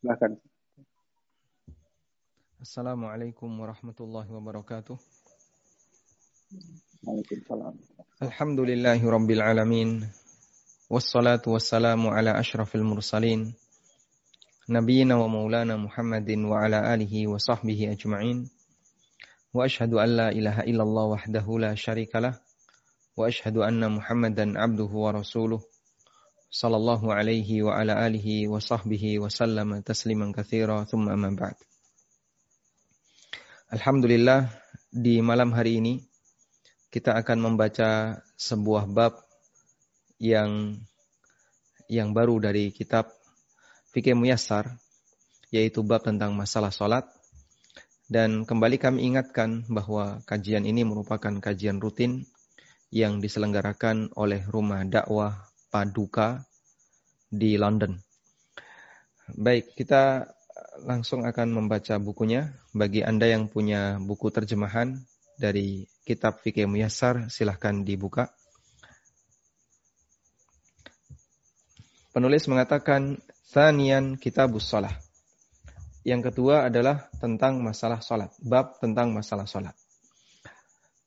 Silakan. 0.00 0.40
Assalamualaikum 2.56 3.52
warahmatullahi 3.52 4.32
wabarakatuh. 4.32 4.96
Waalaikumsalam. 7.04 7.76
Alhamdulillahi 8.24 9.04
rabbil 9.04 9.44
alamin. 9.44 10.08
Wassalatu 10.88 11.52
wassalamu 11.52 12.16
ala 12.16 12.32
ashrafil 12.32 12.80
mursalin. 12.80 13.52
Nabiyyina 14.72 15.20
wa 15.20 15.28
maulana 15.28 15.76
Muhammadin 15.76 16.48
wa 16.48 16.64
ala 16.64 16.80
alihi 16.80 17.28
wa 17.28 17.36
sahbihi 17.36 17.92
ajma'in. 17.92 18.48
Wa 19.52 19.68
ashhadu 19.68 20.00
an 20.00 20.16
la 20.16 20.28
ilaha 20.32 20.64
illallah 20.64 21.12
wahdahu 21.12 21.60
la 21.60 21.76
syarikalah. 21.76 22.40
Wa 23.20 23.28
ashhadu 23.28 23.60
anna 23.68 23.92
Muhammadan 23.92 24.56
abduhu 24.56 24.96
wa 24.96 25.12
rasuluh. 25.12 25.60
Sallallahu 26.50 27.14
alaihi 27.14 27.62
wa 27.62 27.78
ala 27.78 27.94
alihi 28.02 28.50
wa 28.50 28.58
sahbihi 28.58 29.22
wa 29.22 29.30
sallama 29.30 29.78
tasliman 29.86 30.34
kathira 30.34 30.82
thumma 30.82 31.14
amma 31.14 31.30
ba'd. 31.30 31.54
Alhamdulillah 33.70 34.50
di 34.90 35.22
malam 35.22 35.54
hari 35.54 35.78
ini 35.78 36.02
kita 36.90 37.14
akan 37.14 37.38
membaca 37.54 38.18
sebuah 38.34 38.90
bab 38.90 39.14
yang 40.18 40.74
yang 41.86 42.10
baru 42.10 42.42
dari 42.42 42.74
kitab 42.74 43.14
Fikih 43.94 44.18
Muyassar 44.18 44.74
yaitu 45.54 45.86
bab 45.86 46.02
tentang 46.02 46.34
masalah 46.34 46.74
salat 46.74 47.06
dan 48.10 48.42
kembali 48.42 48.82
kami 48.82 49.06
ingatkan 49.06 49.70
bahwa 49.70 50.18
kajian 50.26 50.66
ini 50.66 50.82
merupakan 50.82 51.30
kajian 51.38 51.78
rutin 51.78 52.26
yang 52.90 53.22
diselenggarakan 53.22 54.10
oleh 54.18 54.42
Rumah 54.50 54.82
Dakwah 54.90 55.49
Paduka 55.70 56.42
di 57.30 57.54
London. 57.54 57.94
Baik, 59.30 59.78
kita 59.78 60.26
langsung 60.82 61.22
akan 61.22 61.54
membaca 61.54 61.94
bukunya. 62.02 62.50
Bagi 62.74 63.06
Anda 63.06 63.30
yang 63.30 63.46
punya 63.46 64.02
buku 64.02 64.34
terjemahan 64.34 64.98
dari 65.38 65.86
kitab 66.02 66.42
Fikih 66.42 66.66
Muyassar, 66.66 67.30
silahkan 67.30 67.86
dibuka. 67.86 68.34
Penulis 72.10 72.50
mengatakan, 72.50 73.22
Thanian 73.54 74.18
Kitabus 74.18 74.66
Salah. 74.66 74.98
Yang 76.02 76.32
kedua 76.32 76.66
adalah 76.66 77.06
tentang 77.22 77.62
masalah 77.62 78.02
salat. 78.02 78.34
Bab 78.42 78.82
tentang 78.82 79.14
masalah 79.14 79.46
salat. 79.46 79.76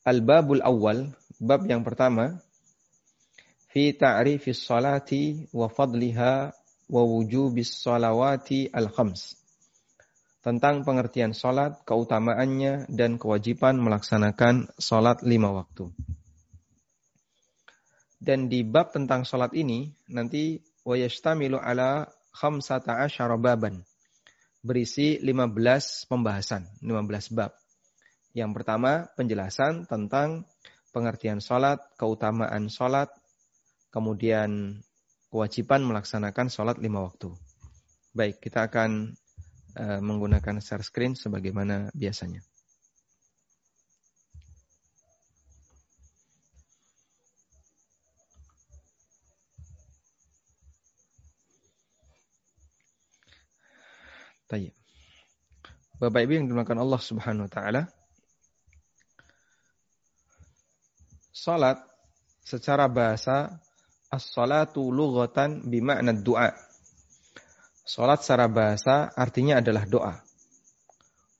Al-babul 0.07 0.63
awal, 0.63 1.11
bab 1.39 1.65
yang 1.67 1.83
pertama, 1.83 2.39
fi 3.73 3.97
ta'rifis 3.97 4.69
salati 4.69 5.49
wa 5.49 5.65
fadliha 5.65 6.53
wa 6.93 7.01
wujubis 7.01 7.73
salawati 7.81 8.69
al-khams 8.69 9.41
tentang 10.43 10.83
pengertian 10.83 11.31
sholat, 11.31 11.87
keutamaannya, 11.87 12.91
dan 12.91 13.15
kewajiban 13.15 13.79
melaksanakan 13.79 14.67
sholat 14.75 15.23
lima 15.23 15.55
waktu. 15.55 15.87
Dan 18.19 18.51
di 18.51 18.67
bab 18.67 18.91
tentang 18.91 19.23
sholat 19.23 19.55
ini, 19.55 19.87
nanti 20.11 20.59
wayastamilu 20.83 21.55
ala 21.55 22.11
khamsata 22.35 23.07
asyara 23.07 23.39
baban. 23.39 23.87
Berisi 24.59 25.19
15 25.23 26.11
pembahasan, 26.11 26.67
15 26.83 27.35
bab. 27.35 27.55
Yang 28.35 28.51
pertama, 28.51 29.07
penjelasan 29.15 29.87
tentang 29.87 30.43
pengertian 30.91 31.39
sholat, 31.39 31.79
keutamaan 31.95 32.67
sholat, 32.67 33.11
kemudian 33.93 34.81
kewajiban 35.29 35.85
melaksanakan 35.85 36.49
sholat 36.49 36.81
lima 36.81 37.05
waktu. 37.05 37.29
Baik, 38.17 38.41
kita 38.41 38.65
akan 38.65 39.13
uh, 39.77 40.01
menggunakan 40.01 40.57
share 40.57 40.81
screen 40.81 41.13
sebagaimana 41.13 41.93
biasanya. 41.93 42.41
Bapak 56.03 56.27
Ibu 56.27 56.35
yang 56.35 56.47
dimakan 56.51 56.83
Allah 56.83 56.99
Subhanahu 56.99 57.47
wa 57.47 57.51
taala. 57.51 57.87
Salat 61.31 61.79
secara 62.43 62.91
bahasa 62.91 63.55
as-salatu 64.13 64.93
lughatan 64.93 65.65
bima'na 65.65 66.13
du'a 66.13 66.53
Salat 67.83 68.23
secara 68.23 68.47
bahasa 68.47 69.11
artinya 69.11 69.59
adalah 69.59 69.83
doa. 69.83 70.15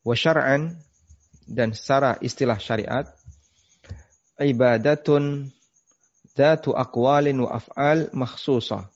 Wa 0.04 0.12
syar'an 0.12 0.76
dan 1.48 1.72
secara 1.72 2.20
istilah 2.20 2.60
syariat 2.60 3.08
ibadatun 4.36 5.56
dzatu 6.36 6.76
aqwalin 6.76 7.48
wa 7.48 7.64
af'al 7.64 8.12
makhsusah. 8.12 8.92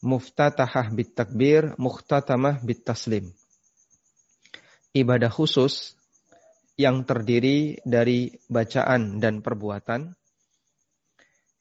Muftatahah 0.00 0.96
bit 0.96 1.12
takbir, 1.12 1.76
mukhtatamah 1.76 2.64
bit 2.64 2.80
taslim. 2.88 3.28
Ibadah 4.96 5.28
khusus 5.28 5.92
yang 6.80 7.04
terdiri 7.04 7.84
dari 7.84 8.32
bacaan 8.48 9.20
dan 9.20 9.44
perbuatan 9.44 10.16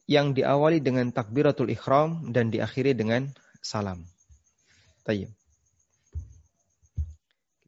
yang 0.06 0.38
diawali 0.38 0.82
dengan 0.82 1.10
takbiratul 1.10 1.74
ikhram 1.74 2.30
dan 2.30 2.54
diakhiri 2.54 2.94
dengan 2.94 3.34
salam. 3.62 4.06
Tayyib. 5.06 5.30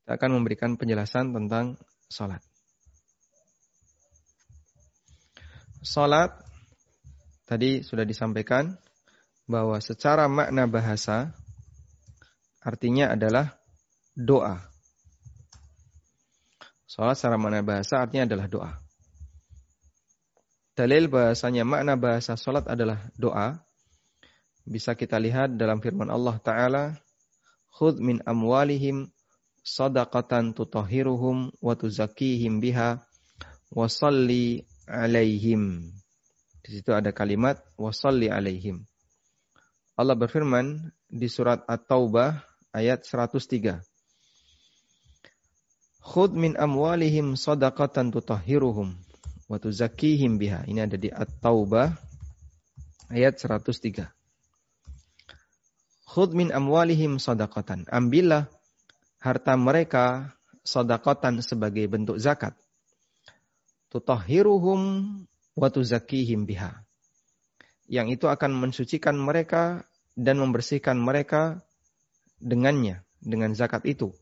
Kita 0.01 0.15
akan 0.15 0.39
memberikan 0.39 0.77
penjelasan 0.77 1.33
tentang 1.33 1.75
salat. 2.07 2.39
Salat 5.83 6.31
tadi 7.43 7.81
sudah 7.81 8.05
disampaikan 8.05 8.77
bahwa 9.49 9.81
secara 9.81 10.29
makna 10.29 10.69
bahasa 10.69 11.33
artinya 12.61 13.13
adalah 13.13 13.57
doa. 14.13 14.61
Salat 16.87 17.19
secara 17.19 17.35
makna 17.35 17.65
bahasa 17.65 17.99
artinya 18.01 18.25
adalah 18.29 18.47
doa. 18.47 18.86
Dalil 20.77 21.09
bahasanya 21.09 21.65
makna 21.65 21.97
bahasa 21.97 22.37
salat 22.37 22.69
adalah 22.69 23.09
doa 23.17 23.57
bisa 24.61 24.93
kita 24.93 25.17
lihat 25.17 25.57
dalam 25.57 25.81
firman 25.81 26.05
Allah 26.05 26.37
Ta'ala 26.37 26.83
khudh 27.73 27.97
min 27.97 28.21
amwalihim 28.21 29.09
sadaqatan 29.65 30.53
tutahhiruhum 30.53 31.49
wa 31.57 31.73
tuzakkihim 31.73 32.61
biha 32.61 33.01
wa 33.73 33.89
salli 33.89 34.69
alaihim. 34.85 35.81
Di 36.61 36.69
situ 36.77 36.93
ada 36.93 37.09
kalimat 37.09 37.57
wa 37.73 37.89
salli 37.89 38.29
alaihim. 38.29 38.85
Allah 39.97 40.13
berfirman 40.13 40.93
di 41.09 41.25
surat 41.25 41.65
At-Taubah 41.65 42.37
ayat 42.69 43.01
103. 43.01 43.81
Khudh 46.05 46.37
min 46.37 46.53
amwalihim 46.53 47.33
sadaqatan 47.33 48.13
tutahhiruhum 48.13 49.06
wa 49.47 49.57
tuzakkihim 49.57 50.35
biha. 50.39 50.67
Ini 50.67 50.85
ada 50.85 50.99
di 50.99 51.07
At-Taubah 51.11 51.95
ayat 53.11 53.39
103. 53.39 54.07
Khud 56.07 56.31
min 56.35 56.51
amwalihim 56.51 57.19
sodakotan. 57.19 57.87
Ambillah 57.87 58.47
harta 59.19 59.55
mereka 59.55 60.35
sodakotan 60.63 61.39
sebagai 61.43 61.87
bentuk 61.87 62.19
zakat. 62.19 62.55
Tutahhiruhum 63.87 64.81
wa 65.55 65.67
tuzakihim 65.71 66.43
biha. 66.43 66.83
Yang 67.87 68.19
itu 68.19 68.25
akan 68.27 68.51
mensucikan 68.51 69.15
mereka 69.15 69.87
dan 70.19 70.43
membersihkan 70.43 70.99
mereka 70.99 71.63
dengannya, 72.43 73.07
dengan 73.23 73.55
zakat 73.55 73.87
itu. 73.87 74.13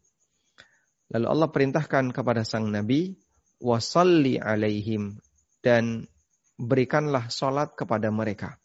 Lalu 1.12 1.26
Allah 1.30 1.50
perintahkan 1.50 2.14
kepada 2.14 2.42
sang 2.48 2.70
Nabi, 2.70 3.14
wasalli 3.62 4.40
alaihim, 4.42 5.20
dan 5.62 6.08
berikanlah 6.56 7.28
solat 7.28 7.76
kepada 7.76 8.10
mereka. 8.10 8.58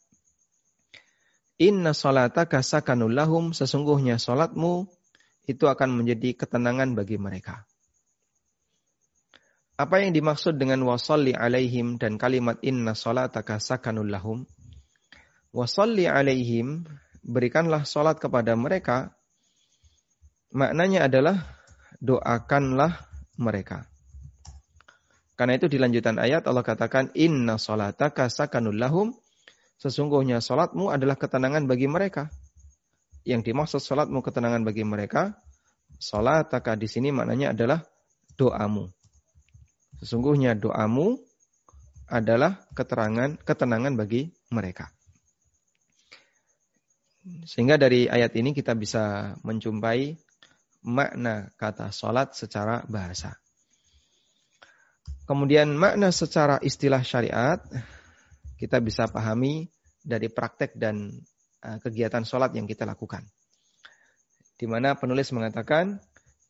Inna 1.61 1.93
salataka 1.93 2.65
sakanul 2.65 3.13
lahum, 3.13 3.53
sesungguhnya 3.53 4.17
salatmu 4.17 4.89
itu 5.45 5.69
akan 5.69 6.01
menjadi 6.01 6.33
ketenangan 6.33 6.97
bagi 6.97 7.21
mereka. 7.21 7.69
Apa 9.77 10.01
yang 10.01 10.13
dimaksud 10.13 10.57
dengan 10.61 10.81
wasalli 10.85 11.33
alaihim 11.33 11.97
dan 11.97 12.17
kalimat 12.17 12.57
inna 12.65 12.93
salataka 12.97 13.57
sakanul 13.61 14.09
lahum? 14.09 14.45
Wasalli 15.51 16.07
alaihim, 16.07 16.87
berikanlah 17.27 17.83
salat 17.83 18.17
kepada 18.17 18.55
mereka. 18.55 19.11
Maknanya 20.55 21.11
adalah 21.11 21.59
doakanlah 21.99 23.03
mereka. 23.35 23.90
Karena 25.41 25.57
itu 25.57 25.65
di 25.65 25.81
lanjutan 25.81 26.21
ayat 26.21 26.45
Allah 26.45 26.61
katakan 26.61 27.09
inna 27.17 27.57
salataka 27.57 28.29
sakanul 28.29 28.77
lahum 28.77 29.17
Sesungguhnya 29.81 30.37
sholatmu 30.45 30.93
adalah 30.93 31.17
ketenangan 31.17 31.65
bagi 31.65 31.89
mereka. 31.89 32.29
yang 33.21 33.45
dimaksud 33.45 33.77
salatmu 33.77 34.25
ketenangan 34.25 34.65
bagi 34.65 34.81
mereka, 34.81 35.37
salataka 36.01 36.73
di 36.73 36.89
sini 36.89 37.13
maknanya 37.13 37.53
adalah 37.53 37.85
doamu. 38.33 38.89
Sesungguhnya 40.01 40.57
doamu 40.57 41.21
adalah 42.09 42.65
keterangan 42.73 43.37
ketenangan 43.45 43.93
bagi 43.93 44.33
mereka. 44.49 44.89
Sehingga 47.45 47.77
dari 47.77 48.09
ayat 48.09 48.33
ini 48.33 48.57
kita 48.57 48.73
bisa 48.73 49.37
menjumpai 49.45 50.17
makna 50.81 51.53
kata 51.61 51.93
salat 51.93 52.33
secara 52.33 52.81
bahasa. 52.89 53.37
Kemudian 55.29 55.77
makna 55.77 56.09
secara 56.09 56.57
istilah 56.59 57.05
syariat 57.05 57.61
kita 58.57 58.81
bisa 58.81 59.09
pahami 59.09 59.69
dari 60.01 60.29
praktek 60.29 60.77
dan 60.77 61.13
uh, 61.65 61.77
kegiatan 61.81 62.25
sholat 62.25 62.53
yang 62.57 62.65
kita 62.65 62.85
lakukan. 62.85 63.25
Di 64.57 64.69
mana 64.69 64.93
penulis 64.97 65.33
mengatakan 65.33 65.97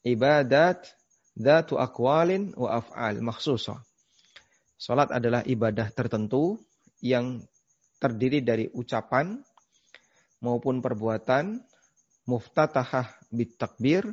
ibadat 0.03 0.91
datu 1.35 1.79
akwalin 1.79 2.51
wa 2.59 2.79
af'al 2.83 3.23
maksusah. 3.23 3.79
Sholat 4.81 5.13
adalah 5.13 5.45
ibadah 5.45 5.93
tertentu 5.93 6.57
yang 6.99 7.39
terdiri 8.01 8.41
dari 8.41 8.65
ucapan 8.73 9.37
maupun 10.41 10.81
perbuatan 10.81 11.61
muftatahah 12.25 13.29
bit 13.29 13.61
takbir 13.61 14.09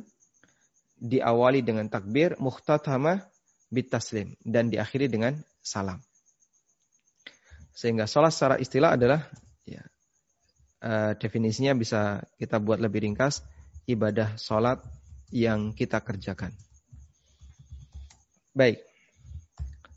diawali 0.99 1.65
dengan 1.65 1.89
takbir 1.89 2.37
muhtatamah 2.37 3.25
bit 3.69 3.93
taslim 3.93 4.33
dan 4.41 4.73
diakhiri 4.73 5.05
dengan 5.09 5.37
salam. 5.61 6.01
Sehingga 7.73 8.09
sholat 8.09 8.35
secara 8.35 8.55
istilah 8.59 8.99
adalah 8.99 9.23
ya, 9.63 9.79
uh, 10.83 11.15
definisinya 11.15 11.77
bisa 11.77 12.19
kita 12.35 12.59
buat 12.59 12.81
lebih 12.81 13.07
ringkas 13.07 13.45
ibadah 13.87 14.35
sholat 14.35 14.83
yang 15.31 15.71
kita 15.71 16.01
kerjakan. 16.01 16.51
Baik. 18.51 18.81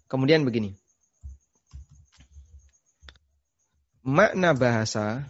Kemudian 0.07 0.45
begini. 0.45 0.77
Makna 4.05 4.53
bahasa 4.53 5.25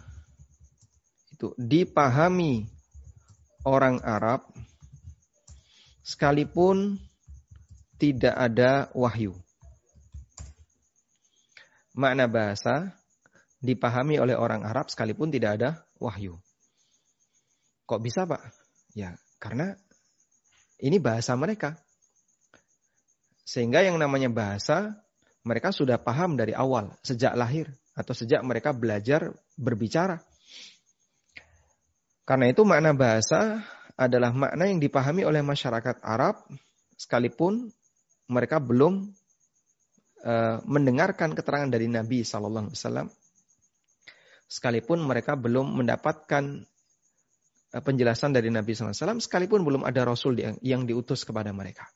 itu 1.31 1.55
dipahami 1.55 2.67
orang 3.63 4.01
Arab 4.03 4.43
sekalipun 6.03 6.99
tidak 8.03 8.35
ada 8.35 8.91
wahyu 8.91 9.31
makna 11.95 12.25
bahasa 12.27 12.91
dipahami 13.63 14.19
oleh 14.19 14.35
orang 14.35 14.65
Arab 14.67 14.91
sekalipun 14.91 15.31
tidak 15.31 15.61
ada 15.61 15.69
wahyu. 16.01 16.35
Kok 17.87 18.01
bisa 18.03 18.27
Pak? 18.27 18.41
Ya, 18.97 19.15
karena 19.39 19.77
ini 20.83 20.99
bahasa 20.99 21.31
mereka. 21.39 21.79
Sehingga 23.47 23.85
yang 23.85 23.95
namanya 23.95 24.27
bahasa 24.27 24.99
mereka 25.47 25.71
sudah 25.71 25.95
paham 25.99 26.35
dari 26.35 26.51
awal, 26.51 26.91
sejak 27.05 27.35
lahir 27.39 27.71
atau 27.95 28.11
sejak 28.11 28.43
mereka 28.43 28.75
belajar 28.75 29.31
berbicara. 29.55 30.19
Karena 32.23 32.51
itu 32.51 32.63
makna 32.63 32.95
bahasa 32.95 33.63
adalah 33.99 34.31
makna 34.31 34.67
yang 34.67 34.79
dipahami 34.79 35.27
oleh 35.27 35.43
masyarakat 35.43 36.01
Arab 36.01 36.39
sekalipun 36.95 37.69
mereka 38.27 38.59
belum 38.59 39.13
Eh, 40.23 40.57
mendengarkan 40.63 41.35
keterangan 41.35 41.67
dari 41.67 41.91
Nabi 41.91 42.23
Shallallahu 42.23 42.71
Alaihi 42.71 42.79
Wasallam, 42.79 43.07
sekalipun 44.47 45.03
mereka 45.03 45.35
belum 45.35 45.83
mendapatkan 45.83 46.63
eh, 47.75 47.83
penjelasan 47.83 48.31
dari 48.31 48.47
Nabi 48.47 48.71
Sallallahu 48.71 48.95
Alaihi 48.95 49.03
Wasallam, 49.03 49.19
sekalipun 49.19 49.67
belum 49.67 49.83
ada 49.83 50.07
Rasul 50.07 50.39
yang, 50.39 50.55
yang 50.63 50.87
diutus 50.87 51.27
kepada 51.27 51.51
mereka. 51.51 51.91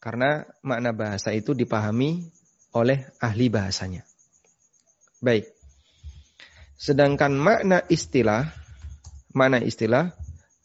Karena 0.00 0.48
makna 0.64 0.96
bahasa 0.96 1.36
itu 1.36 1.52
dipahami 1.52 2.32
oleh 2.72 3.04
ahli 3.20 3.52
bahasanya. 3.52 4.08
Baik. 5.20 5.52
Sedangkan 6.80 7.36
makna 7.36 7.84
istilah, 7.92 8.48
makna 9.36 9.60
istilah 9.60 10.16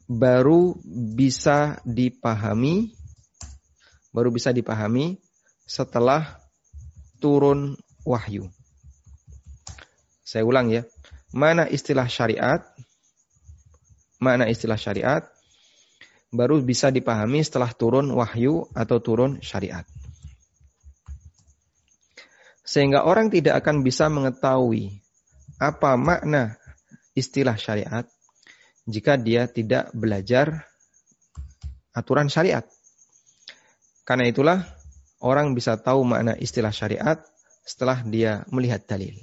baru 0.08 0.72
bisa 1.20 1.84
dipahami, 1.84 2.96
baru 4.18 4.34
bisa 4.34 4.50
dipahami 4.50 5.22
setelah 5.70 6.42
turun 7.22 7.78
wahyu. 8.02 8.50
Saya 10.26 10.42
ulang 10.42 10.74
ya. 10.74 10.90
Mana 11.30 11.70
istilah 11.70 12.10
syariat? 12.10 12.66
Mana 14.18 14.50
istilah 14.50 14.82
syariat? 14.82 15.22
Baru 16.34 16.58
bisa 16.66 16.90
dipahami 16.90 17.46
setelah 17.46 17.70
turun 17.78 18.10
wahyu 18.10 18.66
atau 18.74 18.98
turun 18.98 19.38
syariat. 19.46 19.86
Sehingga 22.66 23.06
orang 23.06 23.30
tidak 23.30 23.62
akan 23.62 23.86
bisa 23.86 24.10
mengetahui 24.10 24.98
apa 25.62 25.94
makna 25.94 26.58
istilah 27.14 27.54
syariat 27.54 28.04
jika 28.90 29.14
dia 29.14 29.46
tidak 29.46 29.94
belajar 29.94 30.66
aturan 31.96 32.28
syariat. 32.28 32.68
Karena 34.08 34.24
itulah 34.24 34.64
orang 35.20 35.52
bisa 35.52 35.76
tahu 35.76 36.08
makna 36.08 36.40
istilah 36.40 36.72
syariat 36.72 37.20
setelah 37.68 38.00
dia 38.08 38.48
melihat 38.48 38.88
dalil. 38.88 39.20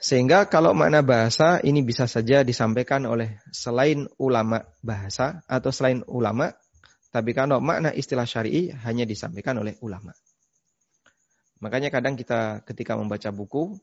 Sehingga 0.00 0.48
kalau 0.48 0.72
makna 0.72 1.04
bahasa 1.04 1.60
ini 1.60 1.84
bisa 1.84 2.08
saja 2.08 2.40
disampaikan 2.40 3.04
oleh 3.04 3.40
selain 3.52 4.08
ulama 4.16 4.64
bahasa 4.80 5.44
atau 5.44 5.68
selain 5.68 6.00
ulama, 6.08 6.52
tapi 7.12 7.36
kalau 7.36 7.60
makna 7.60 7.92
istilah 7.92 8.24
syar'i 8.24 8.72
hanya 8.72 9.04
disampaikan 9.04 9.60
oleh 9.60 9.76
ulama. 9.84 10.16
Makanya 11.60 11.88
kadang 11.88 12.16
kita 12.16 12.64
ketika 12.64 12.96
membaca 12.96 13.28
buku 13.32 13.76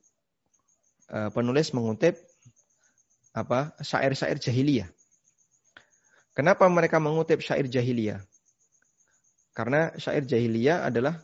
eh, 1.10 1.30
penulis 1.30 1.74
mengutip 1.74 2.18
apa 3.34 3.78
syair-syair 3.82 4.38
jahiliyah. 4.38 4.90
Kenapa 6.38 6.70
mereka 6.70 6.98
mengutip 7.02 7.42
syair 7.42 7.66
jahiliyah? 7.66 8.31
Karena 9.52 9.92
syair 10.00 10.24
jahiliyah 10.24 10.88
adalah 10.88 11.20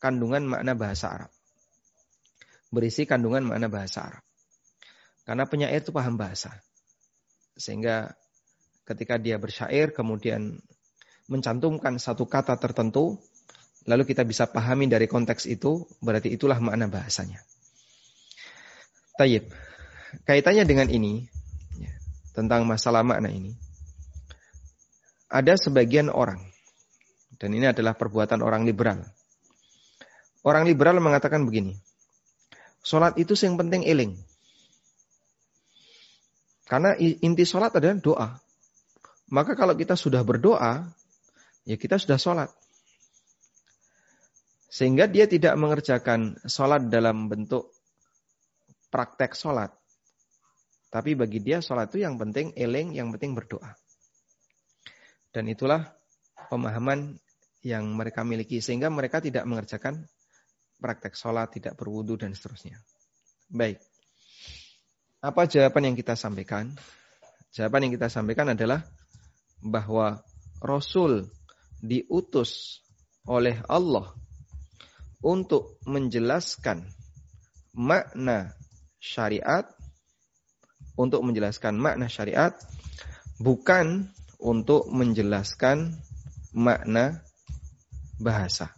kandungan 0.00 0.44
makna 0.44 0.76
bahasa 0.76 1.08
Arab. 1.08 1.32
Berisi 2.68 3.08
kandungan 3.08 3.44
makna 3.48 3.72
bahasa 3.72 4.04
Arab. 4.04 4.24
Karena 5.24 5.44
penyair 5.48 5.80
itu 5.80 5.92
paham 5.92 6.20
bahasa. 6.20 6.52
Sehingga 7.56 8.12
ketika 8.84 9.16
dia 9.16 9.40
bersyair 9.40 9.92
kemudian 9.96 10.60
mencantumkan 11.30 11.96
satu 11.96 12.26
kata 12.26 12.58
tertentu, 12.58 13.16
lalu 13.86 14.02
kita 14.04 14.26
bisa 14.26 14.50
pahami 14.50 14.90
dari 14.90 15.06
konteks 15.06 15.46
itu, 15.46 15.86
berarti 16.02 16.34
itulah 16.34 16.58
makna 16.58 16.90
bahasanya. 16.90 17.40
Tayyib. 19.16 19.46
Kaitannya 20.26 20.66
dengan 20.66 20.90
ini, 20.90 21.22
ya, 21.78 21.92
tentang 22.34 22.66
masalah 22.66 23.06
makna 23.06 23.30
ini, 23.30 23.54
ada 25.30 25.54
sebagian 25.54 26.10
orang 26.10 26.49
dan 27.40 27.56
ini 27.56 27.72
adalah 27.72 27.96
perbuatan 27.96 28.44
orang 28.44 28.68
liberal. 28.68 29.00
Orang 30.44 30.68
liberal 30.68 31.00
mengatakan 31.00 31.48
begini, 31.48 31.72
sholat 32.84 33.16
itu 33.16 33.32
yang 33.40 33.56
penting 33.56 33.88
eling. 33.88 34.12
Karena 36.68 36.94
inti 37.00 37.42
sholat 37.48 37.74
adalah 37.74 37.96
doa. 37.98 38.28
Maka 39.32 39.56
kalau 39.56 39.74
kita 39.74 39.96
sudah 39.96 40.20
berdoa, 40.20 40.84
ya 41.64 41.76
kita 41.80 41.96
sudah 41.96 42.20
sholat. 42.20 42.50
Sehingga 44.70 45.10
dia 45.10 45.26
tidak 45.26 45.56
mengerjakan 45.58 46.38
sholat 46.46 46.86
dalam 46.92 47.26
bentuk 47.26 47.74
praktek 48.92 49.34
sholat. 49.34 49.74
Tapi 50.92 51.18
bagi 51.18 51.42
dia 51.42 51.58
sholat 51.58 51.90
itu 51.90 52.06
yang 52.06 52.20
penting 52.20 52.54
eling, 52.54 52.94
yang 52.94 53.10
penting 53.10 53.34
berdoa. 53.34 53.74
Dan 55.34 55.50
itulah 55.50 55.90
pemahaman 56.50 57.18
yang 57.60 57.84
mereka 57.92 58.24
miliki 58.24 58.64
sehingga 58.64 58.88
mereka 58.88 59.20
tidak 59.20 59.44
mengerjakan 59.44 60.08
praktek 60.80 61.12
sholat, 61.12 61.52
tidak 61.52 61.76
berwudu 61.76 62.16
dan 62.16 62.32
seterusnya. 62.32 62.80
Baik. 63.52 63.78
Apa 65.20 65.44
jawaban 65.44 65.92
yang 65.92 65.96
kita 65.96 66.16
sampaikan? 66.16 66.72
Jawaban 67.52 67.84
yang 67.84 67.92
kita 67.92 68.08
sampaikan 68.08 68.56
adalah 68.56 68.80
bahwa 69.60 70.24
Rasul 70.64 71.28
diutus 71.84 72.80
oleh 73.28 73.60
Allah 73.68 74.16
untuk 75.20 75.76
menjelaskan 75.84 76.88
makna 77.76 78.56
syariat, 78.96 79.68
untuk 80.96 81.20
menjelaskan 81.20 81.76
makna 81.76 82.08
syariat, 82.08 82.56
bukan 83.36 84.08
untuk 84.40 84.88
menjelaskan 84.88 86.00
makna 86.56 87.20
bahasa. 88.20 88.70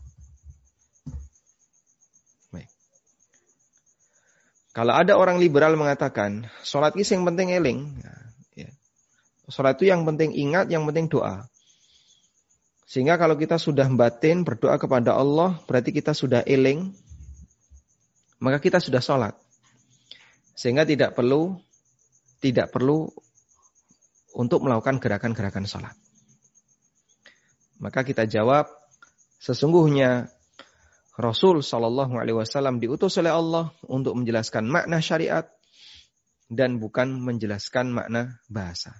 Baik. 2.54 2.70
Kalau 4.72 4.94
ada 4.94 5.18
orang 5.18 5.42
liberal 5.42 5.74
mengatakan, 5.74 6.46
sholat 6.62 6.94
itu 6.94 7.12
yang 7.12 7.26
penting 7.26 7.50
eling. 7.50 7.80
Ya. 8.56 8.70
Sholat 9.50 9.76
itu 9.76 9.90
yang 9.90 10.06
penting 10.06 10.32
ingat, 10.32 10.70
yang 10.70 10.86
penting 10.86 11.10
doa. 11.10 11.44
Sehingga 12.86 13.20
kalau 13.20 13.36
kita 13.36 13.58
sudah 13.58 13.88
batin 13.92 14.46
berdoa 14.46 14.78
kepada 14.78 15.18
Allah, 15.18 15.58
berarti 15.66 15.90
kita 15.90 16.14
sudah 16.14 16.40
eling, 16.46 16.94
maka 18.40 18.62
kita 18.62 18.78
sudah 18.78 19.02
sholat. 19.02 19.34
Sehingga 20.56 20.86
tidak 20.86 21.16
perlu 21.16 21.56
tidak 22.42 22.74
perlu 22.74 23.06
untuk 24.34 24.66
melakukan 24.66 24.98
gerakan-gerakan 24.98 25.64
sholat. 25.64 25.94
Maka 27.78 28.02
kita 28.02 28.26
jawab, 28.26 28.66
sesungguhnya 29.42 30.30
Rasul 31.18 31.60
Shallallahu 31.60 32.14
Alaihi 32.16 32.38
Wasallam 32.38 32.78
diutus 32.78 33.18
oleh 33.18 33.34
Allah 33.34 33.74
untuk 33.84 34.14
menjelaskan 34.16 34.64
makna 34.64 35.02
syariat 35.02 35.44
dan 36.46 36.78
bukan 36.78 37.20
menjelaskan 37.20 37.92
makna 37.92 38.38
bahasa. 38.48 38.96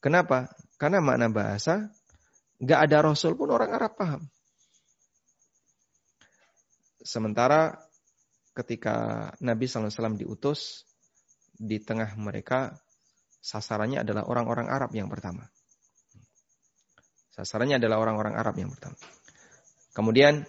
Kenapa? 0.00 0.50
Karena 0.80 1.04
makna 1.04 1.28
bahasa 1.28 1.92
nggak 2.58 2.80
ada 2.88 2.98
Rasul 3.04 3.36
pun 3.36 3.52
orang 3.52 3.70
Arab 3.70 3.94
paham. 3.94 4.22
Sementara 7.00 7.76
ketika 8.56 9.28
Nabi 9.40 9.64
SAW 9.68 10.16
diutus 10.18 10.84
di 11.52 11.80
tengah 11.80 12.16
mereka 12.16 12.76
sasarannya 13.40 14.04
adalah 14.04 14.28
orang-orang 14.28 14.68
Arab 14.68 14.92
yang 14.92 15.08
pertama. 15.08 15.48
Sasarannya 17.32 17.80
adalah 17.80 18.02
orang-orang 18.02 18.34
Arab 18.36 18.56
yang 18.60 18.68
pertama. 18.68 18.98
Kemudian 19.90 20.46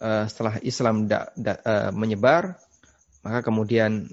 uh, 0.00 0.24
setelah 0.28 0.60
Islam 0.60 1.08
da, 1.08 1.32
da, 1.36 1.56
uh, 1.60 1.90
menyebar, 1.92 2.56
maka 3.24 3.40
kemudian 3.42 4.08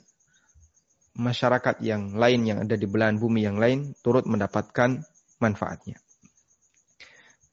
masyarakat 1.13 1.77
yang 1.85 2.17
lain 2.17 2.41
yang 2.47 2.59
ada 2.65 2.73
di 2.73 2.89
belahan 2.89 3.21
bumi 3.21 3.45
yang 3.45 3.61
lain 3.61 3.93
turut 4.01 4.25
mendapatkan 4.25 5.05
manfaatnya. 5.37 6.01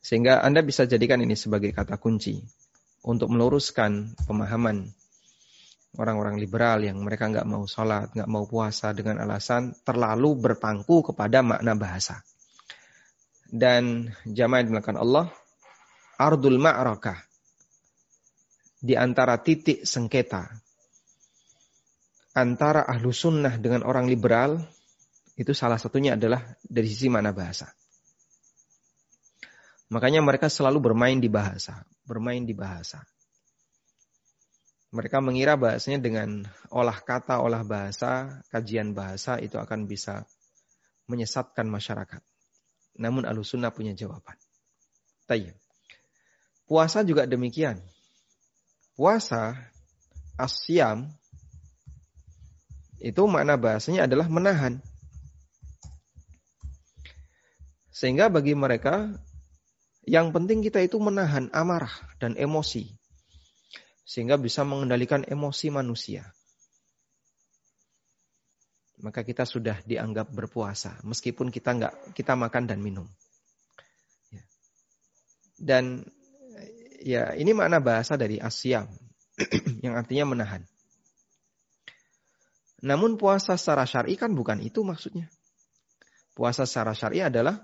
Sehingga 0.01 0.41
Anda 0.41 0.65
bisa 0.65 0.89
jadikan 0.89 1.21
ini 1.21 1.37
sebagai 1.37 1.77
kata 1.77 2.01
kunci 2.01 2.41
untuk 3.05 3.29
meluruskan 3.29 4.17
pemahaman 4.25 4.89
orang-orang 5.99 6.39
liberal 6.39 6.81
yang 6.81 7.03
mereka 7.03 7.29
nggak 7.29 7.49
mau 7.49 7.67
sholat, 7.67 8.15
nggak 8.15 8.31
mau 8.31 8.47
puasa 8.47 8.95
dengan 8.95 9.21
alasan 9.21 9.75
terlalu 9.83 10.39
berpangku 10.39 11.13
kepada 11.13 11.43
makna 11.43 11.75
bahasa. 11.75 12.23
Dan 13.51 14.15
jamaah 14.25 14.63
yang 14.63 14.99
Allah, 15.03 15.27
ardul 16.21 16.61
ma'rakah 16.61 17.17
di 18.85 18.93
antara 18.93 19.41
titik 19.41 19.89
sengketa 19.89 20.45
antara 22.37 22.85
ahlu 22.85 23.09
sunnah 23.09 23.57
dengan 23.57 23.83
orang 23.89 24.05
liberal 24.05 24.61
itu 25.41 25.57
salah 25.57 25.81
satunya 25.81 26.21
adalah 26.21 26.45
dari 26.61 26.85
sisi 26.85 27.09
mana 27.09 27.33
bahasa. 27.33 27.73
Makanya 29.91 30.23
mereka 30.23 30.47
selalu 30.47 30.93
bermain 30.93 31.19
di 31.19 31.27
bahasa, 31.27 31.83
bermain 32.07 32.45
di 32.45 32.55
bahasa. 32.55 33.03
Mereka 34.95 35.19
mengira 35.23 35.59
bahasanya 35.59 35.99
dengan 35.99 36.47
olah 36.71 36.99
kata, 37.01 37.43
olah 37.43 37.67
bahasa, 37.67 38.43
kajian 38.53 38.95
bahasa 38.95 39.41
itu 39.43 39.59
akan 39.59 39.89
bisa 39.91 40.29
menyesatkan 41.11 41.67
masyarakat. 41.67 42.23
Namun 42.99 43.27
ahlu 43.27 43.43
punya 43.75 43.97
jawaban. 43.97 44.39
Tayyip. 45.27 45.70
Puasa 46.71 47.03
juga 47.03 47.27
demikian 47.27 47.83
puasa 49.01 49.57
asyam 50.37 51.09
itu 53.01 53.25
makna 53.25 53.57
bahasanya 53.57 54.05
adalah 54.05 54.29
menahan. 54.29 54.77
Sehingga 57.89 58.29
bagi 58.29 58.53
mereka 58.53 59.09
yang 60.05 60.37
penting 60.37 60.61
kita 60.61 60.85
itu 60.85 61.01
menahan 61.01 61.49
amarah 61.57 61.93
dan 62.21 62.37
emosi. 62.37 62.93
Sehingga 64.05 64.37
bisa 64.37 64.69
mengendalikan 64.69 65.25
emosi 65.25 65.73
manusia. 65.73 66.29
Maka 69.01 69.25
kita 69.25 69.49
sudah 69.49 69.81
dianggap 69.89 70.29
berpuasa 70.29 71.01
meskipun 71.09 71.49
kita 71.49 71.73
nggak 71.73 71.95
kita 72.13 72.37
makan 72.37 72.69
dan 72.69 72.85
minum. 72.85 73.09
Ya. 74.29 74.45
Dan 75.57 76.05
ya 77.01 77.33
ini 77.35 77.57
makna 77.57 77.81
bahasa 77.81 78.15
dari 78.15 78.37
asyam 78.37 78.87
yang 79.85 79.97
artinya 79.97 80.37
menahan. 80.37 80.63
Namun 82.81 83.21
puasa 83.21 83.61
secara 83.61 83.85
syar'i 83.85 84.17
kan 84.17 84.33
bukan 84.33 84.61
itu 84.65 84.81
maksudnya. 84.81 85.29
Puasa 86.33 86.65
secara 86.65 86.97
syar'i 86.97 87.21
adalah 87.21 87.61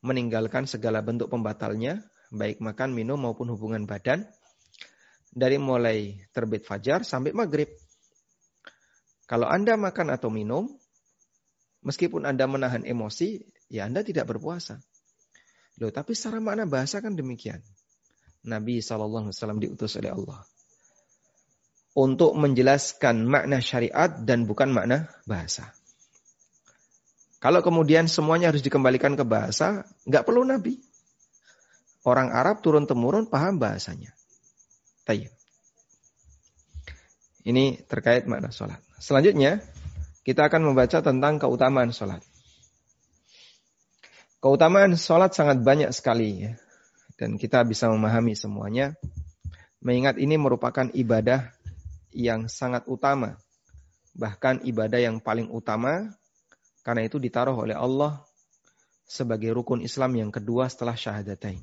meninggalkan 0.00 0.64
segala 0.64 1.04
bentuk 1.04 1.28
pembatalnya, 1.28 2.00
baik 2.32 2.64
makan, 2.64 2.96
minum 2.96 3.20
maupun 3.20 3.52
hubungan 3.52 3.84
badan 3.84 4.24
dari 5.28 5.60
mulai 5.60 6.24
terbit 6.32 6.64
fajar 6.64 7.04
sampai 7.04 7.36
maghrib. 7.36 7.68
Kalau 9.28 9.46
Anda 9.46 9.76
makan 9.76 10.08
atau 10.10 10.32
minum, 10.32 10.66
meskipun 11.84 12.24
Anda 12.24 12.48
menahan 12.48 12.82
emosi, 12.82 13.44
ya 13.68 13.86
Anda 13.86 14.00
tidak 14.02 14.26
berpuasa. 14.26 14.80
Loh, 15.78 15.92
tapi 15.92 16.16
secara 16.16 16.42
makna 16.42 16.66
bahasa 16.66 16.98
kan 16.98 17.14
demikian. 17.14 17.60
Nabi 18.46 18.80
SAW 18.80 19.28
diutus 19.60 20.00
oleh 20.00 20.12
Allah. 20.12 20.40
Untuk 21.92 22.32
menjelaskan 22.38 23.26
makna 23.26 23.58
syariat 23.60 24.08
dan 24.22 24.46
bukan 24.46 24.70
makna 24.70 25.10
bahasa. 25.26 25.74
Kalau 27.42 27.60
kemudian 27.64 28.06
semuanya 28.06 28.52
harus 28.52 28.62
dikembalikan 28.62 29.16
ke 29.18 29.24
bahasa, 29.26 29.84
nggak 30.06 30.24
perlu 30.24 30.46
Nabi. 30.46 30.78
Orang 32.06 32.32
Arab 32.32 32.64
turun-temurun 32.64 33.28
paham 33.28 33.60
bahasanya. 33.60 34.16
Tayyip. 35.04 35.32
Ini 37.44 37.84
terkait 37.88 38.24
makna 38.28 38.52
sholat. 38.52 38.80
Selanjutnya, 39.00 39.64
kita 40.24 40.48
akan 40.48 40.72
membaca 40.72 41.00
tentang 41.00 41.40
keutamaan 41.40 41.92
sholat. 41.92 42.20
Keutamaan 44.40 44.96
sholat 44.96 45.32
sangat 45.32 45.60
banyak 45.60 45.92
sekali. 45.92 46.48
Ya 46.48 46.52
dan 47.20 47.36
kita 47.36 47.60
bisa 47.68 47.92
memahami 47.92 48.32
semuanya. 48.32 48.96
Mengingat 49.84 50.16
ini 50.16 50.40
merupakan 50.40 50.88
ibadah 50.96 51.52
yang 52.16 52.48
sangat 52.48 52.88
utama, 52.88 53.36
bahkan 54.16 54.64
ibadah 54.64 54.96
yang 54.96 55.20
paling 55.20 55.52
utama, 55.52 56.16
karena 56.80 57.04
itu 57.04 57.20
ditaruh 57.20 57.52
oleh 57.52 57.76
Allah 57.76 58.24
sebagai 59.04 59.52
rukun 59.52 59.84
Islam 59.84 60.16
yang 60.16 60.32
kedua 60.32 60.72
setelah 60.72 60.96
syahadatain. 60.96 61.60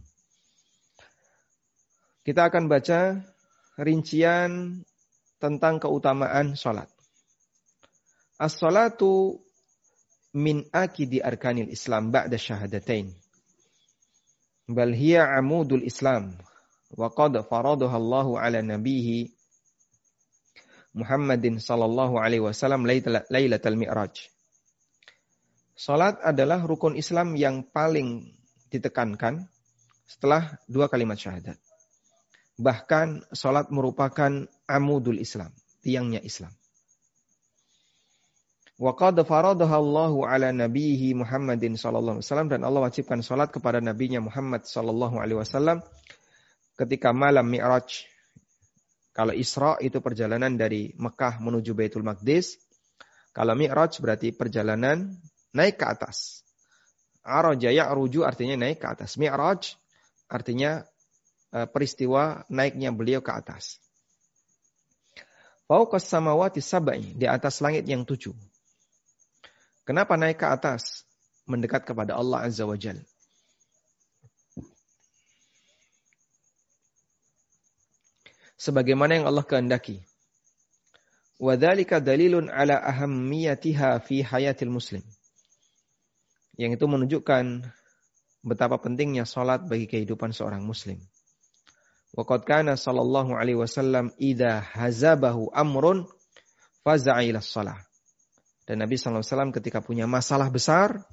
Kita 2.22 2.54
akan 2.54 2.70
baca 2.70 3.18
rincian 3.82 4.82
tentang 5.42 5.82
keutamaan 5.82 6.54
sholat. 6.54 6.90
As-salatu 8.38 9.42
min 10.38 10.70
akidi 10.70 11.18
arkanil 11.18 11.74
Islam 11.74 12.14
ba'da 12.14 12.38
syahadatain 12.38 13.10
bal 14.68 14.92
hiya 14.92 15.40
amudul 15.40 15.84
Islam 15.88 16.36
wa 16.92 17.08
qad 17.12 17.40
faradaha 17.48 17.96
Allahu 17.96 18.36
ala 18.36 18.60
nabihi 18.60 19.32
Muhammadin 20.98 21.62
sallallahu 21.62 22.18
alaihi 22.18 22.42
wasallam 22.42 22.82
lailatul 23.30 23.78
mi'raj. 23.78 24.34
Salat 25.78 26.18
adalah 26.26 26.66
rukun 26.66 26.98
Islam 26.98 27.38
yang 27.38 27.62
paling 27.70 28.34
ditekankan 28.74 29.46
setelah 30.10 30.58
dua 30.66 30.90
kalimat 30.90 31.22
syahadat. 31.22 31.62
Bahkan 32.58 33.30
salat 33.30 33.70
merupakan 33.70 34.50
amudul 34.66 35.22
Islam, 35.22 35.54
tiangnya 35.86 36.18
Islam. 36.26 36.50
Wa 38.78 38.94
qad 38.94 39.18
faradaha 39.26 39.82
Allahu 39.82 40.22
ala 40.22 40.54
nabihi 40.54 41.18
Muhammadin 41.18 41.74
sallallahu 41.74 42.22
alaihi 42.22 42.30
wasallam 42.30 42.50
dan 42.54 42.62
Allah 42.62 42.86
wajibkan 42.86 43.26
salat 43.26 43.50
kepada 43.50 43.82
nabinya 43.82 44.22
Muhammad 44.22 44.70
sallallahu 44.70 45.18
alaihi 45.18 45.42
wasallam 45.42 45.82
ketika 46.78 47.10
malam 47.10 47.50
Mi'raj. 47.50 48.06
Kalau 49.18 49.34
Isra 49.34 49.82
itu 49.82 49.98
perjalanan 49.98 50.54
dari 50.54 50.94
Mekah 50.94 51.42
menuju 51.42 51.74
Baitul 51.74 52.06
Maqdis. 52.06 52.62
Kalau 53.34 53.58
Mi'raj 53.58 53.98
berarti 53.98 54.30
perjalanan 54.30 55.10
naik 55.58 55.82
ke 55.82 55.86
atas. 55.90 56.46
Araja 57.26 57.74
ya'ruju 57.74 58.30
artinya 58.30 58.62
naik 58.62 58.78
ke 58.78 58.88
atas. 58.94 59.18
Mi'raj 59.18 59.74
artinya 60.30 60.86
eh, 61.50 61.66
peristiwa 61.66 62.46
naiknya 62.54 62.94
beliau 62.94 63.26
ke 63.26 63.34
atas. 63.34 63.82
Fauqas 65.66 66.06
samawati 66.06 66.62
sab'i 66.62 67.18
di 67.18 67.26
atas 67.26 67.58
langit 67.66 67.90
yang 67.90 68.06
tujuh. 68.06 68.38
Kenapa 69.88 70.20
naik 70.20 70.44
ke 70.44 70.48
atas? 70.51 71.08
Mendekat 71.48 71.88
kepada 71.88 72.20
Allah 72.20 72.44
Azza 72.44 72.67
wa 72.67 72.75
Jal. 72.75 73.00
Sebagaimana 78.60 79.15
yang 79.15 79.32
Allah 79.32 79.48
kehendaki. 79.48 80.03
Wadhalika 81.39 82.03
dalilun 82.03 82.51
ala 82.51 82.84
ahammiyatiha 82.84 84.03
fi 84.03 84.27
hayatil 84.27 84.75
muslim. 84.75 85.06
Yang 86.60 86.84
itu 86.84 86.86
menunjukkan 86.91 87.72
betapa 88.44 88.75
pentingnya 88.84 89.24
salat 89.24 89.63
bagi 89.72 89.88
kehidupan 89.88 90.36
seorang 90.36 90.67
muslim. 90.67 91.00
Waqad 92.12 92.44
kana 92.44 92.75
sallallahu 92.75 93.39
alaihi 93.39 93.56
wasallam 93.56 94.12
idza 94.20 94.60
hazabahu 94.60 95.48
amrun 95.56 96.03
faza'a 96.84 97.24
ila 97.24 97.39
shalah. 97.39 97.87
Dan 98.68 98.84
Nabi 98.84 99.00
wasallam 99.00 99.56
ketika 99.56 99.80
punya 99.80 100.04
masalah 100.04 100.52
besar 100.52 101.08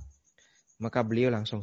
maka 0.82 1.06
beliau 1.06 1.30
langsung. 1.30 1.62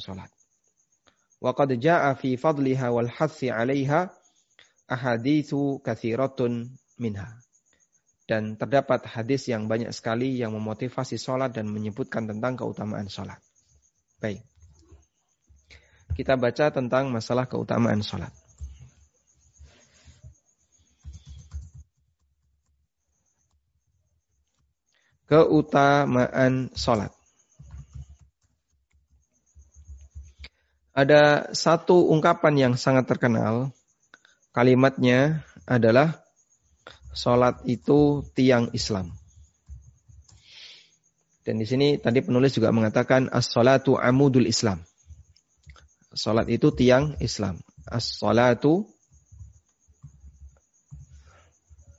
Waqad 1.43 1.75
jaa 1.83 2.15
fi 2.15 2.39
fadliha 2.39 2.87
wal 2.95 3.11
hathi 3.11 3.51
'alaiha 3.51 4.07
ahaditsu 4.87 5.83
katsiratun 5.83 6.71
minha. 6.95 7.27
Dan 8.23 8.55
terdapat 8.55 9.03
hadis 9.03 9.51
yang 9.51 9.67
banyak 9.67 9.91
sekali 9.91 10.39
yang 10.39 10.55
memotivasi 10.55 11.19
sholat 11.19 11.51
dan 11.51 11.67
menyebutkan 11.67 12.23
tentang 12.23 12.55
keutamaan 12.55 13.11
sholat. 13.11 13.43
Baik. 14.23 14.47
Kita 16.15 16.39
baca 16.39 16.71
tentang 16.71 17.11
masalah 17.11 17.51
keutamaan 17.51 17.99
sholat. 17.99 18.31
Keutamaan 25.31 26.75
sholat. 26.75 27.15
Ada 30.91 31.55
satu 31.55 32.11
ungkapan 32.11 32.59
yang 32.59 32.73
sangat 32.75 33.07
terkenal. 33.07 33.71
Kalimatnya 34.51 35.47
adalah 35.63 36.19
Sholat 37.11 37.59
itu 37.67 38.23
tiang 38.31 38.71
Islam. 38.71 39.11
Dan 41.43 41.59
di 41.59 41.67
sini 41.67 41.99
tadi 41.99 42.23
penulis 42.23 42.55
juga 42.55 42.71
mengatakan 42.71 43.27
as-salatu 43.27 43.99
amudul 43.99 44.47
Islam. 44.47 44.79
Salat 46.15 46.47
itu 46.47 46.71
tiang 46.71 47.19
Islam. 47.19 47.59
As-salatu 47.87 48.87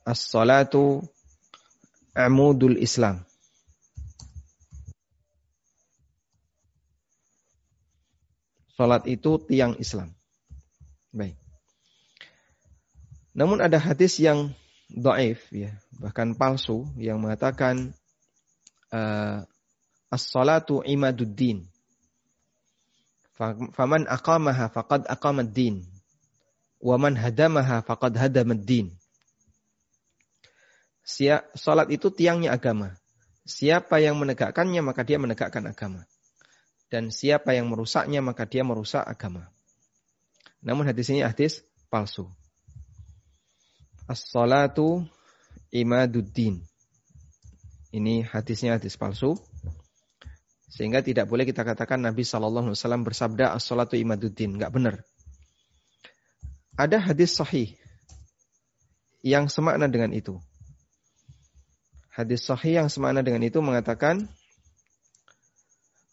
As-salatu 0.03 0.99
amudul 2.13 2.77
Islam. 2.77 3.25
Salat 8.73 9.05
itu 9.05 9.37
tiang 9.45 9.77
Islam. 9.77 10.09
Baik. 11.13 11.37
Namun 13.37 13.61
ada 13.61 13.77
hadis 13.77 14.17
yang 14.17 14.53
do'if 14.89 15.49
ya, 15.49 15.73
bahkan 15.97 16.37
palsu 16.37 16.85
yang 16.97 17.21
mengatakan 17.21 17.93
uh, 18.93 19.45
as-salatu 20.09 20.85
imaduddin. 20.85 21.65
Faman 23.73 24.05
aqamaha 24.05 24.69
faqad 24.69 25.09
aqamad 25.09 25.49
din. 25.53 25.81
Wa 26.77 27.01
man 27.01 27.17
hadamaha 27.17 27.81
faqad 27.81 28.13
hadamad 28.13 28.61
din. 28.61 28.93
Salat 31.03 31.91
itu 31.91 32.07
tiangnya 32.15 32.55
agama. 32.55 32.95
Siapa 33.43 33.99
yang 33.99 34.15
menegakkannya 34.15 34.79
maka 34.79 35.03
dia 35.03 35.19
menegakkan 35.19 35.67
agama. 35.67 36.07
Dan 36.87 37.11
siapa 37.11 37.51
yang 37.51 37.67
merusaknya 37.67 38.23
maka 38.23 38.47
dia 38.47 38.63
merusak 38.63 39.03
agama. 39.03 39.51
Namun 40.63 40.87
hadis 40.87 41.11
ini 41.11 41.27
hadis 41.27 41.59
palsu. 41.91 42.31
As-salatu 44.07 45.03
imaduddin. 45.75 46.63
Ini 47.91 48.23
hadisnya 48.23 48.79
hadis 48.79 48.95
palsu. 48.95 49.35
Sehingga 50.71 51.03
tidak 51.03 51.27
boleh 51.27 51.43
kita 51.43 51.61
katakan 51.67 52.01
Nabi 52.01 52.23
Wasallam 52.23 53.03
bersabda 53.03 53.53
as-salatu 53.53 53.99
imaduddin. 53.99 54.55
Enggak 54.55 54.71
benar. 54.71 54.95
Ada 56.79 56.97
hadis 57.11 57.37
sahih 57.37 57.75
yang 59.21 59.51
semakna 59.51 59.85
dengan 59.91 60.09
itu. 60.15 60.41
Hadis 62.13 62.45
sahih 62.45 62.77
yang 62.77 62.93
semakna 62.93 63.25
dengan 63.25 63.41
itu 63.41 63.57
mengatakan 63.57 64.29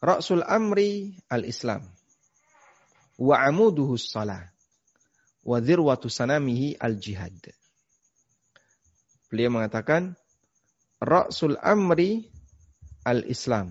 Rasul 0.01 0.41
amri 0.41 1.13
al-Islam 1.29 1.85
wa 3.21 3.37
amuduhu 3.37 4.01
salah 4.01 4.49
wa 5.45 5.61
dhirwatu 5.61 6.09
sanamihi 6.09 6.81
al-jihad. 6.81 7.37
Beliau 9.29 9.53
mengatakan 9.53 10.17
Rasul 11.05 11.61
amri 11.61 12.33
al-Islam. 13.05 13.69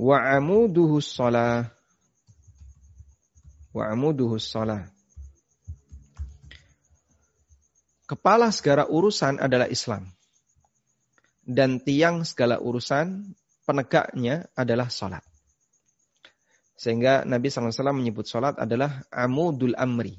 Wa 0.00 0.32
amuduhu 0.32 1.04
salah. 1.04 1.68
Wa 3.76 3.92
amuduhu 3.92 4.40
salah. 4.40 4.97
Kepala 8.08 8.48
segala 8.48 8.88
urusan 8.88 9.36
adalah 9.36 9.68
Islam. 9.68 10.08
Dan 11.44 11.84
tiang 11.84 12.24
segala 12.24 12.56
urusan 12.56 13.36
penegaknya 13.68 14.48
adalah 14.56 14.88
salat. 14.88 15.20
Sehingga 16.78 17.26
Nabi 17.26 17.50
SAW 17.50 17.92
menyebut 17.92 18.24
sholat 18.24 18.56
adalah 18.56 19.02
amudul 19.10 19.74
amri. 19.74 20.14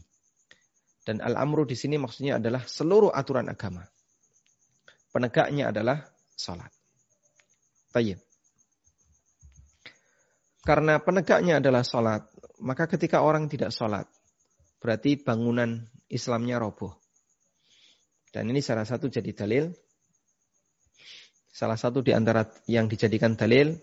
Dan 1.01 1.23
al-amru 1.23 1.65
di 1.65 1.73
sini 1.73 1.95
maksudnya 1.97 2.37
adalah 2.37 2.61
seluruh 2.67 3.09
aturan 3.09 3.49
agama. 3.49 3.81
Penegaknya 5.09 5.71
adalah 5.71 6.03
sholat. 6.35 6.69
Tayyib. 7.89 8.19
Karena 10.61 11.01
penegaknya 11.01 11.57
adalah 11.63 11.81
sholat, 11.81 12.27
maka 12.61 12.85
ketika 12.85 13.23
orang 13.23 13.49
tidak 13.49 13.73
sholat, 13.73 14.05
berarti 14.77 15.17
bangunan 15.17 15.87
Islamnya 16.11 16.59
roboh. 16.59 16.98
Dan 18.29 18.53
ini 18.53 18.61
salah 18.61 18.85
satu 18.85 19.09
jadi 19.09 19.33
dalil. 19.33 19.69
Salah 21.49 21.75
satu 21.75 22.05
di 22.05 22.13
antara 22.13 22.45
yang 22.69 22.85
dijadikan 22.85 23.33
dalil 23.35 23.73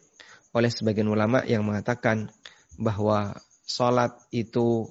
oleh 0.57 0.71
sebagian 0.73 1.11
ulama 1.11 1.45
yang 1.45 1.67
mengatakan 1.67 2.31
bahwa 2.79 3.37
sholat 3.67 4.17
itu 4.33 4.89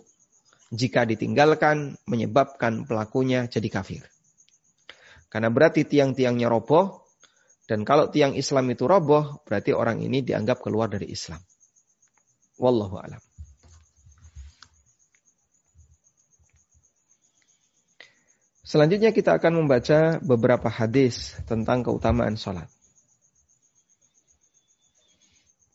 jika 0.69 1.07
ditinggalkan 1.07 1.97
menyebabkan 2.05 2.83
pelakunya 2.85 3.47
jadi 3.47 3.69
kafir. 3.71 4.03
Karena 5.31 5.49
berarti 5.49 5.87
tiang-tiangnya 5.87 6.51
roboh, 6.51 7.05
dan 7.65 7.81
kalau 7.81 8.13
tiang 8.13 8.37
Islam 8.37 8.69
itu 8.69 8.85
roboh, 8.85 9.41
berarti 9.41 9.73
orang 9.73 9.97
ini 10.05 10.21
dianggap 10.21 10.61
keluar 10.61 10.85
dari 10.85 11.09
Islam. 11.09 11.41
Wallahu 12.61 12.95
alam. 13.01 13.24
Selanjutnya 18.65 19.13
kita 19.13 19.38
akan 19.38 19.62
membaca 19.62 20.17
beberapa 20.25 20.65
hadis 20.73 21.38
tentang 21.45 21.86
keutamaan 21.86 22.34
sholat. 22.34 22.65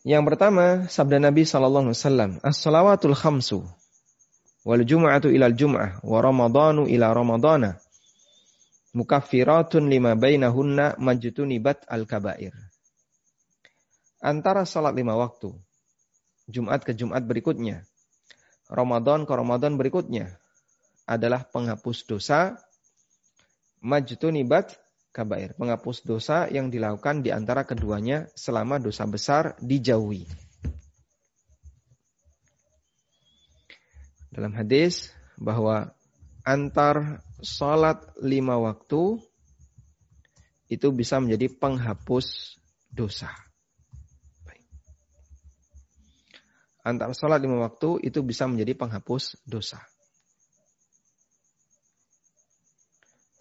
Yang 0.03 0.23
pertama, 0.27 0.91
sabda 0.91 1.23
Nabi 1.23 1.47
sallallahu 1.47 1.87
alaihi 1.87 1.95
wasallam, 1.95 2.31
"As-salawatul 2.43 3.15
khamsu 3.15 3.63
wal 4.67 4.83
jum'atu 4.83 5.31
ilal 5.31 5.55
jum'ah 5.55 6.03
wa 6.03 6.19
ramadhanu 6.19 6.83
ila 6.91 7.15
ramadhana 7.15 7.79
mukaffiratun 8.91 9.87
lima 9.87 10.19
bainahunna 10.19 10.99
majtunibat 10.99 11.87
al-kabair." 11.87 12.51
Antara 14.19 14.67
salat 14.67 14.99
lima 14.99 15.15
waktu, 15.15 15.55
Jumat 16.51 16.83
ke 16.83 16.91
Jumat 16.91 17.23
berikutnya, 17.23 17.87
Ramadan 18.67 19.23
ke 19.23 19.31
Ramadan 19.31 19.79
berikutnya 19.79 20.35
adalah 21.07 21.47
penghapus 21.47 22.03
dosa 22.03 22.59
majtunibat 23.81 24.77
kabair, 25.11 25.51
menghapus 25.59 26.07
dosa 26.07 26.47
yang 26.47 26.71
dilakukan 26.71 27.19
di 27.19 27.35
antara 27.35 27.67
keduanya 27.67 28.31
selama 28.33 28.79
dosa 28.79 29.03
besar 29.09 29.59
dijauhi. 29.59 30.23
Dalam 34.31 34.55
hadis 34.55 35.11
bahwa 35.35 35.91
antar 36.47 37.19
sholat 37.43 37.99
lima 38.23 38.55
waktu 38.55 39.19
itu 40.71 40.87
bisa 40.95 41.19
menjadi 41.19 41.51
penghapus 41.51 42.55
dosa. 42.87 43.27
Antar 46.81 47.11
sholat 47.11 47.43
lima 47.43 47.59
waktu 47.67 48.07
itu 48.07 48.23
bisa 48.23 48.47
menjadi 48.47 48.79
penghapus 48.79 49.35
dosa. 49.43 49.83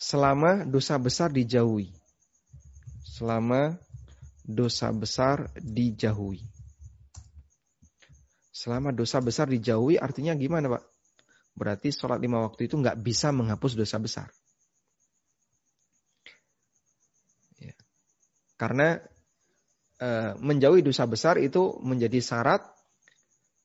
Selama 0.00 0.64
dosa 0.64 0.96
besar 0.96 1.28
dijauhi. 1.28 1.92
Selama 3.04 3.76
dosa 4.48 4.88
besar 4.96 5.52
dijauhi. 5.60 6.40
Selama 8.50 8.96
dosa 8.96 9.20
besar 9.20 9.52
dijauhi 9.52 10.00
artinya 10.00 10.32
gimana 10.32 10.72
Pak? 10.72 10.90
berarti 11.60 11.92
sholat 11.92 12.16
lima 12.22 12.40
waktu 12.40 12.70
itu 12.70 12.80
nggak 12.80 12.96
bisa 13.04 13.34
menghapus 13.34 13.76
dosa 13.76 14.00
besar. 14.00 14.28
Ya. 17.60 17.76
Karena 18.56 18.96
e, 20.00 20.08
menjauhi 20.40 20.80
dosa 20.80 21.04
besar 21.04 21.36
itu 21.36 21.76
menjadi 21.84 22.16
syarat 22.22 22.64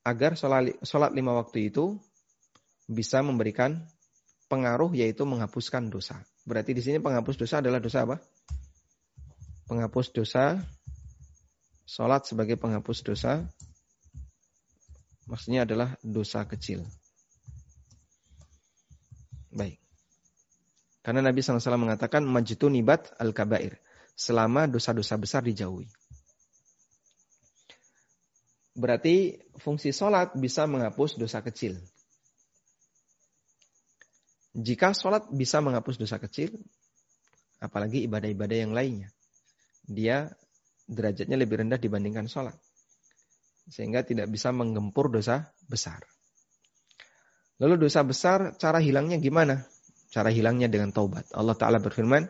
agar 0.03 0.35
sholat, 0.35 0.75
sholat 0.83 1.15
lima 1.15 1.31
waktu 1.39 1.71
itu 1.71 1.95
bisa 2.85 3.23
memberikan 3.23 3.81
pengaruh 4.55 4.95
yaitu 4.95 5.27
menghapuskan 5.27 5.91
dosa. 5.91 6.23
Berarti 6.47 6.71
di 6.71 6.79
sini 6.79 7.03
penghapus 7.03 7.35
dosa 7.35 7.59
adalah 7.59 7.83
dosa 7.83 8.07
apa? 8.07 8.23
Penghapus 9.67 10.15
dosa, 10.15 10.63
sholat 11.83 12.23
sebagai 12.23 12.55
penghapus 12.55 13.03
dosa, 13.03 13.43
maksudnya 15.27 15.67
adalah 15.67 15.99
dosa 15.99 16.47
kecil. 16.47 16.87
Baik. 19.51 19.75
Karena 21.03 21.19
Nabi 21.19 21.43
SAW 21.43 21.75
mengatakan 21.75 22.23
majtu 22.23 22.71
nibat 22.71 23.11
al-kabair. 23.19 23.75
Selama 24.15 24.63
dosa-dosa 24.63 25.19
besar 25.19 25.43
dijauhi. 25.43 25.91
Berarti 28.71 29.35
fungsi 29.59 29.91
sholat 29.91 30.31
bisa 30.39 30.63
menghapus 30.63 31.19
dosa 31.19 31.43
kecil. 31.43 31.75
Jika 34.55 34.95
sholat 34.95 35.27
bisa 35.35 35.59
menghapus 35.59 35.99
dosa 35.99 36.15
kecil, 36.15 36.55
apalagi 37.59 38.07
ibadah-ibadah 38.07 38.57
yang 38.63 38.71
lainnya. 38.71 39.11
Dia 39.83 40.31
derajatnya 40.87 41.35
lebih 41.35 41.59
rendah 41.59 41.75
dibandingkan 41.75 42.31
sholat. 42.31 42.55
Sehingga 43.67 44.07
tidak 44.07 44.31
bisa 44.31 44.55
menggempur 44.55 45.11
dosa 45.11 45.51
besar. 45.67 46.07
Lalu 47.59 47.83
dosa 47.83 48.07
besar, 48.07 48.55
cara 48.55 48.79
hilangnya 48.79 49.19
gimana? 49.19 49.67
Cara 50.07 50.31
hilangnya 50.31 50.71
dengan 50.71 50.95
taubat. 50.95 51.27
Allah 51.35 51.55
Ta'ala 51.59 51.83
berfirman, 51.83 52.23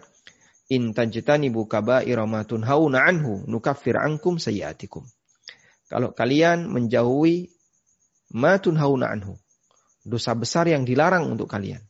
In 0.74 0.98
tajtanibu 0.98 1.70
kaba'ira 1.70 2.26
ma 2.26 2.42
tunhauna 2.42 3.06
anhu 3.06 3.46
nukaffir 3.46 4.02
ankum 4.02 4.42
sayiatikum. 4.42 5.06
Kalau 5.86 6.10
kalian 6.18 6.74
menjauhi 6.74 7.54
ma 8.34 8.58
tunhauna 8.58 9.14
anhu, 9.14 9.38
dosa 10.02 10.34
besar 10.34 10.66
yang 10.66 10.82
dilarang 10.82 11.30
untuk 11.30 11.46
kalian 11.46 11.86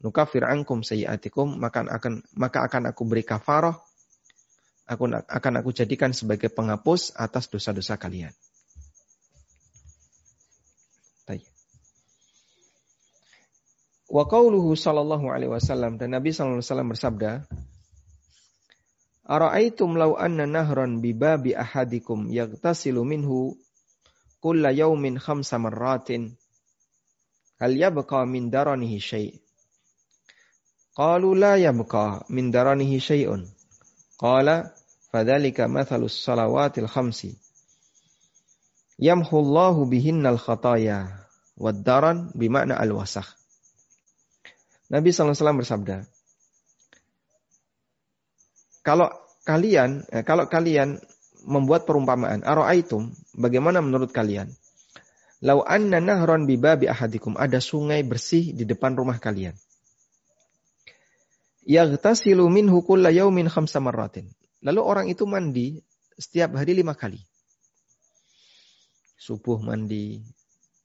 nukafir 0.00 0.44
ankum 0.48 0.80
sayiatikum 0.80 1.60
maka 1.60 1.84
akan 1.84 2.24
maka 2.36 2.64
akan 2.64 2.92
aku 2.92 3.02
beri 3.04 3.24
kafarah 3.24 3.76
aku 4.90 5.04
akan 5.12 5.52
aku 5.60 5.70
jadikan 5.70 6.10
sebagai 6.10 6.50
penghapus 6.50 7.14
atas 7.14 7.46
dosa-dosa 7.46 7.94
kalian. 7.94 8.34
Wa 14.10 14.26
qauluhu 14.26 14.74
sallallahu 14.74 15.30
alaihi 15.30 15.54
wasallam 15.54 15.94
dan 15.94 16.10
Nabi 16.10 16.34
sallallahu 16.34 16.58
alaihi 16.58 16.66
wasallam 16.66 16.90
bersabda 16.90 17.30
Ara'aitum 19.30 19.94
law 19.94 20.18
anna 20.18 20.50
nahran 20.50 20.98
bi 20.98 21.14
babi 21.14 21.54
ahadikum 21.54 22.26
yaghtasilu 22.26 23.06
minhu 23.06 23.54
kulla 24.42 24.74
yawmin 24.74 25.22
khamsa 25.22 25.62
marratin 25.62 26.34
hal 27.62 27.70
yabqa 27.70 28.26
min 28.26 28.50
daranihi 28.50 28.98
syai' 28.98 29.38
Qalu 30.90 31.38
la 31.38 31.54
yabqa 31.54 32.26
min 32.34 32.50
daranihi 32.50 32.98
syai'un. 32.98 33.46
Qala 34.18 34.74
salawatil 36.10 36.90
khamsi. 36.90 37.38
Yamhullahu 38.98 39.86
bihinnal 39.86 40.36
khataya 40.36 41.30
bimakna 42.34 42.74
al-wasakh. 42.74 43.26
Nabi 44.90 45.14
SAW 45.14 45.62
bersabda, 45.62 46.02
kalau 48.82 49.06
kalian, 49.46 50.02
eh, 50.10 50.26
kalau 50.26 50.50
kalian 50.50 50.98
membuat 51.46 51.86
perumpamaan, 51.86 52.42
aro'aitum, 52.42 53.14
bagaimana 53.38 53.78
menurut 53.78 54.10
kalian? 54.10 54.50
Lau 55.40 55.62
anna 55.62 56.02
nahron 56.02 56.50
bibabi 56.50 56.90
ahadikum, 56.90 57.38
ada 57.38 57.62
sungai 57.62 58.02
bersih 58.02 58.50
di 58.50 58.66
depan 58.66 58.98
rumah 58.98 59.22
kalian 59.22 59.54
yaghtasilu 61.70 62.50
minhu 62.50 62.82
kulla 62.82 63.14
yaumin 63.14 63.46
khamsa 63.46 63.78
marratin. 63.78 64.26
Lalu 64.66 64.80
orang 64.82 65.06
itu 65.06 65.22
mandi 65.24 65.78
setiap 66.18 66.58
hari 66.58 66.74
lima 66.74 66.98
kali. 66.98 67.22
Subuh 69.14 69.62
mandi, 69.62 70.18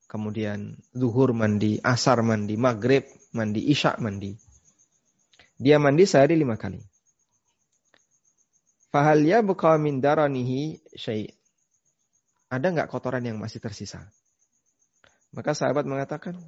kemudian 0.06 0.78
zuhur 0.94 1.34
mandi, 1.34 1.82
asar 1.82 2.22
mandi, 2.22 2.54
maghrib 2.54 3.02
mandi, 3.34 3.66
isya 3.66 3.98
mandi. 3.98 4.38
Dia 5.58 5.82
mandi 5.82 6.06
sehari 6.06 6.38
lima 6.38 6.60
kali. 6.60 6.80
Fahal 8.94 9.28
buka 9.44 9.76
min 9.76 10.00
daranihi 10.00 10.80
syai' 10.96 11.28
Ada 12.48 12.72
nggak 12.72 12.88
kotoran 12.88 13.26
yang 13.26 13.42
masih 13.42 13.60
tersisa? 13.60 14.08
Maka 15.36 15.52
sahabat 15.52 15.84
mengatakan, 15.84 16.40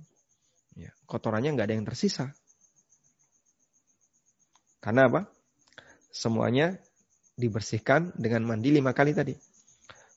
ya, 0.78 0.94
kotorannya 1.10 1.52
nggak 1.58 1.68
ada 1.68 1.76
yang 1.76 1.84
tersisa. 1.84 2.32
Karena 4.88 5.12
apa? 5.12 5.28
Semuanya 6.08 6.80
dibersihkan 7.36 8.16
dengan 8.16 8.48
mandi 8.48 8.72
lima 8.72 8.96
kali 8.96 9.12
tadi. 9.12 9.36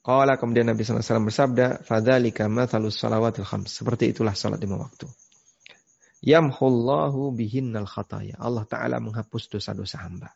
Qala 0.07 0.39
kemudian 0.39 0.71
Nabi 0.71 0.87
SAW 0.87 1.27
bersabda, 1.27 1.83
Fadhalika 1.83 2.47
mathalus 2.47 2.95
salawatil 2.95 3.43
khams. 3.43 3.67
Seperti 3.67 4.15
itulah 4.15 4.31
salat 4.39 4.63
lima 4.63 4.79
waktu. 4.79 5.11
Yamhullahu 6.23 7.35
bihinnal 7.35 7.91
khataya. 7.91 8.39
Allah 8.39 8.63
Ta'ala 8.63 9.03
menghapus 9.03 9.51
dosa-dosa 9.51 10.07
hamba. 10.07 10.31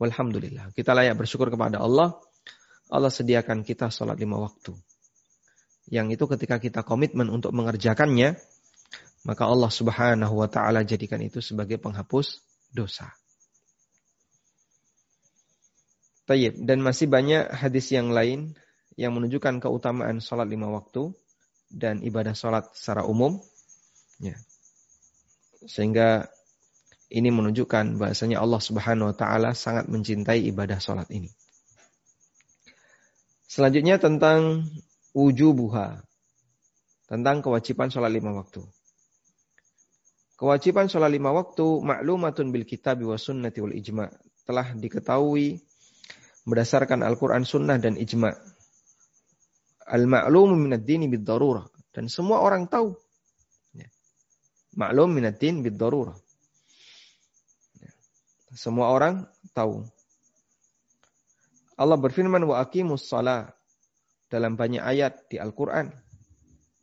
Walhamdulillah. 0.00 0.72
Kita 0.72 0.96
layak 0.96 1.20
bersyukur 1.20 1.52
kepada 1.52 1.84
Allah. 1.84 2.16
Allah 2.88 3.12
sediakan 3.12 3.60
kita 3.60 3.92
salat 3.92 4.16
lima 4.16 4.40
waktu. 4.40 4.72
Yang 5.92 6.16
itu 6.16 6.24
ketika 6.32 6.56
kita 6.56 6.80
komitmen 6.80 7.28
untuk 7.28 7.52
mengerjakannya, 7.52 8.40
maka 9.26 9.48
Allah 9.48 9.70
Subhanahu 9.72 10.34
wa 10.38 10.48
taala 10.50 10.86
jadikan 10.86 11.18
itu 11.22 11.42
sebagai 11.42 11.80
penghapus 11.80 12.42
dosa. 12.70 13.10
Tayyib. 16.28 16.60
Dan 16.60 16.84
masih 16.84 17.08
banyak 17.08 17.48
hadis 17.48 17.88
yang 17.88 18.12
lain 18.12 18.52
yang 19.00 19.16
menunjukkan 19.16 19.64
keutamaan 19.64 20.20
sholat 20.20 20.44
lima 20.44 20.68
waktu 20.68 21.16
dan 21.72 22.04
ibadah 22.04 22.36
sholat 22.36 22.68
secara 22.76 23.08
umum. 23.08 23.40
Ya. 24.20 24.36
Sehingga 25.64 26.28
ini 27.08 27.32
menunjukkan 27.32 27.96
bahasanya 27.96 28.44
Allah 28.44 28.60
Subhanahu 28.60 29.10
wa 29.10 29.16
taala 29.16 29.56
sangat 29.56 29.88
mencintai 29.88 30.44
ibadah 30.52 30.76
sholat 30.76 31.08
ini. 31.08 31.32
Selanjutnya 33.48 33.96
tentang 33.96 34.68
wujubuha. 35.16 36.04
Tentang 37.08 37.40
kewajiban 37.40 37.88
sholat 37.88 38.12
lima 38.12 38.36
waktu. 38.36 38.60
Kewajiban 40.38 40.86
sholat 40.86 41.10
lima 41.10 41.34
waktu 41.34 41.66
maklumatun 41.82 42.54
bil 42.54 42.62
kitab 42.62 43.02
wa 43.02 43.18
sunnati 43.18 43.58
wal 43.58 43.74
ijma 43.74 44.06
telah 44.46 44.70
diketahui 44.70 45.58
berdasarkan 46.46 47.02
Al-Quran, 47.02 47.42
Sunnah 47.42 47.76
dan 47.76 47.98
ijma. 47.98 48.32
Al-ma'lumu 49.88 50.54
minad 50.54 50.86
dini 50.86 51.10
bid 51.10 51.26
darurah 51.26 51.66
dan 51.90 52.06
semua 52.06 52.38
orang 52.38 52.70
tahu. 52.70 52.94
Ya. 53.74 53.90
Maklum 54.78 55.10
minad 55.10 55.42
din 55.42 55.60
bid 55.64 55.74
darurah. 55.74 56.14
Ya. 57.82 57.90
Semua 58.54 58.94
orang 58.94 59.26
tahu. 59.50 59.82
Allah 61.74 61.98
berfirman 61.98 62.46
wa 62.46 62.62
aqimus 62.62 63.10
dalam 64.28 64.54
banyak 64.54 64.82
ayat 64.86 65.26
di 65.26 65.42
Al-Quran. 65.42 65.90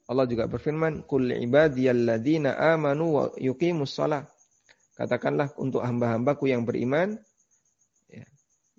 Allah 0.06 0.30
juga 0.30 0.46
berfirman, 0.46 1.10
"Qul 1.10 1.34
ibadiyalladzina 1.34 2.54
amanu 2.78 3.06
wa 3.18 3.24
yuqimus 3.42 3.98
shalah." 3.98 4.30
Katakanlah 4.96 5.52
untuk 5.60 5.84
hamba-hambaku 5.84 6.48
yang 6.48 6.64
beriman, 6.64 7.20
ya, 8.08 8.24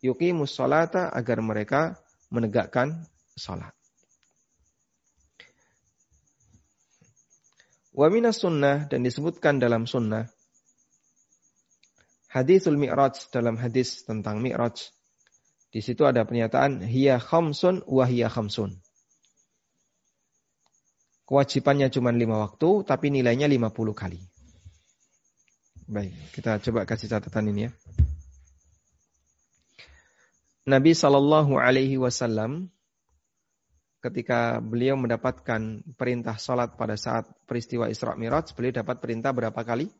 yuqimus 0.01 0.55
sholata 0.55 1.12
agar 1.12 1.45
mereka 1.45 1.99
menegakkan 2.33 3.05
salat. 3.37 3.75
Wa 7.93 8.09
minas 8.09 8.41
sunnah 8.41 8.89
dan 8.89 9.05
disebutkan 9.05 9.61
dalam 9.61 9.85
sunnah 9.85 10.29
hadisul 12.33 12.77
mi'raj 12.77 13.29
dalam 13.33 13.57
hadis 13.61 14.05
tentang 14.05 14.41
mi'raj. 14.41 14.93
Di 15.73 15.85
situ 15.85 16.05
ada 16.09 16.25
pernyataan 16.25 16.81
hiya 16.81 17.21
khamsun 17.21 17.85
wa 17.85 18.05
hiya 18.09 18.33
khamsun 18.33 18.81
kewajibannya 21.27 21.91
cuma 21.91 22.15
lima 22.15 22.39
waktu, 22.39 22.87
tapi 22.87 23.11
nilainya 23.11 23.51
50 23.51 23.93
kali. 23.93 24.23
Baik, 25.87 26.15
kita 26.35 26.59
coba 26.62 26.87
kasih 26.87 27.11
catatan 27.11 27.51
ini 27.51 27.67
ya. 27.67 27.73
Nabi 30.67 30.99
Shallallahu 30.99 31.62
Alaihi 31.62 31.95
Wasallam 31.95 32.75
ketika 34.03 34.59
beliau 34.59 34.99
mendapatkan 34.99 35.83
perintah 35.95 36.39
sholat 36.39 36.75
pada 36.75 36.99
saat 36.99 37.27
peristiwa 37.47 37.87
Isra 37.87 38.19
Miraj, 38.19 38.55
beliau 38.55 38.83
dapat 38.83 38.99
perintah 38.99 39.31
berapa 39.31 39.62
kali? 39.62 39.91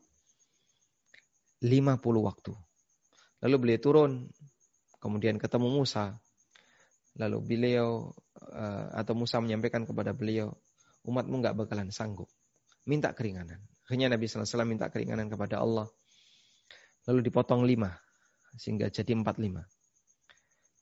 50 1.63 2.03
waktu. 2.19 2.53
Lalu 3.43 3.55
beliau 3.59 3.79
turun, 3.79 4.11
kemudian 4.99 5.39
ketemu 5.39 5.71
Musa. 5.71 6.19
Lalu 7.15 7.37
beliau 7.47 8.11
eh, 8.43 8.87
atau 8.91 9.15
Musa 9.15 9.39
menyampaikan 9.39 9.87
kepada 9.87 10.11
beliau, 10.11 10.51
umatmu 11.07 11.39
nggak 11.39 11.55
bakalan 11.55 11.89
sanggup. 11.89 12.27
Minta 12.83 13.15
keringanan. 13.15 13.63
Hanya 13.87 14.11
Nabi 14.11 14.27
SAW 14.27 14.67
minta 14.67 14.91
keringanan 14.91 15.31
kepada 15.31 15.63
Allah. 15.63 15.87
Lalu 17.07 17.31
dipotong 17.31 17.63
lima, 17.63 17.95
sehingga 18.59 18.91
jadi 18.91 19.15
empat 19.15 19.39
lima. 19.39 19.63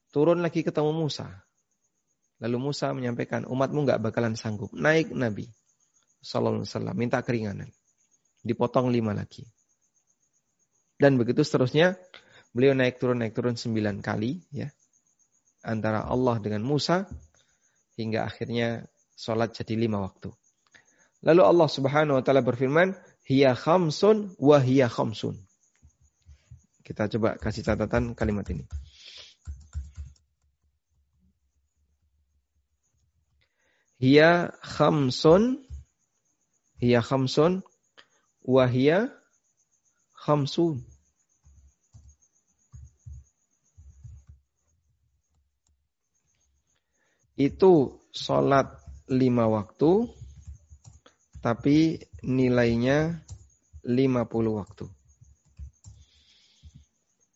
Turun 0.10 0.42
lagi 0.42 0.66
ketemu 0.66 0.90
Musa. 0.90 1.30
Lalu 2.42 2.58
Musa 2.58 2.90
menyampaikan, 2.98 3.46
umatmu 3.46 3.86
nggak 3.86 4.02
bakalan 4.02 4.34
sanggup. 4.34 4.74
Naik 4.74 5.14
Nabi 5.14 5.46
Wasallam 6.26 6.98
minta 6.98 7.22
keringanan. 7.22 7.70
Dipotong 8.42 8.90
lima 8.90 9.14
lagi. 9.14 9.46
Dan 10.98 11.22
begitu 11.22 11.46
seterusnya, 11.46 11.94
beliau 12.50 12.74
naik 12.74 12.98
turun 12.98 13.22
naik 13.22 13.38
turun 13.38 13.54
sembilan 13.54 14.02
kali, 14.02 14.42
ya, 14.50 14.66
antara 15.62 16.08
Allah 16.08 16.42
dengan 16.42 16.66
Musa 16.66 17.06
hingga 18.00 18.26
akhirnya 18.26 18.86
sholat 19.16 19.56
jadi 19.56 19.80
lima 19.80 20.04
waktu. 20.04 20.30
Lalu 21.26 21.42
Allah 21.42 21.70
Subhanahu 21.72 22.22
Wa 22.22 22.24
Taala 22.24 22.46
berfirman, 22.46 22.94
hiya 23.26 23.58
khamsun 23.58 24.38
wa 24.38 24.62
hiya 24.62 24.92
khamsun. 24.92 25.42
Kita 26.86 27.10
coba 27.10 27.34
kasih 27.42 27.66
catatan 27.66 28.14
kalimat 28.14 28.46
ini. 28.54 28.70
Hiya 33.96 34.52
khamsun 34.62 35.66
Hiya 36.84 37.00
khamsun 37.02 37.64
Wahia 38.46 39.10
khamsun 40.14 40.84
Itu 47.36 48.00
sholat 48.14 48.85
lima 49.10 49.46
waktu 49.50 50.10
Tapi 51.42 52.02
nilainya 52.26 53.22
lima 53.86 54.26
puluh 54.26 54.62
waktu 54.62 54.90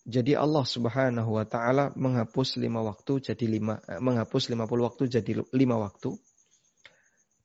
jadi 0.10 0.42
Allah 0.42 0.66
Subhanahu 0.66 1.38
wa 1.38 1.46
taala 1.46 1.94
menghapus 1.94 2.58
lima 2.58 2.82
waktu 2.82 3.22
jadi 3.22 3.46
lima 3.46 3.78
eh, 3.86 4.02
menghapus 4.02 4.50
lima 4.50 4.66
puluh 4.66 4.90
waktu 4.90 5.06
jadi 5.06 5.46
lima 5.54 5.78
waktu 5.78 6.18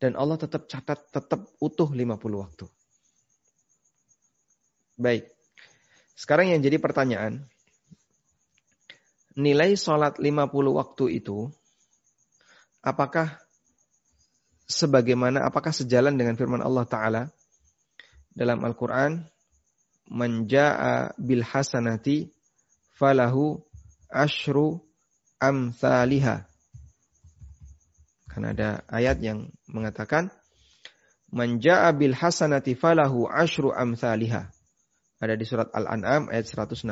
dan 0.04 0.20
Allah 0.20 0.37
tetap 0.37 0.68
catat, 0.68 1.00
tetap 1.08 1.48
utuh 1.64 1.88
50 1.88 2.20
waktu. 2.37 2.66
Baik. 5.00 5.32
Sekarang 6.12 6.52
yang 6.52 6.60
jadi 6.60 6.76
pertanyaan. 6.76 7.48
Nilai 9.34 9.74
sholat 9.80 10.20
50 10.20 10.44
waktu 10.76 11.04
itu. 11.24 11.48
Apakah 12.84 13.43
sebagaimana, 14.68 15.44
apakah 15.44 15.72
sejalan 15.72 16.16
dengan 16.16 16.37
firman 16.38 16.61
Allah 16.61 16.85
Ta'ala. 16.88 17.22
Dalam 18.35 18.62
Al-Quran. 18.64 19.24
Menja'a 20.05 21.16
bil 21.16 21.40
hasanati 21.40 22.29
falahu 22.92 23.57
ashru 24.12 24.85
amthaliha 25.40 26.44
karena 28.35 28.50
ada 28.50 28.70
ayat 28.90 29.22
yang 29.22 29.46
mengatakan 29.70 30.27
Manja'a 31.35 31.90
bil 31.94 32.14
hasanati 32.14 32.79
falahu 32.79 33.27
ashru 33.27 33.74
amthaliha. 33.74 34.55
Ada 35.18 35.35
di 35.35 35.42
surat 35.42 35.66
Al-An'am 35.74 36.31
ayat 36.31 36.46
160. 36.46 36.87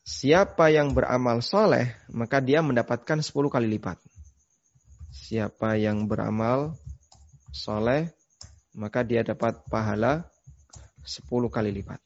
Siapa 0.00 0.72
yang 0.72 0.96
beramal 0.96 1.44
soleh, 1.44 1.92
maka 2.08 2.40
dia 2.40 2.64
mendapatkan 2.64 3.20
10 3.20 3.52
kali 3.52 3.68
lipat. 3.76 4.00
Siapa 5.08 5.76
yang 5.76 6.08
beramal 6.08 6.76
soleh, 7.52 8.08
maka 8.76 9.02
dia 9.02 9.24
dapat 9.24 9.58
pahala 9.66 10.28
10 11.04 11.24
kali 11.48 11.72
lipat. 11.72 12.00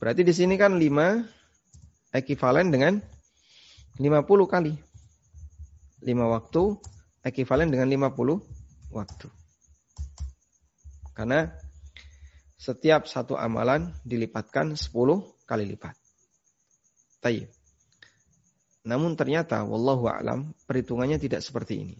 Berarti 0.00 0.24
di 0.24 0.32
sini 0.32 0.56
kan 0.56 0.80
5 0.80 2.16
ekivalen 2.16 2.72
dengan 2.72 2.96
50 4.00 4.48
kali. 4.48 4.72
5 6.00 6.08
waktu 6.32 6.62
ekivalen 7.20 7.68
dengan 7.68 7.88
50 8.08 8.40
waktu. 8.96 9.28
Karena 11.12 11.52
setiap 12.56 13.04
satu 13.04 13.36
amalan 13.36 13.92
dilipatkan 14.08 14.72
10 14.72 14.88
kali 15.44 15.64
lipat. 15.68 15.92
Tayyib. 17.20 17.59
Namun 18.86 19.16
ternyata 19.16 19.60
wallahu 19.64 20.08
alam 20.08 20.56
perhitungannya 20.64 21.20
tidak 21.20 21.44
seperti 21.44 21.74
ini. 21.84 21.96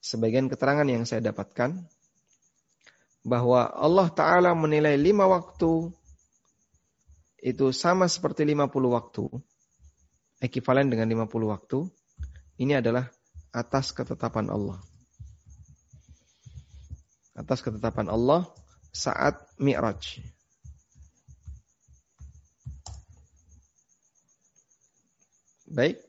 Sebagian 0.00 0.48
keterangan 0.48 0.86
yang 0.86 1.04
saya 1.04 1.20
dapatkan 1.20 1.76
bahwa 3.26 3.66
Allah 3.74 4.08
Ta'ala 4.08 4.54
menilai 4.54 4.94
lima 4.94 5.26
waktu 5.26 5.90
itu 7.42 7.66
sama 7.74 8.06
seperti 8.06 8.46
50 8.46 8.70
waktu 8.90 9.24
ekivalen 10.40 10.92
dengan 10.92 11.08
50 11.08 11.52
waktu, 11.52 11.78
ini 12.60 12.76
adalah 12.76 13.08
atas 13.52 13.92
ketetapan 13.92 14.52
Allah. 14.52 14.80
Atas 17.36 17.60
ketetapan 17.60 18.08
Allah 18.08 18.48
saat 18.92 19.44
Mi'raj. 19.60 20.24
Baik. 25.76 26.00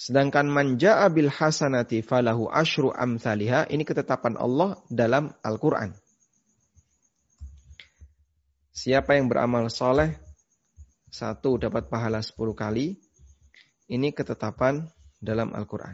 Sedangkan 0.00 0.48
manja 0.48 1.04
bil 1.12 1.28
hasanati 1.28 2.00
falahu 2.00 2.48
ashru 2.48 2.88
amthaliha. 2.88 3.68
Ini 3.68 3.84
ketetapan 3.84 4.40
Allah 4.40 4.80
dalam 4.88 5.36
Al-Quran. 5.44 5.92
Siapa 8.72 9.20
yang 9.20 9.28
beramal 9.28 9.68
soleh 9.68 10.16
satu 11.12 11.60
dapat 11.60 11.92
pahala 11.92 12.24
sepuluh 12.24 12.56
kali. 12.56 12.96
Ini 13.92 14.16
ketetapan 14.16 14.88
dalam 15.20 15.52
Al-Quran. 15.52 15.92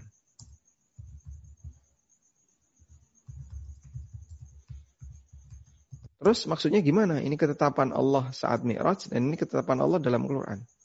Terus 6.22 6.46
maksudnya 6.46 6.78
gimana? 6.86 7.18
Ini 7.18 7.34
ketetapan 7.34 7.90
Allah 7.90 8.30
saat 8.30 8.62
Mi'raj 8.62 9.10
dan 9.10 9.26
ini 9.26 9.34
ketetapan 9.34 9.82
Allah 9.82 9.98
dalam 9.98 10.22
Al-Quran. 10.22 10.77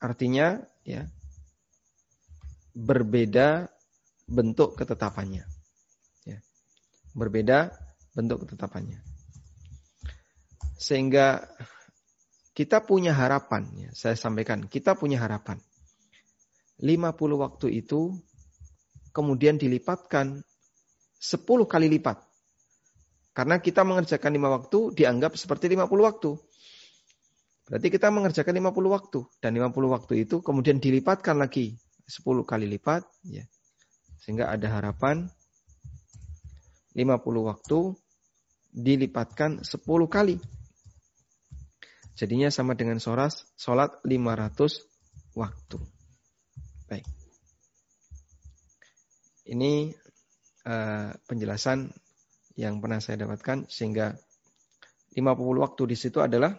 Artinya 0.00 0.58
ya 0.82 1.04
berbeda 2.72 3.68
bentuk 4.24 4.78
ketetapannya. 4.78 5.44
Ya. 6.24 6.38
Berbeda 7.12 7.74
bentuk 8.14 8.46
ketetapannya. 8.46 9.02
Sehingga 10.80 11.44
kita 12.56 12.80
punya 12.82 13.12
harapan, 13.12 13.68
ya, 13.76 13.90
saya 13.92 14.16
sampaikan, 14.16 14.64
kita 14.64 14.96
punya 14.96 15.20
harapan. 15.20 15.60
50 16.80 17.36
waktu 17.36 17.84
itu 17.84 18.16
kemudian 19.12 19.60
dilipatkan 19.60 20.40
10 21.20 21.68
kali 21.68 21.86
lipat. 21.92 22.24
Karena 23.36 23.60
kita 23.60 23.84
mengerjakan 23.84 24.32
5 24.32 24.56
waktu 24.56 24.78
dianggap 24.96 25.36
seperti 25.36 25.68
50 25.76 26.08
waktu. 26.08 26.30
Berarti 27.70 27.86
kita 27.86 28.10
mengerjakan 28.10 28.50
50 28.58 28.90
waktu. 28.90 29.20
Dan 29.38 29.54
50 29.54 29.94
waktu 29.94 30.26
itu 30.26 30.42
kemudian 30.42 30.82
dilipatkan 30.82 31.38
lagi 31.38 31.78
10 32.10 32.42
kali 32.42 32.66
lipat. 32.66 33.06
Ya. 33.30 33.46
Sehingga 34.18 34.50
ada 34.50 34.66
harapan 34.74 35.30
50 36.98 37.06
waktu 37.46 37.78
dilipatkan 38.74 39.62
10 39.62 39.86
kali. 40.10 40.42
Jadinya 42.18 42.50
sama 42.50 42.74
dengan 42.74 42.98
soras, 42.98 43.46
sholat 43.54 44.02
500 44.02 45.38
waktu. 45.38 45.78
Baik. 46.90 47.06
Ini 49.46 49.94
uh, 50.66 51.14
penjelasan 51.22 51.86
yang 52.58 52.82
pernah 52.82 52.98
saya 52.98 53.24
dapatkan 53.24 53.70
sehingga 53.70 54.18
50 55.14 55.22
waktu 55.64 55.82
di 55.86 55.96
situ 55.96 56.18
adalah 56.18 56.58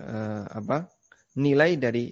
uh, 0.00 0.44
apa? 0.48 0.88
nilai 1.36 1.76
dari 1.76 2.08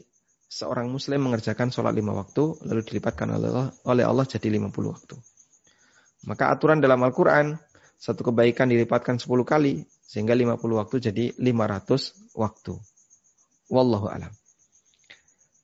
seorang 0.48 0.92
muslim 0.92 1.26
mengerjakan 1.26 1.72
sholat 1.72 1.96
lima 1.96 2.12
waktu 2.12 2.60
lalu 2.68 2.84
dilipatkan 2.84 3.32
oleh 3.32 3.48
Allah, 3.48 3.68
oleh 3.88 4.04
Allah 4.04 4.24
jadi 4.28 4.52
50 4.52 4.70
waktu. 4.70 5.16
Maka 6.28 6.52
aturan 6.52 6.80
dalam 6.80 7.00
Al-Quran 7.02 7.56
satu 7.96 8.20
kebaikan 8.20 8.68
dilipatkan 8.68 9.16
10 9.16 9.28
kali 9.48 9.84
sehingga 10.04 10.36
50 10.36 10.60
waktu 10.60 10.96
jadi 11.10 11.24
500 11.40 12.36
waktu. 12.36 12.74
Wallahu 13.72 14.06
alam. 14.12 14.32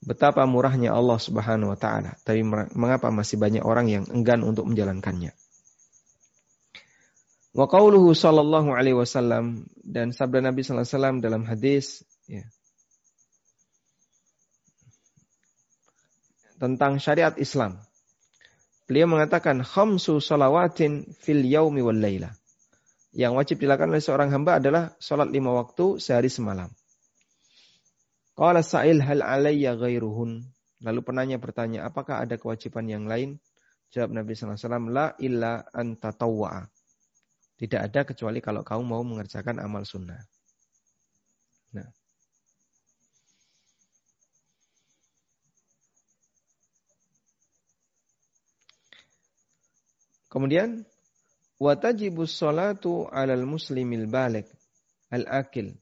betapa 0.01 0.49
murahnya 0.49 0.97
Allah 0.97 1.21
Subhanahu 1.21 1.77
wa 1.77 1.79
taala. 1.79 2.17
Tapi 2.25 2.41
mengapa 2.73 3.13
masih 3.13 3.37
banyak 3.37 3.61
orang 3.61 3.87
yang 3.93 4.05
enggan 4.09 4.41
untuk 4.41 4.65
menjalankannya? 4.65 5.37
Wa 7.53 7.69
qauluhu 7.69 8.17
sallallahu 8.17 8.73
alaihi 8.73 8.97
wasallam 8.97 9.69
dan 9.85 10.17
sabda 10.17 10.41
Nabi 10.41 10.65
sallallahu 10.65 10.89
alaihi 10.89 10.97
wasallam 10.97 11.17
dalam 11.21 11.43
hadis 11.45 12.01
ya, 12.31 12.47
tentang 16.61 17.01
syariat 17.01 17.33
Islam. 17.41 17.81
Beliau 18.85 19.09
mengatakan 19.09 19.65
khamsu 19.65 20.21
salawatin 20.21 21.09
fil 21.17 21.43
yaumi 21.49 21.81
wal 21.81 21.97
laila. 21.97 22.31
Yang 23.11 23.33
wajib 23.35 23.57
dilakukan 23.65 23.91
oleh 23.91 24.05
seorang 24.05 24.31
hamba 24.31 24.63
adalah 24.63 24.95
salat 25.03 25.33
lima 25.33 25.51
waktu 25.57 25.99
sehari 25.99 26.31
semalam. 26.31 26.71
Qala 28.39 28.63
sa'il 28.63 29.03
hal 29.03 29.25
alayya 29.25 29.75
ghairuhun. 29.75 30.47
Lalu 30.81 31.01
penanya 31.03 31.37
bertanya, 31.37 31.91
apakah 31.91 32.23
ada 32.23 32.39
kewajiban 32.39 32.87
yang 32.87 33.05
lain? 33.11 33.43
Jawab 33.91 34.15
Nabi 34.15 34.33
sallallahu 34.39 34.57
alaihi 34.57 34.67
wasallam, 34.71 34.87
la 34.95 35.07
illa 35.19 35.53
an 35.75 35.87
tatawwa'a. 35.99 36.63
Tidak 37.61 37.81
ada 37.91 38.01
kecuali 38.07 38.39
kalau 38.41 38.65
kamu 38.65 38.83
mau 38.87 39.03
mengerjakan 39.03 39.61
amal 39.61 39.85
sunnah. 39.85 40.25
Kemudian 50.31 50.87
watajibus 51.59 52.39
salatu 52.39 53.11
'alal 53.11 53.43
muslimil 53.45 54.07
balik 54.07 54.47
al-akil 55.11 55.75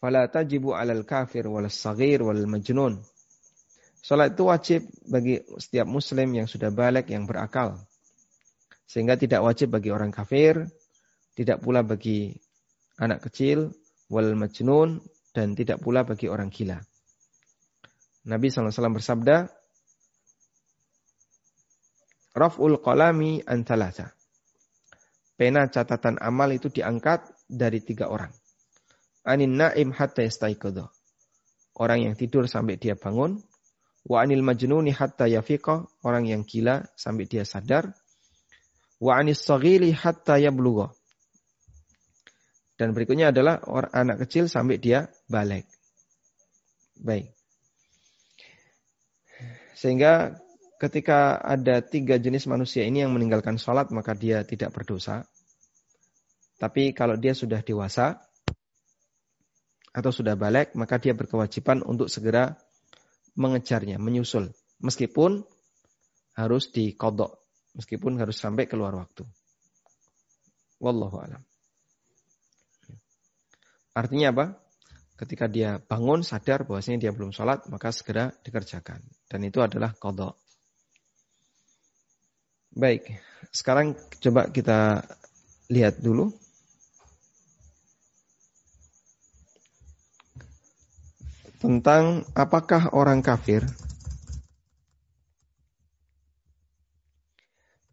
fala 0.00 0.26
tajibu 0.26 0.72
'alal 0.72 1.04
kafir 1.04 1.46
wal 1.46 1.68
saghir 1.68 2.24
wal 2.24 2.48
majnun. 2.48 2.98
Salat 4.02 4.34
itu 4.34 4.50
wajib 4.50 4.82
bagi 5.06 5.38
setiap 5.62 5.86
muslim 5.86 6.34
yang 6.34 6.50
sudah 6.50 6.74
balik 6.74 7.06
yang 7.14 7.22
berakal. 7.22 7.78
Sehingga 8.90 9.14
tidak 9.14 9.46
wajib 9.46 9.70
bagi 9.70 9.94
orang 9.94 10.10
kafir, 10.10 10.66
tidak 11.38 11.62
pula 11.62 11.86
bagi 11.86 12.34
anak 12.98 13.30
kecil, 13.30 13.70
wal 14.10 14.34
majnun, 14.34 14.98
dan 15.30 15.54
tidak 15.54 15.78
pula 15.78 16.02
bagi 16.02 16.26
orang 16.26 16.50
gila. 16.50 16.82
Nabi 18.26 18.50
SAW 18.50 18.74
bersabda, 18.74 19.46
Raf'ul 22.32 22.80
qalami 22.80 23.44
antalasa. 23.44 24.12
Pena 25.36 25.68
catatan 25.68 26.16
amal 26.20 26.52
itu 26.52 26.72
diangkat 26.72 27.28
dari 27.48 27.84
tiga 27.84 28.08
orang. 28.08 28.32
Anin 29.22 29.54
na'im 29.54 29.92
hatta 29.92 30.24
yastaiqadha. 30.24 30.88
Orang 31.78 32.04
yang 32.04 32.14
tidur 32.18 32.48
sampai 32.48 32.76
dia 32.76 32.98
bangun. 32.98 33.40
Wa 34.02 34.26
anil 34.26 34.44
majnuni 34.44 34.92
hatta 34.92 35.30
yafiqah. 35.30 35.88
Orang 36.04 36.28
yang 36.28 36.44
gila 36.44 36.84
sampai 36.98 37.24
dia 37.30 37.46
sadar. 37.46 37.94
Wa 38.98 39.18
anis 39.20 39.40
saghili 39.40 39.94
hatta 39.94 40.36
yablugha. 40.36 40.92
Dan 42.76 42.96
berikutnya 42.96 43.30
adalah 43.30 43.62
orang 43.70 43.94
anak 43.94 44.26
kecil 44.26 44.50
sampai 44.50 44.82
dia 44.82 45.06
balik. 45.30 45.68
Baik. 46.98 47.30
Sehingga 49.78 50.41
ketika 50.82 51.38
ada 51.38 51.78
tiga 51.78 52.18
jenis 52.18 52.50
manusia 52.50 52.82
ini 52.82 53.06
yang 53.06 53.14
meninggalkan 53.14 53.54
sholat, 53.54 53.94
maka 53.94 54.18
dia 54.18 54.42
tidak 54.42 54.74
berdosa. 54.74 55.22
Tapi 56.58 56.90
kalau 56.90 57.14
dia 57.14 57.38
sudah 57.38 57.62
dewasa 57.62 58.18
atau 59.94 60.10
sudah 60.10 60.34
balik, 60.34 60.74
maka 60.74 60.98
dia 60.98 61.14
berkewajiban 61.14 61.86
untuk 61.86 62.10
segera 62.10 62.58
mengejarnya, 63.38 64.02
menyusul. 64.02 64.50
Meskipun 64.82 65.46
harus 66.34 66.74
dikodok 66.74 67.42
meskipun 67.76 68.20
harus 68.20 68.36
sampai 68.36 68.68
keluar 68.68 68.92
waktu. 68.96 69.24
Wallahu 70.82 71.16
alam. 71.20 71.42
Artinya 73.92 74.32
apa? 74.32 74.46
Ketika 75.20 75.46
dia 75.46 75.78
bangun 75.78 76.24
sadar 76.24 76.66
bahwasanya 76.66 76.98
dia 76.98 77.12
belum 77.14 77.30
sholat, 77.30 77.68
maka 77.70 77.92
segera 77.94 78.32
dikerjakan. 78.42 79.04
Dan 79.28 79.46
itu 79.46 79.62
adalah 79.62 79.94
kodok. 79.94 80.41
Baik, 82.72 83.20
sekarang 83.52 83.92
coba 84.16 84.48
kita 84.48 85.04
lihat 85.68 86.00
dulu. 86.00 86.32
Tentang 91.60 92.24
apakah 92.32 92.96
orang 92.96 93.20
kafir 93.20 93.68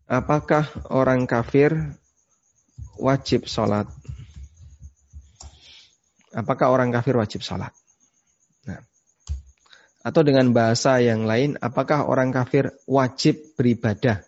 Apakah 0.09 0.65
orang 0.89 1.29
kafir 1.29 1.69
wajib 2.97 3.45
sholat? 3.45 3.85
Apakah 6.33 6.73
orang 6.73 6.89
kafir 6.89 7.13
wajib 7.13 7.45
sholat? 7.45 7.69
Nah. 8.65 8.81
Atau 10.01 10.25
dengan 10.25 10.49
bahasa 10.49 10.97
yang 10.97 11.29
lain, 11.29 11.61
apakah 11.61 12.09
orang 12.09 12.33
kafir 12.33 12.73
wajib 12.89 13.37
beribadah 13.53 14.25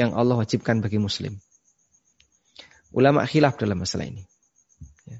yang 0.00 0.16
Allah 0.16 0.40
wajibkan 0.40 0.80
bagi 0.80 0.96
muslim? 0.96 1.36
Ulama 2.96 3.28
khilaf 3.28 3.60
dalam 3.60 3.84
masalah 3.84 4.08
ini. 4.08 4.24
Ya. 5.04 5.18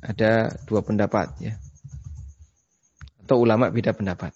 Ada 0.00 0.32
dua 0.64 0.80
pendapat 0.80 1.36
ya. 1.38 1.60
Atau 3.22 3.44
ulama 3.44 3.68
beda 3.68 3.92
pendapat. 3.92 4.32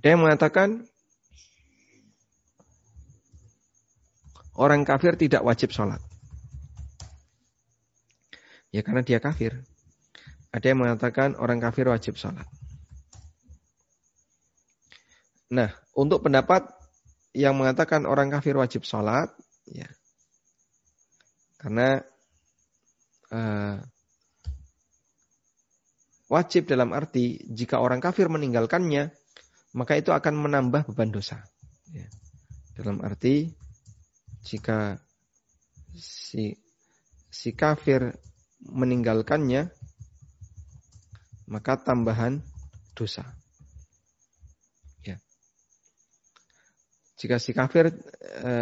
Ada 0.00 0.16
yang 0.16 0.20
mengatakan 0.24 0.88
orang 4.56 4.84
kafir 4.84 5.16
tidak 5.16 5.44
wajib 5.44 5.72
sholat. 5.76 6.00
Ya 8.72 8.80
karena 8.80 9.04
dia 9.04 9.20
kafir. 9.20 9.60
Ada 10.50 10.72
yang 10.74 10.82
mengatakan 10.82 11.36
orang 11.36 11.60
kafir 11.60 11.84
wajib 11.88 12.16
sholat. 12.16 12.48
Nah, 15.50 15.70
untuk 15.98 16.22
pendapat 16.22 16.62
yang 17.34 17.58
mengatakan 17.58 18.06
orang 18.06 18.30
kafir 18.30 18.54
wajib 18.54 18.86
sholat, 18.86 19.30
ya, 19.66 19.86
karena 21.58 22.00
uh, 23.34 23.78
wajib 26.30 26.70
dalam 26.70 26.94
arti 26.94 27.42
jika 27.50 27.82
orang 27.82 27.98
kafir 27.98 28.30
meninggalkannya, 28.30 29.10
maka 29.74 29.98
itu 29.98 30.14
akan 30.14 30.34
menambah 30.38 30.86
beban 30.90 31.10
dosa. 31.10 31.42
Ya. 31.90 32.06
Dalam 32.78 33.02
arti 33.02 33.50
jika 34.46 35.02
si 35.98 36.54
si 37.26 37.50
kafir 37.58 38.14
meninggalkannya, 38.62 39.70
maka 41.50 41.74
tambahan 41.82 42.38
dosa. 42.94 43.39
Jika 47.20 47.36
si 47.36 47.52
kafir 47.52 47.92
e, 48.40 48.52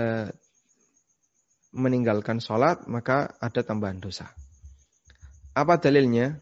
meninggalkan 1.78 2.42
sholat, 2.42 2.90
maka 2.90 3.38
ada 3.38 3.62
tambahan 3.62 4.02
dosa. 4.02 4.26
Apa 5.54 5.78
dalilnya? 5.78 6.38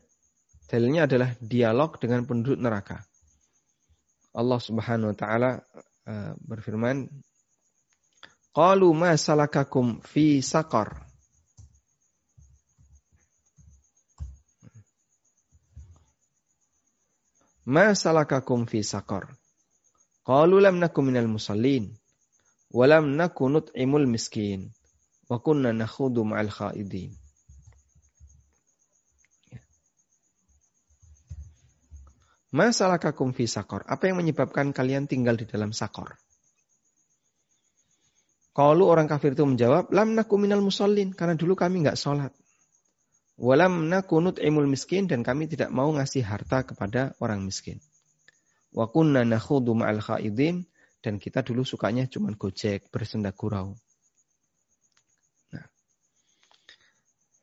Dalilnya 0.67 1.07
adalah 1.07 1.31
dialog 1.39 1.97
dengan 2.03 2.27
penduduk 2.27 2.59
neraka. 2.59 3.05
Allah 4.37 4.61
Subhanahu 4.61 5.15
wa 5.15 5.17
taala 5.17 5.51
uh, 6.05 6.33
berfirman, 6.45 7.09
"Qalu 8.53 8.89
ma 8.93 9.17
salakakum 9.17 10.05
fi 10.05 10.45
saqar?" 10.45 11.07
Ma 17.67 17.97
salakakum 17.97 18.69
fi 18.69 18.85
saqar? 18.85 19.33
Qalu 20.27 20.61
lam 20.61 20.83
nakum 20.83 21.07
minal 21.07 21.31
musallin 21.31 21.95
wa 22.73 22.85
lam 22.89 23.15
nakun 23.15 23.61
nut'imul 23.61 24.07
miskin 24.11 24.73
wa 25.27 25.43
kunna 25.43 25.75
nakhudu 25.75 26.23
ma'al 26.23 26.51
khaidin. 26.51 27.15
Masalah 32.57 32.97
kakum 32.97 33.37
fi 33.37 33.45
sakor. 33.45 33.85
Apa 33.85 34.09
yang 34.09 34.23
menyebabkan 34.25 34.73
kalian 34.73 35.05
tinggal 35.05 35.37
di 35.37 35.45
dalam 35.45 35.77
sakor? 35.77 36.17
Kalau 38.57 38.89
orang 38.89 39.05
kafir 39.05 39.37
itu 39.37 39.45
menjawab, 39.45 39.93
lam 39.93 40.17
naku 40.17 40.41
minal 40.41 40.65
musallin. 40.65 41.13
Karena 41.13 41.37
dulu 41.37 41.53
kami 41.53 41.85
nggak 41.85 42.01
sholat. 42.01 42.33
Walam 43.37 43.93
nakunut 43.93 44.41
emul 44.41 44.65
miskin. 44.65 45.05
Dan 45.05 45.21
kami 45.21 45.53
tidak 45.53 45.69
mau 45.69 45.93
ngasih 45.93 46.25
harta 46.25 46.65
kepada 46.65 47.13
orang 47.21 47.45
miskin. 47.45 47.77
Wa 48.73 48.89
kunna 48.89 49.29
nakhudu 49.29 49.77
ma'al 49.77 50.01
khaidin. 50.01 50.65
Dan 51.07 51.23
kita 51.23 51.47
dulu 51.47 51.63
sukanya 51.63 52.11
cuma 52.11 52.35
gojek, 52.35 52.91
bersenda 52.91 53.31
gurau. 53.31 53.79
Nah. 55.55 55.63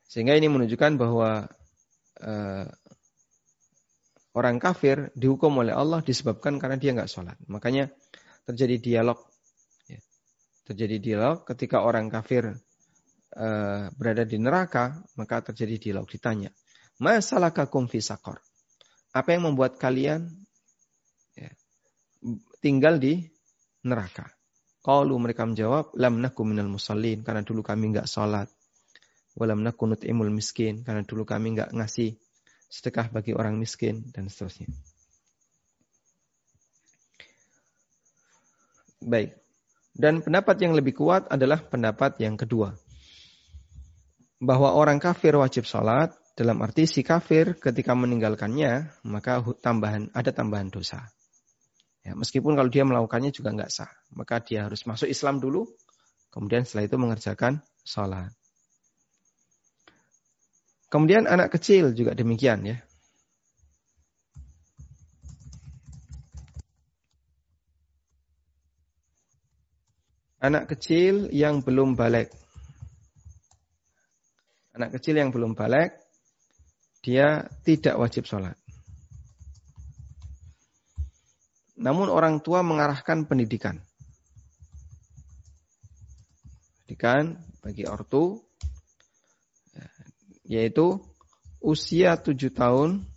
Sehingga 0.04 0.36
ini 0.36 0.52
menunjukkan 0.52 1.00
bahwa 1.00 1.48
uh, 2.20 2.68
orang 4.36 4.60
kafir 4.60 5.08
dihukum 5.16 5.64
oleh 5.64 5.72
Allah 5.72 6.04
disebabkan 6.04 6.60
karena 6.60 6.76
dia 6.76 6.92
nggak 6.92 7.08
sholat. 7.08 7.40
Makanya 7.48 7.88
terjadi 8.44 8.76
dialog, 8.76 9.24
ya. 9.88 9.96
terjadi 10.68 11.00
dialog 11.00 11.48
ketika 11.48 11.88
orang 11.88 12.12
kafir 12.12 12.52
uh, 12.52 13.88
berada 13.96 14.28
di 14.28 14.36
neraka, 14.36 15.00
maka 15.16 15.40
terjadi 15.40 15.80
dialog 15.88 16.04
ditanya, 16.04 16.52
masalah 17.00 17.56
kakum 17.56 17.88
fisakor. 17.88 18.44
Apa 19.16 19.32
yang 19.32 19.48
membuat 19.48 19.80
kalian 19.80 20.28
ya, 21.32 21.48
tinggal 22.60 23.00
di 23.00 23.32
neraka? 23.84 24.32
Kalau 24.84 25.16
mereka 25.16 25.48
menjawab, 25.48 25.96
lam 25.96 26.20
naku 26.20 26.44
minal 26.44 26.68
musallin, 26.68 27.24
karena 27.24 27.40
dulu 27.40 27.64
kami 27.64 27.96
nggak 27.96 28.04
sholat. 28.04 28.52
Walam 29.32 29.64
naku 29.64 29.96
imul 30.04 30.28
miskin, 30.28 30.84
karena 30.84 31.00
dulu 31.08 31.24
kami 31.24 31.56
nggak 31.56 31.72
ngasih 31.72 32.20
sedekah 32.68 33.08
bagi 33.08 33.32
orang 33.32 33.56
miskin, 33.56 34.04
dan 34.12 34.28
seterusnya. 34.28 34.68
Baik. 39.00 39.40
Dan 39.94 40.26
pendapat 40.26 40.56
yang 40.58 40.74
lebih 40.74 40.96
kuat 40.96 41.30
adalah 41.30 41.62
pendapat 41.62 42.18
yang 42.18 42.34
kedua. 42.34 42.74
Bahwa 44.42 44.74
orang 44.74 44.98
kafir 44.98 45.38
wajib 45.38 45.64
sholat, 45.64 46.12
dalam 46.34 46.58
arti 46.66 46.90
si 46.90 47.06
kafir 47.06 47.54
ketika 47.62 47.94
meninggalkannya, 47.94 48.90
maka 49.06 49.38
tambahan 49.62 50.10
ada 50.10 50.34
tambahan 50.34 50.66
dosa. 50.66 51.13
Ya, 52.04 52.12
meskipun 52.12 52.52
kalau 52.52 52.68
dia 52.68 52.84
melakukannya 52.84 53.32
juga 53.32 53.56
nggak 53.56 53.72
sah. 53.72 53.88
Maka 54.12 54.44
dia 54.44 54.68
harus 54.68 54.84
masuk 54.84 55.08
Islam 55.08 55.40
dulu, 55.40 55.64
kemudian 56.28 56.68
setelah 56.68 56.84
itu 56.84 56.96
mengerjakan 57.00 57.64
sholat. 57.80 58.28
Kemudian 60.92 61.24
anak 61.24 61.56
kecil 61.56 61.96
juga 61.96 62.12
demikian 62.12 62.60
ya. 62.68 62.78
Anak 70.44 70.76
kecil 70.76 71.32
yang 71.32 71.64
belum 71.64 71.96
balik. 71.96 72.28
Anak 74.76 75.00
kecil 75.00 75.16
yang 75.16 75.32
belum 75.32 75.56
balik, 75.56 75.96
dia 77.00 77.48
tidak 77.64 77.96
wajib 77.96 78.28
sholat. 78.28 78.52
Namun 81.74 82.06
orang 82.06 82.38
tua 82.38 82.62
mengarahkan 82.62 83.26
pendidikan. 83.26 83.82
Pendidikan 86.84 87.40
bagi 87.64 87.88
ortu 87.88 88.44
yaitu 90.44 91.00
usia 91.64 92.20
tujuh 92.20 92.52
tahun 92.52 93.08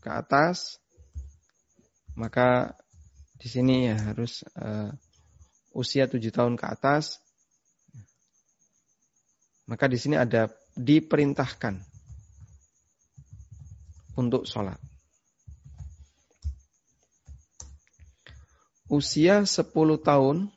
ke 0.00 0.08
atas 0.08 0.80
maka 2.16 2.72
di 3.36 3.52
sini 3.52 3.92
ya 3.92 3.96
harus 4.00 4.40
uh, 4.56 4.88
usia 5.76 6.08
tujuh 6.08 6.32
tahun 6.32 6.56
ke 6.56 6.64
atas 6.64 7.20
maka 9.68 9.84
di 9.88 10.00
sini 10.00 10.16
ada 10.16 10.48
diperintahkan 10.76 11.80
untuk 14.16 14.44
sholat. 14.44 14.78
Usia 18.88 19.44
10 19.44 19.72
tahun 20.00 20.52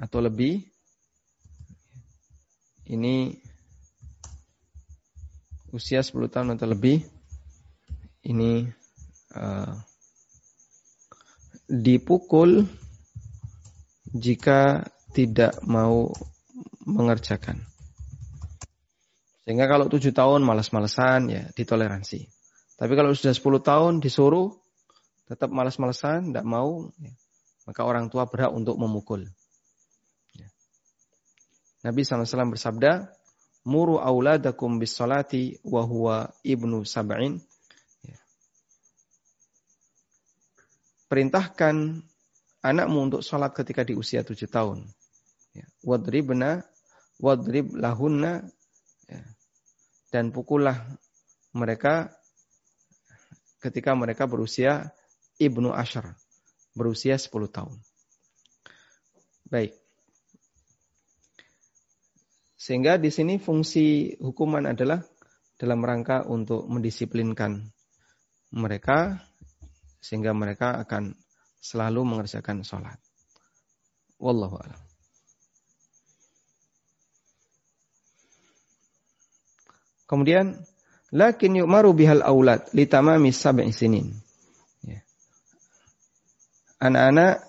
atau 0.00 0.18
lebih 0.22 0.64
ini 2.90 3.36
usia 5.70 6.02
10 6.02 6.30
tahun 6.30 6.48
atau 6.58 6.66
lebih 6.66 7.02
ini 8.26 8.66
uh, 9.34 9.74
dipukul 11.70 12.66
jika 14.10 14.82
tidak 15.14 15.62
mau 15.62 16.10
mengerjakan. 16.82 17.62
Sehingga 19.46 19.66
kalau 19.70 19.86
tujuh 19.86 20.10
tahun 20.10 20.42
malas-malesan 20.42 21.30
ya 21.30 21.42
ditoleransi. 21.54 22.20
Tapi 22.78 22.92
kalau 22.94 23.14
sudah 23.14 23.34
10 23.34 23.62
tahun 23.62 23.92
disuruh 24.02 24.59
tetap 25.30 25.46
malas-malesan, 25.54 26.34
tidak 26.34 26.42
mau, 26.42 26.90
ya, 26.98 27.14
maka 27.70 27.86
orang 27.86 28.10
tua 28.10 28.26
berhak 28.26 28.50
untuk 28.50 28.74
memukul. 28.74 29.30
Ya. 30.34 30.50
Nabi 31.86 32.02
SAW 32.02 32.50
bersabda, 32.50 33.14
Muru 33.62 34.02
auladakum 34.02 34.82
bis 34.82 34.96
salati 34.96 35.54
wa 35.62 35.86
huwa 35.86 36.34
ibnu 36.42 36.82
sab'in. 36.82 37.38
Ya. 38.02 38.18
Perintahkan 41.06 42.02
anakmu 42.66 42.98
untuk 43.06 43.22
sholat 43.22 43.54
ketika 43.54 43.86
di 43.86 43.94
usia 43.94 44.26
tujuh 44.26 44.50
tahun. 44.50 44.82
Ya. 45.54 45.70
Wadribna, 45.86 46.66
wadrib 47.22 47.70
lahunna, 47.78 48.50
ya. 49.06 49.22
dan 50.10 50.34
pukullah 50.34 50.74
mereka 51.54 52.10
ketika 53.60 53.92
mereka 53.92 54.24
berusia 54.24 54.90
Ibnu 55.40 55.72
Ashar, 55.72 56.20
berusia 56.76 57.16
10 57.16 57.48
tahun. 57.48 57.80
Baik. 59.48 59.72
Sehingga 62.60 63.00
di 63.00 63.08
sini 63.08 63.40
fungsi 63.40 64.20
hukuman 64.20 64.68
adalah 64.68 65.00
dalam 65.56 65.80
rangka 65.80 66.28
untuk 66.28 66.68
mendisiplinkan 66.68 67.72
mereka 68.52 69.16
sehingga 69.96 70.36
mereka 70.36 70.76
akan 70.84 71.16
selalu 71.56 72.04
mengerjakan 72.04 72.60
sholat. 72.60 73.00
Wallahu 74.20 74.60
a'lam. 74.60 74.80
Kemudian, 80.04 80.58
lakin 81.14 81.64
yu'maru 81.64 81.96
bihal 81.96 82.20
aulad 82.20 82.66
litamami 82.76 83.32
sab'i 83.32 83.72
sinin 83.72 84.10
anak-anak 86.80 87.44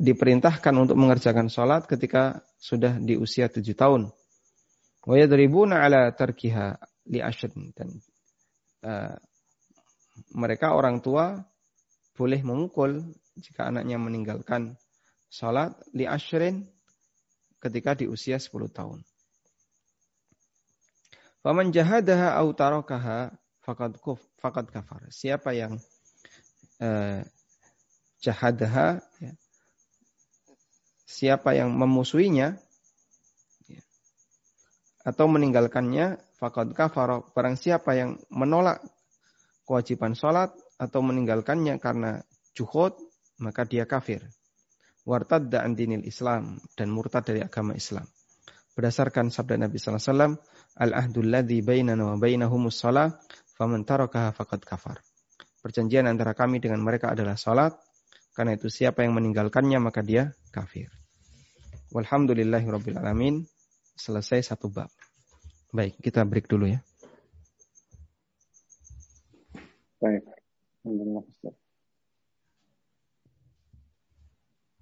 diperintahkan 0.00 0.74
untuk 0.80 0.96
mengerjakan 0.96 1.52
sholat 1.52 1.84
ketika 1.84 2.40
sudah 2.56 2.96
di 2.96 3.20
usia 3.20 3.52
tujuh 3.52 3.76
tahun. 3.76 4.08
Wa 5.04 5.14
yadribuna 5.16 5.84
ala 5.84 6.08
tarkiha 6.16 6.80
li 7.12 7.20
dan 7.76 7.88
uh, 8.84 9.16
mereka 10.36 10.72
orang 10.72 11.04
tua 11.04 11.40
boleh 12.16 12.40
memukul 12.40 13.04
jika 13.36 13.68
anaknya 13.68 13.96
meninggalkan 13.96 14.76
sholat 15.28 15.76
li 15.92 16.04
ashrin 16.04 16.68
ketika 17.60 17.92
di 17.96 18.08
usia 18.08 18.40
10 18.40 18.72
tahun. 18.72 19.04
Faman 21.40 21.72
jahadaha 21.72 22.36
au 22.36 22.52
tarakaha 22.52 23.32
faqad 23.64 24.68
kafar. 24.68 25.08
Siapa 25.08 25.56
yang 25.56 25.80
uh, 26.84 27.20
jahadaha 28.20 29.00
ya. 29.18 29.32
siapa 31.08 31.56
yang 31.56 31.72
memusuhinya 31.72 32.60
ya, 33.66 33.82
atau 35.04 35.26
meninggalkannya 35.26 36.20
faqad 36.40 36.72
kafara. 36.76 37.24
Barang 37.32 37.56
siapa 37.56 37.96
yang 37.96 38.20
menolak 38.32 38.84
kewajiban 39.68 40.16
sholat 40.16 40.52
atau 40.80 41.00
meninggalkannya 41.04 41.76
karena 41.76 42.24
juhud 42.56 42.96
maka 43.40 43.64
dia 43.64 43.84
kafir. 43.84 44.24
Wartadda 45.04 45.64
an 45.64 45.72
dinil 45.76 46.04
Islam 46.04 46.60
dan 46.76 46.92
murtad 46.92 47.24
dari 47.24 47.40
agama 47.40 47.72
Islam. 47.72 48.04
Berdasarkan 48.76 49.32
sabda 49.32 49.56
Nabi 49.56 49.80
sallallahu 49.80 50.00
alaihi 50.00 50.12
wasallam 50.12 50.34
al 50.76 50.90
ahdul 50.94 51.28
ladzi 51.28 51.58
bainana 51.64 52.04
wa 52.04 52.16
bainahumus 52.20 52.80
shalah 52.80 53.16
faman 53.56 53.84
tarakaha 53.84 54.36
kafar. 54.60 55.00
Perjanjian 55.60 56.08
antara 56.08 56.32
kami 56.32 56.60
dengan 56.60 56.80
mereka 56.80 57.12
adalah 57.12 57.36
salat 57.36 57.76
karena 58.40 58.56
itu 58.56 58.72
siapa 58.72 59.04
yang 59.04 59.12
meninggalkannya 59.12 59.76
maka 59.76 60.00
dia 60.00 60.32
kafir. 60.48 60.88
Alamin. 62.96 63.44
Selesai 64.00 64.48
satu 64.48 64.72
bab. 64.72 64.88
Baik, 65.76 66.00
kita 66.00 66.24
break 66.24 66.48
dulu 66.48 66.72
ya. 66.72 66.80
Baik. 70.00 70.24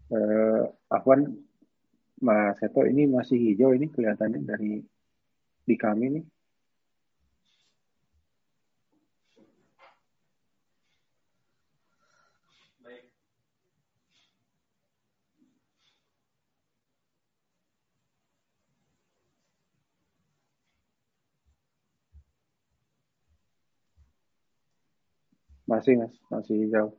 Uh, 0.07 0.71
Afwan, 0.87 1.35
Mas 2.23 2.63
Seto 2.63 2.87
ini 2.87 3.11
masih 3.11 3.43
hijau 3.43 3.75
ini 3.75 3.91
kelihatannya 3.91 4.47
dari 4.47 4.87
di 5.67 5.75
kami 5.75 6.15
nih. 6.15 6.25
Masih 25.69 26.01
mas, 26.01 26.12
masih 26.33 26.64
jauh. 26.73 26.97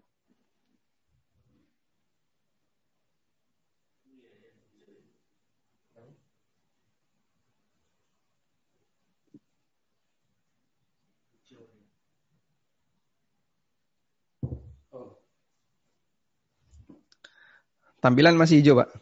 Tampilan 18.00 18.40
masih 18.40 18.64
hijau, 18.64 18.80
Pak? 18.80 18.96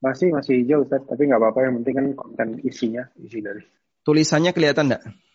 Masih, 0.00 0.32
masih 0.32 0.64
hijau, 0.64 0.80
Ustaz. 0.80 1.04
Tapi 1.04 1.28
nggak 1.28 1.36
apa-apa. 1.36 1.68
Yang 1.68 1.74
penting 1.82 1.94
kan 1.94 2.06
konten 2.16 2.48
isinya, 2.64 3.04
isi 3.20 3.44
dari. 3.44 3.60
Tulisannya 4.00 4.56
kelihatan 4.56 4.88
nggak? 4.88 5.27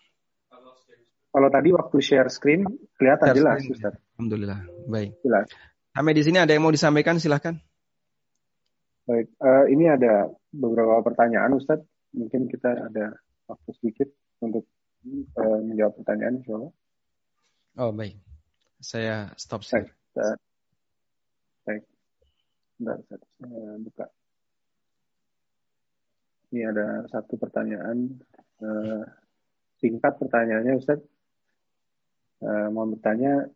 Kalau 1.34 1.50
tadi 1.50 1.74
waktu 1.74 1.98
share 1.98 2.30
screen, 2.30 2.62
kelihatan 2.94 3.34
share 3.34 3.38
jelas, 3.42 3.58
screen. 3.66 3.74
Ustaz. 3.74 3.94
Alhamdulillah. 4.14 4.60
Baik. 4.86 5.18
Jelas. 5.26 5.50
Sampai 5.90 6.14
di 6.14 6.22
sini 6.22 6.38
ada 6.38 6.54
yang 6.54 6.62
mau 6.62 6.70
disampaikan, 6.70 7.18
silahkan. 7.18 7.58
Baik, 9.10 9.34
uh, 9.42 9.66
ini 9.68 9.90
ada 9.90 10.30
beberapa 10.54 11.02
pertanyaan, 11.02 11.58
Ustaz. 11.58 11.82
Mungkin 12.14 12.46
kita 12.48 12.70
ada 12.70 13.18
waktu 13.50 13.70
sedikit 13.82 14.14
untuk 14.46 14.70
uh, 15.42 15.60
menjawab 15.66 15.98
pertanyaan, 15.98 16.38
insya 16.40 16.54
Allah. 16.56 16.74
Oh, 17.82 17.92
baik. 17.92 18.16
Saya 18.78 19.34
stop 19.36 19.66
share. 19.66 19.90
Baik, 20.14 20.38
Baik. 21.66 21.84
Bentar, 22.78 22.98
saya 23.10 23.20
buka. 23.82 24.06
Ini 26.54 26.62
ada 26.70 27.10
satu 27.10 27.34
pertanyaan. 27.42 28.22
Uh, 28.62 29.02
singkat 29.82 30.14
pertanyaannya, 30.22 30.78
Ustaz. 30.78 31.02
Uh, 32.44 32.68
mau 32.76 32.84
bertanya, 32.84 33.48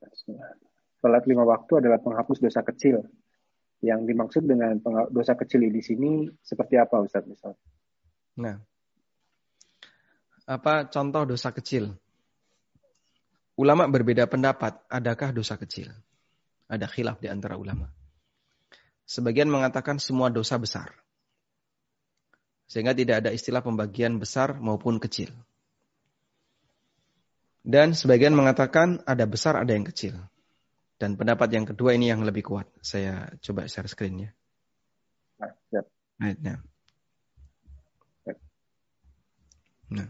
sholat 1.03 1.27
lima 1.27 1.43
waktu 1.43 1.83
adalah 1.83 1.99
penghapus 1.99 2.39
dosa 2.39 2.63
kecil. 2.63 3.03
Yang 3.83 3.99
dimaksud 4.09 4.43
dengan 4.47 4.79
dosa 5.11 5.35
kecil 5.35 5.67
di 5.67 5.83
sini 5.83 6.25
seperti 6.39 6.79
apa, 6.79 7.03
Ustaz? 7.03 7.27
Misal? 7.27 7.53
Nah, 8.39 8.57
apa 10.47 10.87
contoh 10.87 11.27
dosa 11.27 11.51
kecil? 11.51 11.91
Ulama 13.59 13.89
berbeda 13.91 14.29
pendapat, 14.31 14.79
adakah 14.87 15.35
dosa 15.35 15.59
kecil? 15.59 15.91
Ada 16.71 16.87
khilaf 16.87 17.19
di 17.19 17.27
antara 17.27 17.59
ulama. 17.59 17.91
Sebagian 19.03 19.51
mengatakan 19.51 19.99
semua 19.99 20.31
dosa 20.31 20.55
besar. 20.55 20.95
Sehingga 22.67 22.95
tidak 22.95 23.23
ada 23.23 23.31
istilah 23.35 23.59
pembagian 23.63 24.19
besar 24.19 24.59
maupun 24.59 24.99
kecil. 24.99 25.31
Dan 27.67 27.91
sebagian 27.91 28.31
mengatakan 28.31 29.03
ada 29.03 29.27
besar, 29.27 29.59
ada 29.59 29.75
yang 29.75 29.83
kecil. 29.83 30.15
Dan 30.95 31.19
pendapat 31.19 31.51
yang 31.51 31.67
kedua 31.67 31.91
ini 31.99 32.07
yang 32.07 32.23
lebih 32.23 32.47
kuat. 32.47 32.71
Saya 32.79 33.27
coba 33.43 33.67
share 33.67 33.91
screen 33.91 34.23
ya. 34.23 34.31
Nah, 36.23 36.31
Nah. 39.87 40.09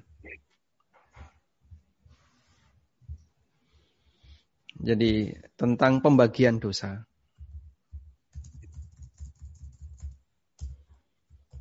Jadi 4.78 5.34
tentang 5.58 6.02
pembagian 6.06 6.62
dosa. 6.62 7.08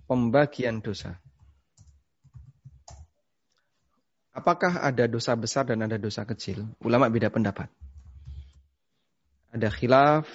pembagian 0.07 0.79
dosa. 0.81 1.19
Apakah 4.37 4.85
ada 4.85 5.09
dosa 5.09 5.33
besar 5.33 5.65
dan 5.65 5.81
ada 5.81 5.97
dosa 5.97 6.29
kecil? 6.29 6.69
Ulama 6.85 7.09
beda 7.09 7.33
pendapat. 7.33 7.73
Ada 9.49 9.73
khilaf 9.73 10.29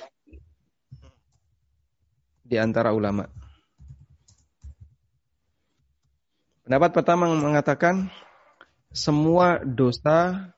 di 2.41 2.57
antara 2.57 2.97
ulama. 2.97 3.29
Pendapat 6.65 6.97
pertama 6.97 7.29
mengatakan 7.29 8.09
semua 8.89 9.61
dosa 9.61 10.49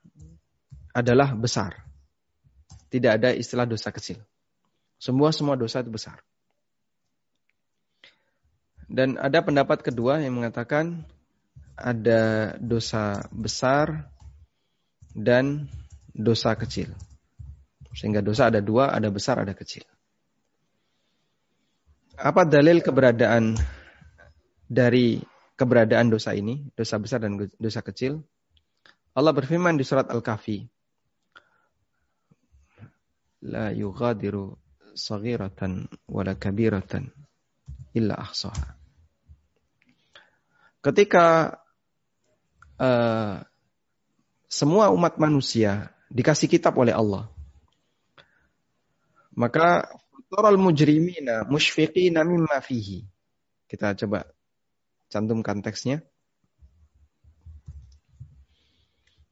adalah 0.96 1.36
besar. 1.36 1.84
Tidak 2.88 3.12
ada 3.12 3.36
istilah 3.36 3.68
dosa 3.68 3.92
kecil. 3.92 4.24
Semua 5.04 5.36
semua 5.36 5.60
dosa 5.60 5.84
itu 5.84 5.92
besar. 5.92 6.24
Dan 8.88 9.20
ada 9.20 9.44
pendapat 9.44 9.84
kedua 9.84 10.24
yang 10.24 10.40
mengatakan 10.40 11.04
ada 11.78 12.54
dosa 12.62 13.26
besar 13.34 14.10
dan 15.14 15.70
dosa 16.14 16.54
kecil. 16.58 16.94
Sehingga 17.94 18.26
dosa 18.26 18.50
ada 18.50 18.62
dua, 18.62 18.90
ada 18.90 19.10
besar, 19.14 19.42
ada 19.42 19.54
kecil. 19.54 19.86
Apa 22.18 22.46
dalil 22.46 22.82
keberadaan 22.82 23.58
dari 24.70 25.22
keberadaan 25.58 26.10
dosa 26.10 26.34
ini, 26.34 26.66
dosa 26.74 26.98
besar 26.98 27.22
dan 27.22 27.38
dosa 27.38 27.82
kecil? 27.86 28.22
Allah 29.14 29.34
berfirman 29.34 29.78
di 29.78 29.86
surat 29.86 30.10
Al-Kahfi. 30.10 30.66
La 33.46 33.70
yughadiru 33.70 34.58
saghiratan 34.98 35.86
wala 36.10 36.34
kabiratan 36.34 37.14
illa 37.94 38.18
ahsaha. 38.18 38.78
Ketika 40.82 41.56
uh, 42.84 43.40
semua 44.52 44.92
umat 44.92 45.16
manusia 45.16 45.96
dikasih 46.12 46.52
kitab 46.52 46.76
oleh 46.76 46.92
Allah, 46.92 47.32
maka 49.32 49.88
Toral 50.34 50.58
mujrimina 50.58 51.46
mushfiqina 51.46 52.26
mimma 52.26 52.58
fihi. 52.58 53.06
Kita 53.70 53.94
coba 53.94 54.26
cantumkan 55.06 55.62
teksnya. 55.62 56.02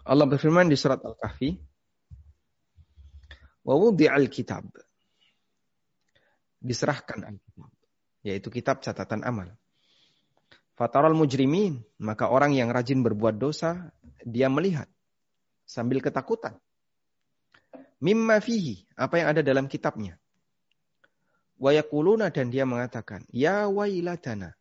Allah 0.06 0.30
berfirman 0.30 0.70
di 0.70 0.78
surat 0.78 1.02
Al-Kahfi, 1.02 1.58
"Wa 3.66 3.74
wudi'al 3.74 4.30
kitab." 4.30 4.70
Diserahkan 6.62 7.26
Alkitab, 7.26 7.74
yaitu 8.22 8.54
kitab 8.54 8.86
catatan 8.86 9.26
amal. 9.26 9.50
Fataral 10.82 11.14
mujrimin, 11.14 11.78
maka 12.02 12.26
orang 12.34 12.58
yang 12.58 12.74
rajin 12.74 13.06
berbuat 13.06 13.38
dosa, 13.38 13.94
dia 14.26 14.50
melihat 14.50 14.90
sambil 15.62 16.02
ketakutan. 16.02 16.58
Mimma 18.02 18.42
fihi, 18.42 18.90
apa 18.98 19.22
yang 19.22 19.28
ada 19.30 19.46
dalam 19.46 19.70
kitabnya. 19.70 20.18
Wayakuluna 21.62 22.34
dan 22.34 22.50
dia 22.50 22.66
mengatakan, 22.66 23.30
Ya 23.30 23.70
wailatana, 23.70 24.58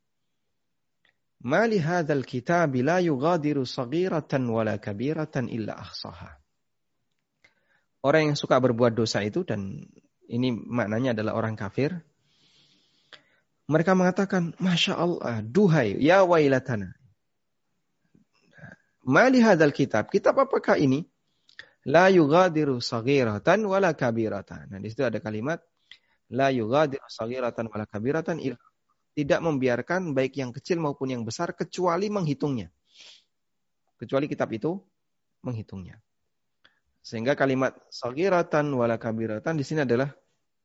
Mali 1.41 1.81
hadzal 1.81 2.29
kitab 2.29 2.77
la 2.77 3.01
yughadiru 3.01 3.65
saghiratan 3.65 4.45
wala 4.53 4.77
kabiratan 4.77 5.49
illa 5.49 5.73
ahsaha. 5.73 6.37
Orang 8.05 8.29
yang 8.29 8.37
suka 8.37 8.61
berbuat 8.61 8.93
dosa 8.93 9.25
itu 9.25 9.41
dan 9.49 9.89
ini 10.29 10.53
maknanya 10.53 11.17
adalah 11.17 11.41
orang 11.41 11.57
kafir, 11.57 12.05
mereka 13.71 13.95
mengatakan, 13.95 14.51
Masya 14.59 14.99
Allah, 14.99 15.47
duhai, 15.47 15.95
ya 16.03 16.27
wailatana. 16.27 16.91
Mali 19.07 19.39
hadal 19.39 19.71
kitab. 19.71 20.11
Kitab 20.11 20.35
apakah 20.43 20.75
ini? 20.75 21.07
La 21.87 22.11
yugadiru 22.11 22.83
sagiratan 22.83 23.65
wala 23.71 23.95
kabiratan. 23.95 24.75
Nah, 24.75 24.79
di 24.83 24.91
situ 24.91 25.07
ada 25.07 25.23
kalimat, 25.23 25.63
La 26.35 26.51
yugadiru 26.51 27.07
sagiratan 27.07 27.71
wala 27.71 27.87
kabiratan 27.87 28.43
tidak 29.15 29.41
membiarkan 29.41 30.19
baik 30.19 30.35
yang 30.35 30.51
kecil 30.51 30.83
maupun 30.83 31.15
yang 31.15 31.23
besar 31.23 31.55
kecuali 31.55 32.11
menghitungnya. 32.11 32.75
Kecuali 34.03 34.27
kitab 34.27 34.51
itu 34.51 34.83
menghitungnya. 35.47 35.95
Sehingga 37.07 37.39
kalimat 37.39 37.79
sagiratan 37.87 38.67
wala 38.75 38.99
kabiratan 38.99 39.55
di 39.55 39.63
sini 39.63 39.87
adalah 39.87 40.11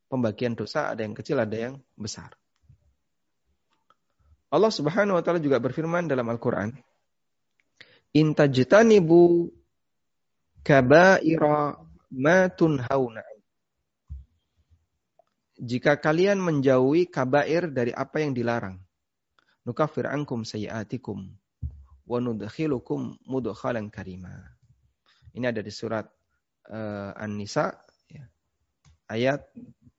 pembagian 0.09 0.57
dosa 0.57 0.89
ada 0.89 1.05
yang 1.05 1.13
kecil 1.13 1.37
ada 1.37 1.53
yang 1.53 1.77
besar. 1.95 2.33
Allah 4.55 4.71
Subhanahu 4.71 5.19
wa 5.19 5.23
taala 5.23 5.43
juga 5.43 5.59
berfirman 5.59 6.07
dalam 6.07 6.23
Al-Qur'an, 6.31 6.71
"Intajtanibu 8.15 9.51
kaba'ira 10.63 11.75
ma 12.15 12.47
tunhauna 12.47 13.35
jika 15.59 15.95
kalian 15.95 16.39
menjauhi 16.43 17.07
kabair 17.07 17.71
dari 17.71 17.95
apa 17.95 18.19
yang 18.19 18.35
dilarang, 18.35 18.75
nukafir 19.63 20.03
ankum 20.07 20.43
sayiatikum 20.43 21.31
wa 22.05 22.17
nudkhilukum 22.19 23.15
mudkhalan 23.23 23.87
karima. 23.87 24.35
Ini 25.35 25.51
ada 25.51 25.63
di 25.63 25.71
surat 25.71 26.07
uh, 26.71 27.11
An-Nisa 27.15 27.71
ya, 28.11 28.23
ayat 29.07 29.47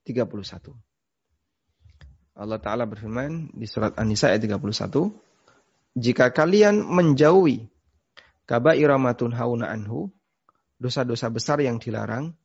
31. 0.04 0.86
Allah 2.37 2.61
Ta'ala 2.61 2.84
berfirman 2.84 3.49
di 3.57 3.64
surat 3.64 3.97
An-Nisa 3.97 4.28
ayat 4.28 4.45
31. 4.45 4.61
Jika 5.97 6.28
kalian 6.37 6.84
menjauhi 6.84 7.64
kabairamatun 8.45 9.32
hauna 9.32 9.72
anhu, 9.72 10.12
dosa-dosa 10.76 11.32
besar 11.32 11.64
yang 11.64 11.80
dilarang, 11.80 12.37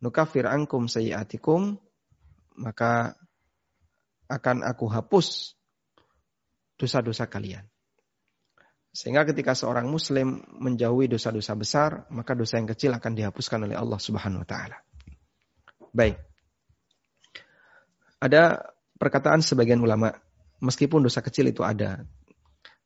nukafir 0.00 0.48
angkum 0.48 0.88
sayiatikum, 0.88 1.76
maka 2.56 3.20
akan 4.32 4.64
aku 4.64 4.88
hapus 4.88 5.52
dosa-dosa 6.80 7.28
kalian. 7.28 7.68
Sehingga 8.94 9.28
ketika 9.28 9.52
seorang 9.52 9.90
muslim 9.92 10.40
menjauhi 10.56 11.10
dosa-dosa 11.12 11.52
besar, 11.52 11.90
maka 12.08 12.32
dosa 12.32 12.56
yang 12.56 12.70
kecil 12.72 12.96
akan 12.96 13.12
dihapuskan 13.12 13.68
oleh 13.68 13.76
Allah 13.76 14.00
Subhanahu 14.00 14.40
wa 14.40 14.48
taala. 14.48 14.80
Baik. 15.92 16.16
Ada 18.24 18.73
perkataan 18.98 19.42
sebagian 19.42 19.82
ulama, 19.82 20.14
meskipun 20.62 21.04
dosa 21.04 21.20
kecil 21.20 21.50
itu 21.50 21.66
ada, 21.66 22.02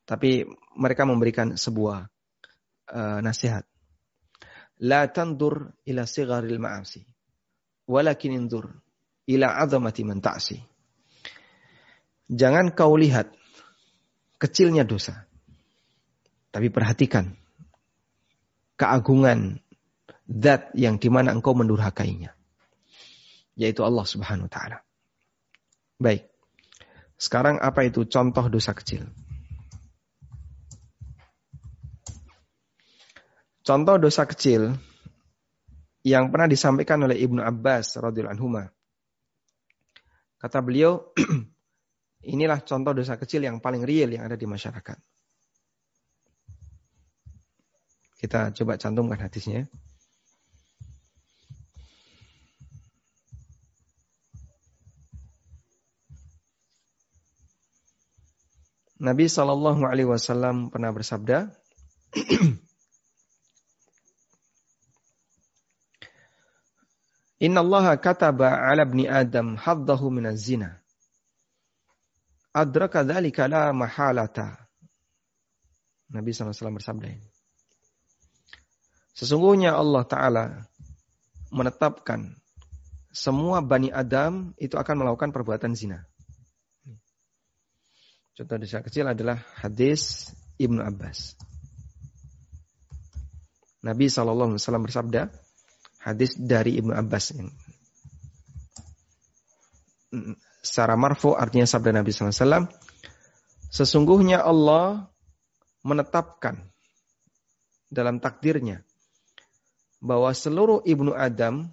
tapi 0.08 0.48
mereka 0.76 1.04
memberikan 1.04 1.54
sebuah 1.54 2.08
uh, 2.92 3.20
nasihat. 3.20 3.64
La 4.78 5.10
tandur 5.10 5.74
ila 5.84 6.06
sigaril 6.06 6.62
ma'asi, 6.62 7.02
walakin 7.90 8.38
indur 8.38 8.78
ila 9.26 9.58
azamati 9.58 10.06
man. 10.06 10.22
Jangan 12.28 12.72
kau 12.72 12.94
lihat 12.94 13.32
kecilnya 14.38 14.86
dosa, 14.86 15.26
tapi 16.54 16.70
perhatikan 16.70 17.36
keagungan 18.78 19.58
zat 20.28 20.70
yang 20.78 20.96
di 20.96 21.10
mana 21.10 21.34
engkau 21.34 21.52
mendurhakainya. 21.52 22.32
Yaitu 23.58 23.82
Allah 23.82 24.06
subhanahu 24.06 24.46
wa 24.46 24.52
ta'ala. 24.52 24.87
Baik. 25.98 26.30
Sekarang 27.18 27.58
apa 27.58 27.82
itu 27.82 28.06
contoh 28.06 28.46
dosa 28.46 28.70
kecil? 28.70 29.02
Contoh 33.66 34.00
dosa 34.00 34.24
kecil 34.24 34.78
yang 36.06 36.30
pernah 36.32 36.48
disampaikan 36.48 37.02
oleh 37.04 37.18
Ibnu 37.20 37.42
Abbas 37.42 37.98
radhiyallahu 37.98 38.32
anhu. 38.38 38.48
Kata 40.38 40.62
beliau, 40.62 41.10
inilah 42.32 42.62
contoh 42.62 42.94
dosa 42.94 43.18
kecil 43.18 43.44
yang 43.44 43.58
paling 43.58 43.82
real 43.82 44.14
yang 44.14 44.24
ada 44.24 44.38
di 44.38 44.46
masyarakat. 44.46 44.96
Kita 48.18 48.54
coba 48.54 48.78
cantumkan 48.78 49.18
hadisnya. 49.18 49.66
Nabi 58.98 59.30
Shallallahu 59.30 59.86
Alaihi 59.86 60.10
Wasallam 60.10 60.74
pernah 60.74 60.90
bersabda, 60.90 61.54
Inna 67.46 67.62
Allah 67.62 67.94
kataba 67.94 68.58
ala 68.58 68.82
ibni 68.82 69.06
Adam 69.06 69.54
haddahu 69.54 70.10
minaz 70.10 70.42
zina. 70.42 70.82
Adraka 72.50 73.06
dhalika 73.06 73.46
la 73.46 73.70
mahalata. 73.70 74.58
Nabi 76.10 76.34
SAW 76.34 76.74
bersabda 76.74 77.06
ini. 77.14 77.28
Sesungguhnya 79.14 79.78
Allah 79.78 80.02
Ta'ala 80.08 80.44
menetapkan 81.54 82.34
semua 83.14 83.62
Bani 83.62 83.94
Adam 83.94 84.56
itu 84.58 84.74
akan 84.74 85.04
melakukan 85.06 85.30
perbuatan 85.30 85.76
zina. 85.78 86.07
Contoh 88.38 88.54
dosa 88.54 88.78
kecil 88.86 89.02
adalah 89.02 89.42
hadis 89.58 90.30
Ibnu 90.62 90.78
Abbas. 90.78 91.34
Nabi 93.82 94.06
SAW 94.06 94.54
bersabda, 94.78 95.26
hadis 96.06 96.38
dari 96.38 96.78
Ibnu 96.78 96.94
Abbas. 96.94 97.34
Secara 100.62 100.94
marfu 100.94 101.34
artinya 101.34 101.66
sabda 101.66 101.90
Nabi 101.90 102.14
SAW, 102.14 102.70
sesungguhnya 103.74 104.46
Allah 104.46 105.10
menetapkan 105.82 106.62
dalam 107.90 108.22
takdirnya 108.22 108.86
bahwa 109.98 110.30
seluruh 110.30 110.86
ibnu 110.86 111.10
Adam 111.10 111.66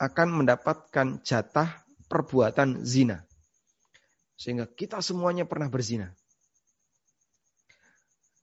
akan 0.00 0.28
mendapatkan 0.40 1.20
jatah 1.20 1.84
perbuatan 2.08 2.80
zina. 2.80 3.27
Sehingga 4.38 4.70
kita 4.70 5.02
semuanya 5.02 5.44
pernah 5.44 5.66
berzina. 5.66 6.14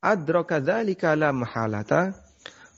Adraka 0.03 0.59
la 1.15 1.31
mahalata. 1.31 2.13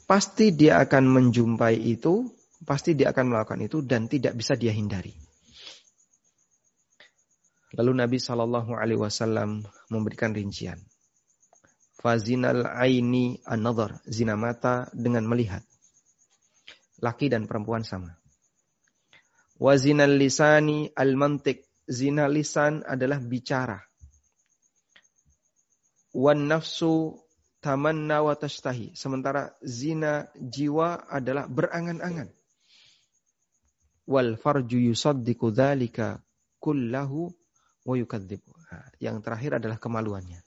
Pasti 0.08 0.56
dia 0.56 0.80
akan 0.80 1.04
menjumpai 1.04 1.76
itu, 1.76 2.32
pasti 2.64 2.96
dia 2.96 3.12
akan 3.12 3.36
melakukan 3.36 3.60
itu 3.60 3.84
dan 3.84 4.08
tidak 4.08 4.40
bisa 4.40 4.56
dia 4.56 4.72
hindari. 4.72 5.12
Lalu 7.76 7.92
Nabi 7.92 8.16
Shallallahu 8.16 8.72
Alaihi 8.72 9.04
Wasallam 9.04 9.68
memberikan 9.92 10.32
rincian. 10.32 10.80
Fazinal 12.00 12.64
aini 12.64 13.36
an 13.44 13.68
zina 14.08 14.40
mata 14.40 14.88
dengan 14.96 15.28
melihat. 15.28 15.60
Laki 17.04 17.28
dan 17.28 17.44
perempuan 17.52 17.84
sama. 17.84 18.16
Wazinal 19.60 20.16
lisani 20.16 20.88
al-mantik. 20.96 21.67
Zina 21.88 22.28
lisan 22.28 22.84
adalah 22.84 23.24
bicara. 23.24 23.80
Wan 26.12 26.52
nafsu 26.52 27.16
tamanna 27.64 28.24
wa 28.24 28.36
tashtahi. 28.36 28.92
Sementara 28.92 29.56
zina 29.64 30.28
jiwa 30.36 31.08
adalah 31.08 31.48
berangan-angan. 31.48 32.28
Wal 34.08 34.36
farju 34.36 34.80
yusaddiqu 34.92 35.52
dzalika 35.52 36.20
kullahu 36.60 37.32
wa 37.88 37.96
yukadzibu. 37.96 38.52
Yang 39.00 39.18
terakhir 39.24 39.52
adalah 39.64 39.80
kemaluannya. 39.80 40.44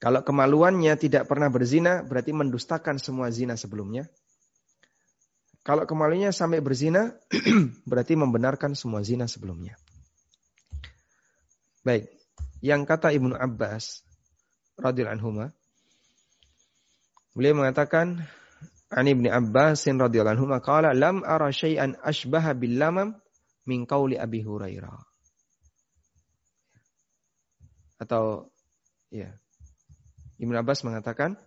Kalau 0.00 0.20
kemaluannya 0.20 1.00
tidak 1.00 1.24
pernah 1.24 1.48
berzina, 1.48 2.04
berarti 2.04 2.36
mendustakan 2.36 3.00
semua 3.00 3.32
zina 3.32 3.56
sebelumnya. 3.56 4.04
Kalau 5.64 5.88
kemaluannya 5.88 6.28
sampai 6.28 6.60
berzina, 6.60 7.16
berarti 7.88 8.20
membenarkan 8.20 8.76
semua 8.76 9.00
zina 9.00 9.24
sebelumnya. 9.24 9.80
Baik, 11.80 12.12
yang 12.60 12.84
kata 12.84 13.16
Ibnu 13.16 13.32
Abbas 13.32 14.04
radhiyallahu 14.76 15.16
anhu 15.16 15.28
beliau 17.32 17.56
mengatakan 17.56 18.28
Ani 18.92 19.16
Ibnu 19.16 19.32
Abbas 19.32 19.88
radhiyallahu 19.88 20.36
anhu 20.36 20.46
qala 20.60 20.92
lam 20.92 21.24
ara 21.24 21.48
syai'an 21.48 21.96
ashbaha 22.04 22.52
bil 22.52 22.76
lamam 22.76 23.16
min 23.64 23.88
qauli 23.88 24.20
Abi 24.20 24.44
Hurairah. 24.44 25.00
Atau 28.04 28.52
ya. 29.08 29.32
Ibnu 30.36 30.54
Abbas 30.60 30.84
mengatakan 30.84 31.40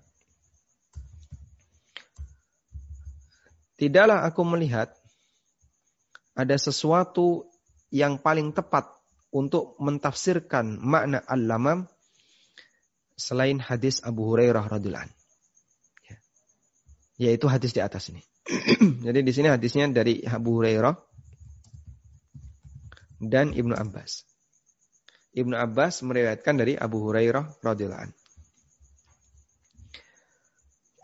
Tidaklah 3.78 4.25
aku 4.25 4.41
melihat 4.41 4.89
ada 6.34 6.57
sesuatu 6.57 7.45
yang 7.93 8.17
paling 8.17 8.49
tepat 8.53 8.89
untuk 9.30 9.78
mentafsirkan 9.78 10.82
makna 10.82 11.21
al-lamam 11.30 11.86
selain 13.17 13.61
hadis 13.61 14.01
Abu 14.01 14.25
Hurairah 14.34 14.65
radhiyallahu 14.65 15.13
ya. 16.09 16.17
Yaitu 17.17 17.45
hadis 17.45 17.73
di 17.73 17.82
atas 17.82 18.09
ini. 18.09 18.25
Jadi 19.05 19.19
di 19.21 19.32
sini 19.34 19.49
hadisnya 19.49 19.89
dari 19.93 20.25
Abu 20.25 20.57
Hurairah 20.57 20.97
dan 23.21 23.53
Ibnu 23.53 23.73
Abbas. 23.73 24.25
Ibnu 25.38 25.53
Abbas 25.53 26.01
meriwayatkan 26.01 26.57
dari 26.57 26.73
Abu 26.73 27.01
Hurairah 27.05 27.61
radhiyallahu 27.61 28.26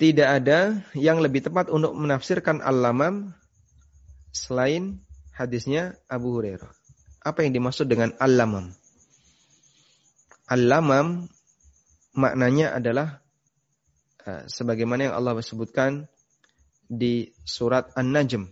tidak 0.02 0.42
ada 0.42 0.82
yang 0.98 1.22
lebih 1.22 1.46
tepat 1.46 1.70
untuk 1.70 1.94
menafsirkan 1.94 2.66
al-lamam 2.66 3.34
selain 4.34 4.98
hadisnya 5.38 5.98
Abu 6.10 6.34
Hurairah. 6.34 6.70
Apa 7.22 7.46
yang 7.46 7.54
dimaksud 7.54 7.86
dengan 7.86 8.14
al-lamam? 8.18 8.74
Al-lamam 10.50 11.30
maknanya 12.18 12.74
adalah 12.74 13.22
uh, 14.26 14.44
sebagaimana 14.50 15.10
yang 15.10 15.16
Allah 15.16 15.38
sebutkan 15.40 16.10
di 16.90 17.32
surat 17.46 17.94
An-Najm. 17.94 18.50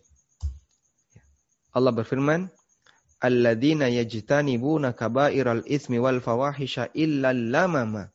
Allah 1.71 1.93
berfirman, 1.93 2.47
"Alladzina 3.21 3.89
yajtanibuna 3.89 4.93
kaba'iral 4.93 5.65
itsmi 5.65 5.97
wal 5.97 6.21
fawahisha 6.21 6.93
illa 6.95 7.33
lamama. 7.33 8.13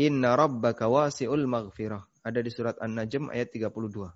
Inna 0.00 0.36
rabbaka 0.36 0.88
wasi'ul 0.88 1.48
maghfirah." 1.48 2.09
Ada 2.20 2.38
di 2.44 2.50
surat 2.52 2.76
An-Najm 2.80 3.32
ayat 3.32 3.48
32. 3.52 4.08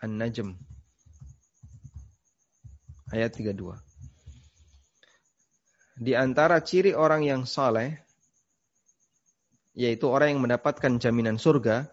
An-Najm 0.00 0.48
ayat 3.12 3.32
32. 3.36 3.76
Di 5.96 6.12
antara 6.12 6.60
ciri 6.60 6.92
orang 6.92 7.24
yang 7.24 7.48
saleh 7.48 7.96
yaitu 9.76 10.08
orang 10.08 10.36
yang 10.36 10.42
mendapatkan 10.44 10.96
jaminan 10.96 11.36
surga 11.36 11.88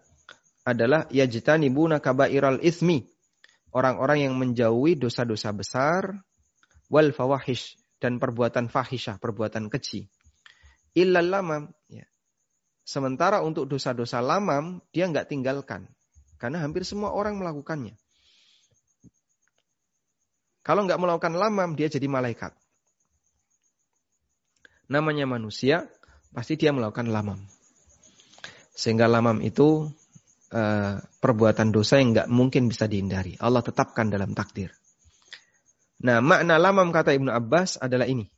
adalah 0.64 1.04
yajtanibuna 1.12 2.00
kabairal 2.00 2.56
ismi. 2.64 3.04
Orang-orang 3.74 4.30
yang 4.30 4.34
menjauhi 4.40 4.96
dosa-dosa 4.96 5.52
besar 5.52 6.24
wal 6.88 7.12
fawahish 7.12 7.76
dan 8.00 8.16
perbuatan 8.16 8.72
fahisyah, 8.72 9.20
perbuatan 9.20 9.68
keji. 9.68 10.08
Illal 10.94 11.28
lamam. 11.28 11.62
Ya. 11.90 12.06
Sementara 12.84 13.40
untuk 13.40 13.64
dosa-dosa 13.64 14.20
lamam, 14.20 14.84
dia 14.92 15.08
nggak 15.08 15.32
tinggalkan. 15.32 15.88
Karena 16.36 16.60
hampir 16.60 16.84
semua 16.84 17.16
orang 17.16 17.40
melakukannya. 17.40 17.96
Kalau 20.60 20.84
nggak 20.84 21.00
melakukan 21.00 21.34
lamam, 21.36 21.72
dia 21.72 21.88
jadi 21.88 22.04
malaikat. 22.04 22.52
Namanya 24.92 25.24
manusia, 25.24 25.88
pasti 26.36 26.60
dia 26.60 26.76
melakukan 26.76 27.08
lamam. 27.08 27.40
Sehingga 28.76 29.08
lamam 29.08 29.40
itu 29.40 29.88
uh, 30.52 30.94
perbuatan 31.00 31.72
dosa 31.72 32.00
yang 32.00 32.12
nggak 32.12 32.28
mungkin 32.28 32.68
bisa 32.68 32.84
dihindari. 32.84 33.40
Allah 33.40 33.64
tetapkan 33.64 34.12
dalam 34.12 34.36
takdir. 34.36 34.76
Nah, 36.04 36.20
makna 36.20 36.60
lamam 36.60 36.92
kata 36.92 37.16
Ibnu 37.16 37.32
Abbas 37.32 37.80
adalah 37.80 38.04
ini. 38.04 38.33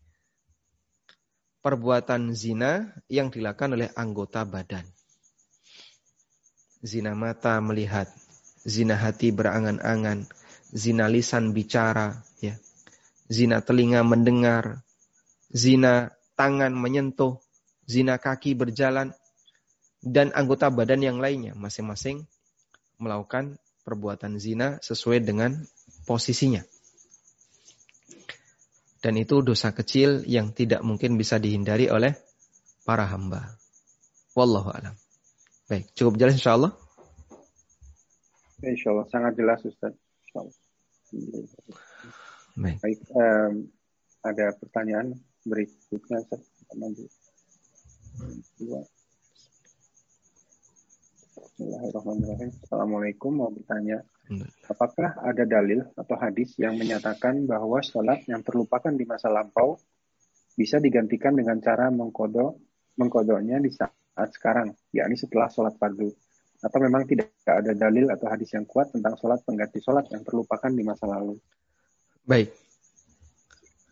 Perbuatan 1.67 2.31
zina 2.31 2.95
yang 3.11 3.27
dilakukan 3.35 3.75
oleh 3.75 3.91
anggota 3.99 4.47
badan. 4.47 4.87
Zina 6.79 7.11
mata 7.19 7.59
melihat, 7.59 8.07
zina 8.63 8.95
hati 8.95 9.35
berangan-angan, 9.35 10.31
zina 10.71 11.11
lisan 11.11 11.51
bicara, 11.51 12.23
ya. 12.39 12.55
Zina 13.27 13.67
telinga 13.67 14.07
mendengar, 14.07 14.87
zina 15.51 16.15
tangan 16.39 16.71
menyentuh, 16.71 17.43
zina 17.83 18.23
kaki 18.23 18.55
berjalan, 18.55 19.11
dan 20.07 20.31
anggota 20.39 20.71
badan 20.71 21.03
yang 21.03 21.19
lainnya 21.19 21.59
masing-masing 21.59 22.31
melakukan 23.03 23.59
perbuatan 23.83 24.39
zina 24.39 24.79
sesuai 24.87 25.19
dengan 25.19 25.67
posisinya. 26.07 26.63
Dan 29.07 29.15
itu 29.23 29.39
dosa 29.39 29.71
kecil 29.71 30.27
yang 30.27 30.51
tidak 30.51 30.83
mungkin 30.83 31.15
bisa 31.15 31.39
dihindari 31.39 31.87
oleh 31.87 32.11
para 32.83 33.07
hamba. 33.07 33.55
Wallahu 34.35 34.75
alam. 34.75 34.99
Baik, 35.71 35.95
cukup 35.95 36.19
jelas 36.19 36.35
insya 36.35 36.59
Allah? 36.59 36.75
Insya 38.67 38.91
Allah, 38.91 39.07
sangat 39.07 39.39
jelas 39.39 39.63
Ustaz. 39.63 39.95
Baik. 42.59 42.83
Baik 42.83 42.99
um, 43.15 43.71
ada 44.27 44.51
pertanyaan 44.59 45.15
berikutnya 45.47 46.27
Ustaz. 46.27 46.43
Dua. 48.59 48.83
Bismillahirrahmanirrahim. 51.57 52.53
Assalamualaikum 52.69 53.33
mau 53.33 53.49
bertanya, 53.49 54.05
apakah 54.69 55.17
ada 55.25 55.49
dalil 55.49 55.89
atau 55.97 56.13
hadis 56.21 56.53
yang 56.61 56.77
menyatakan 56.77 57.49
bahwa 57.49 57.81
sholat 57.81 58.29
yang 58.29 58.45
terlupakan 58.45 58.93
di 58.93 59.09
masa 59.09 59.33
lampau 59.33 59.81
bisa 60.53 60.77
digantikan 60.85 61.33
dengan 61.33 61.57
cara 61.65 61.89
mengkodok 61.89 62.61
mengkodoknya 63.01 63.57
di 63.65 63.73
saat 63.73 64.37
sekarang, 64.37 64.77
yakni 64.93 65.17
setelah 65.17 65.49
sholat 65.49 65.73
fardu? 65.81 66.13
Atau 66.61 66.77
memang 66.77 67.09
tidak 67.09 67.33
ada 67.49 67.73
dalil 67.73 68.13
atau 68.13 68.29
hadis 68.29 68.53
yang 68.53 68.69
kuat 68.69 68.93
tentang 68.93 69.17
sholat 69.17 69.41
pengganti 69.41 69.81
sholat 69.81 70.13
yang 70.13 70.29
terlupakan 70.29 70.69
di 70.69 70.85
masa 70.85 71.09
lalu? 71.09 71.41
Baik. 72.29 72.53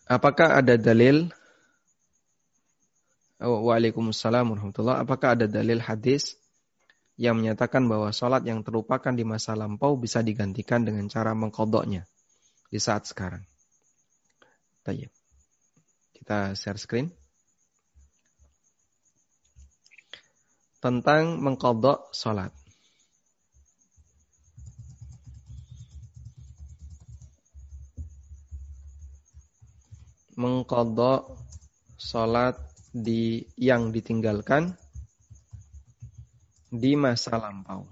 Apakah 0.05 0.61
ada 0.61 0.77
dalil 0.77 1.33
oh, 3.41 3.65
Waalaikumsalam 3.65 4.53
warahmatullahi 4.53 5.01
Apakah 5.01 5.33
ada 5.33 5.49
dalil 5.49 5.81
hadis 5.81 6.44
yang 7.15 7.39
menyatakan 7.39 7.87
bahwa 7.87 8.11
sholat 8.11 8.43
yang 8.43 8.67
terlupakan 8.67 9.15
di 9.15 9.23
masa 9.23 9.55
lampau 9.55 9.95
bisa 9.95 10.19
digantikan 10.19 10.83
dengan 10.83 11.07
cara 11.07 11.31
mengkodoknya 11.31 12.03
di 12.67 12.79
saat 12.83 13.07
sekarang. 13.07 13.47
Tayyip. 14.83 15.13
Kita 16.11 16.59
share 16.59 16.81
screen. 16.81 17.09
Tentang 20.83 21.39
mengkodok 21.41 22.11
sholat. 22.11 22.51
Mengkodok 30.35 31.39
sholat 31.95 32.59
di 32.91 33.47
yang 33.55 33.95
ditinggalkan 33.95 34.75
di 36.75 36.99
masa 36.99 37.39
lampau. 37.39 37.87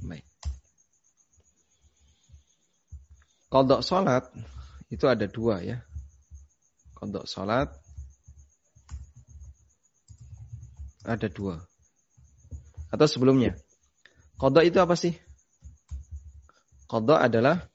Baik. 0.00 0.24
Kodok 3.52 3.84
sholat 3.84 4.24
itu 4.88 5.04
ada 5.04 5.28
dua 5.28 5.60
ya. 5.60 5.78
Kodok 6.96 7.28
sholat 7.28 7.68
ada 11.04 11.28
dua. 11.28 11.60
Atau 12.88 13.06
sebelumnya. 13.06 13.56
Kodok 14.40 14.64
itu 14.64 14.78
apa 14.80 14.96
sih? 14.96 15.12
Kodok 16.88 17.20
adalah 17.20 17.68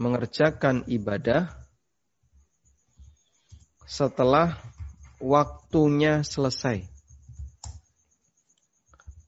mengerjakan 0.00 0.88
ibadah 0.88 1.52
setelah 3.84 4.56
waktunya 5.20 6.24
selesai. 6.24 6.91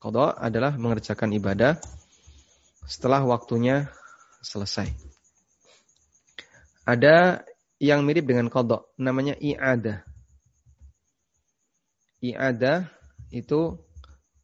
Qadha 0.05 0.37
adalah 0.37 0.77
mengerjakan 0.77 1.33
ibadah 1.33 1.81
setelah 2.85 3.25
waktunya 3.25 3.89
selesai. 4.45 4.93
Ada 6.85 7.41
yang 7.81 8.05
mirip 8.05 8.29
dengan 8.29 8.53
qadha, 8.53 8.85
namanya 9.01 9.33
i'adah. 9.41 10.05
I'adah 12.21 12.93
itu 13.33 13.81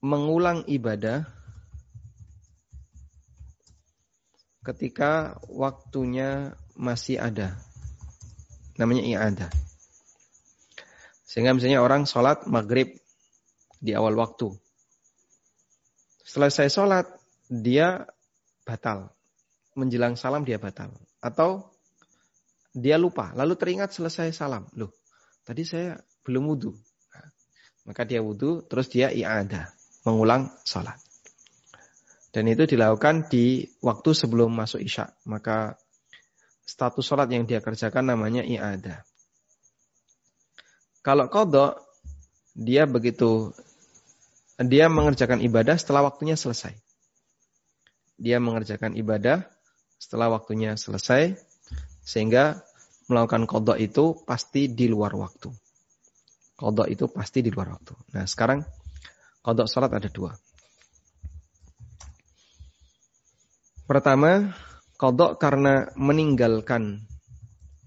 mengulang 0.01 0.65
ibadah 0.65 1.29
ketika 4.65 5.37
waktunya 5.45 6.57
masih 6.73 7.21
ada. 7.21 7.61
Namanya 8.81 9.05
i'adah. 9.05 9.53
Sehingga 11.29 11.53
misalnya 11.53 11.85
orang 11.85 12.09
sholat 12.09 12.49
maghrib 12.49 12.97
di 13.77 13.93
awal 13.93 14.17
waktu. 14.17 14.57
Selesai 16.31 16.71
sholat, 16.71 17.11
dia 17.51 18.07
batal. 18.63 19.11
Menjelang 19.75 20.15
salam 20.15 20.47
dia 20.47 20.63
batal. 20.63 20.95
Atau 21.19 21.75
dia 22.71 22.95
lupa, 22.95 23.35
lalu 23.35 23.59
teringat 23.59 23.91
selesai 23.91 24.31
salam. 24.31 24.71
Loh, 24.79 24.95
tadi 25.43 25.67
saya 25.67 25.99
belum 26.23 26.47
wudhu. 26.55 26.71
Nah, 27.11 27.29
maka 27.91 28.07
dia 28.07 28.23
wudhu, 28.23 28.63
terus 28.71 28.87
dia 28.87 29.11
i'adah. 29.11 29.75
Mengulang 30.07 30.55
sholat. 30.63 30.95
Dan 32.31 32.47
itu 32.47 32.63
dilakukan 32.63 33.27
di 33.27 33.67
waktu 33.83 34.15
sebelum 34.15 34.55
masuk 34.55 34.79
isya. 34.87 35.11
Maka 35.27 35.75
status 36.63 37.03
sholat 37.03 37.27
yang 37.27 37.43
dia 37.43 37.59
kerjakan 37.59 38.15
namanya 38.15 38.47
i'adah. 38.47 39.03
Kalau 41.03 41.27
kodok, 41.27 41.75
dia 42.55 42.87
begitu 42.87 43.51
dia 44.61 44.93
mengerjakan 44.93 45.41
ibadah 45.41 45.81
setelah 45.81 46.05
waktunya 46.05 46.37
selesai. 46.37 46.77
Dia 48.21 48.37
mengerjakan 48.37 48.93
ibadah 49.01 49.49
setelah 49.97 50.29
waktunya 50.29 50.77
selesai, 50.77 51.41
sehingga 52.05 52.61
melakukan 53.09 53.49
kodok 53.49 53.81
itu 53.81 54.21
pasti 54.29 54.69
di 54.69 54.85
luar 54.87 55.17
waktu. 55.17 55.49
Kodok 56.61 56.89
itu 56.93 57.09
pasti 57.09 57.41
di 57.41 57.49
luar 57.49 57.73
waktu. 57.73 57.97
Nah 58.13 58.29
sekarang 58.29 58.61
kodok 59.41 59.65
sholat 59.65 59.91
ada 59.97 60.13
dua. 60.13 60.37
Pertama, 63.89 64.55
kodok 65.01 65.41
karena 65.41 65.91
meninggalkan 65.99 67.03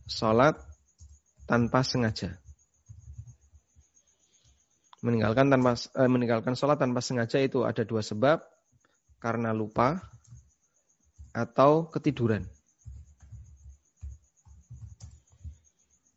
sholat 0.10 0.60
tanpa 1.48 1.86
sengaja 1.86 2.43
meninggalkan 5.04 5.52
tanpa 5.52 5.76
eh, 5.76 6.08
meninggalkan 6.10 6.56
sholat 6.56 6.80
tanpa 6.80 7.04
sengaja 7.04 7.38
itu 7.44 7.68
ada 7.68 7.84
dua 7.84 8.00
sebab 8.00 8.40
karena 9.20 9.52
lupa 9.52 10.00
atau 11.36 11.92
ketiduran. 11.92 12.48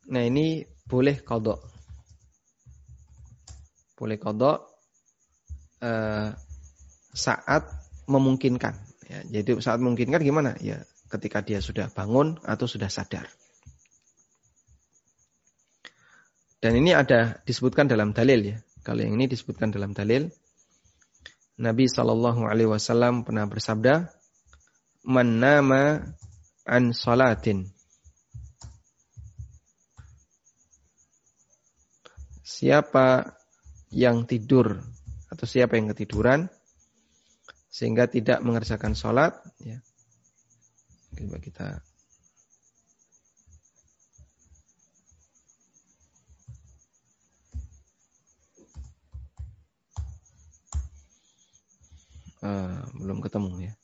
Nah 0.07 0.23
ini 0.23 0.63
boleh 0.87 1.19
kodok, 1.27 1.61
boleh 3.99 4.17
kodok 4.23 4.59
eh, 5.83 6.31
saat 7.11 7.63
memungkinkan. 8.07 8.75
Ya, 9.07 9.43
jadi 9.43 9.59
saat 9.59 9.83
memungkinkan 9.83 10.23
gimana? 10.23 10.55
Ya 10.63 10.87
ketika 11.11 11.43
dia 11.43 11.59
sudah 11.59 11.91
bangun 11.91 12.39
atau 12.47 12.71
sudah 12.71 12.87
sadar. 12.87 13.27
Dan 16.63 16.79
ini 16.83 16.95
ada 16.95 17.39
disebutkan 17.47 17.87
dalam 17.87 18.11
dalil 18.11 18.55
ya 18.55 18.59
Kalau 18.87 19.03
yang 19.03 19.19
ini 19.19 19.27
disebutkan 19.27 19.75
dalam 19.75 19.91
dalil 19.91 20.31
Nabi 21.59 21.91
Shallallahu 21.91 22.47
Alaihi 22.47 22.71
Wasallam 22.71 23.27
pernah 23.27 23.51
bersabda, 23.51 24.15
"Man 25.03 25.43
nama 25.43 26.07
an 26.63 26.95
salatin." 26.95 27.67
Siapa 32.47 33.27
yang 33.91 34.23
tidur 34.31 34.79
atau 35.35 35.47
siapa 35.51 35.75
yang 35.75 35.91
ketiduran 35.91 36.47
sehingga 37.67 38.07
tidak 38.07 38.39
mengerjakan 38.47 38.95
sholat, 38.95 39.35
ya. 39.59 39.83
Coba 41.19 41.43
kita 41.43 41.83
uh, 52.43 52.85
belum 52.97 53.25
ketemu 53.25 53.71
ya. 53.71 53.75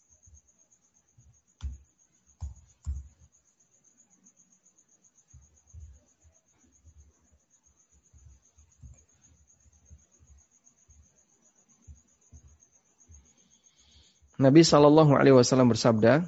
Nabi 14.42 14.66
Shallallahu 14.66 15.14
Alaihi 15.14 15.38
Wasallam 15.38 15.70
bersabda, 15.70 16.26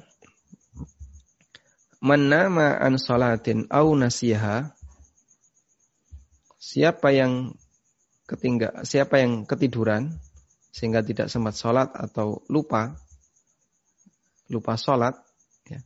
"Man 1.99 2.31
nama 2.31 2.79
an 2.79 2.95
salatin 2.95 3.67
au 3.67 3.91
nasiha." 3.91 4.71
Siapa 6.55 7.11
yang 7.11 7.53
ketinggal, 8.23 8.87
siapa 8.87 9.19
yang 9.19 9.43
ketiduran 9.43 10.15
sehingga 10.75 10.99
tidak 10.99 11.31
sempat 11.31 11.55
sholat 11.55 11.87
atau 11.95 12.43
lupa 12.51 12.99
lupa 14.51 14.75
sholat 14.75 15.15
ya. 15.71 15.79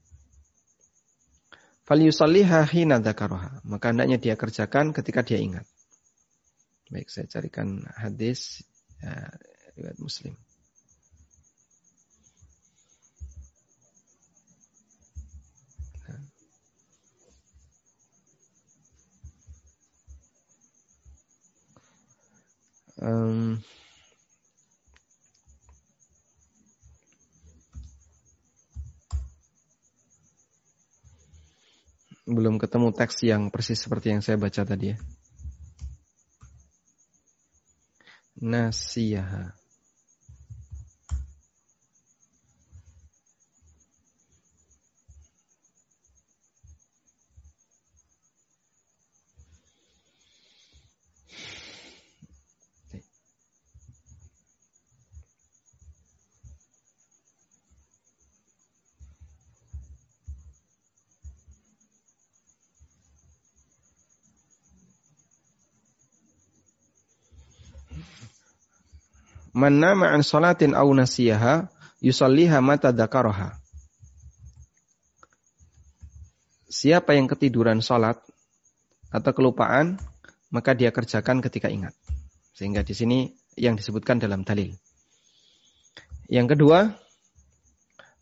Falyusalliha 1.85 2.65
hina 2.65 2.97
dzakaraha. 2.97 3.61
Maka 3.69 3.93
hendaknya 3.93 4.17
dia 4.17 4.33
kerjakan 4.33 4.89
ketika 4.89 5.21
dia 5.21 5.37
ingat. 5.37 5.69
Baik, 6.89 7.05
saya 7.13 7.29
carikan 7.29 7.85
hadis 7.93 8.65
ya, 8.97 9.29
riwayat 9.77 10.01
Muslim. 10.01 10.33
Um, 22.99 23.63
belum 32.29 32.61
ketemu 32.61 32.93
teks 32.93 33.25
yang 33.25 33.49
persis 33.49 33.81
seperti 33.81 34.13
yang 34.13 34.21
saya 34.21 34.37
baca 34.37 34.61
tadi 34.61 34.93
ya. 34.93 34.97
Nasiyah. 38.39 39.58
Man 69.59 69.83
nama 69.83 70.15
an 70.15 70.23
salatin 70.23 70.71
aw 70.71 70.87
nasiyaha 70.95 71.67
yusalliha 71.99 72.63
mata 72.63 72.95
dzakaraha. 72.95 73.59
Siapa 76.71 77.11
yang 77.19 77.27
ketiduran 77.27 77.83
salat 77.83 78.15
atau 79.11 79.31
kelupaan, 79.35 79.99
maka 80.47 80.71
dia 80.71 80.95
kerjakan 80.95 81.43
ketika 81.43 81.67
ingat. 81.67 81.91
Sehingga 82.55 82.87
di 82.87 82.95
sini 82.95 83.19
yang 83.59 83.75
disebutkan 83.75 84.23
dalam 84.23 84.47
dalil. 84.47 84.71
Yang 86.31 86.55
kedua, 86.55 86.95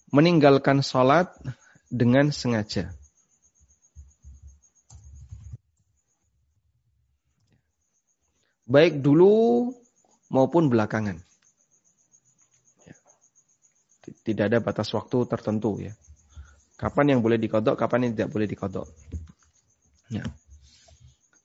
meninggalkan 0.10 0.82
salat 0.82 1.30
dengan 1.94 2.34
sengaja. 2.34 2.98
Baik 8.66 9.06
dulu 9.06 9.70
maupun 10.32 10.68
belakangan. 10.68 11.20
Tidak 14.08 14.48
ada 14.48 14.64
batas 14.64 14.88
waktu 14.96 15.28
tertentu 15.28 15.84
ya. 15.84 15.92
Kapan 16.80 17.18
yang 17.18 17.20
boleh 17.20 17.42
dikodok, 17.42 17.76
kapan 17.76 18.08
yang 18.08 18.12
tidak 18.16 18.30
boleh 18.32 18.48
dikodok. 18.48 18.88
Ya. 20.08 20.24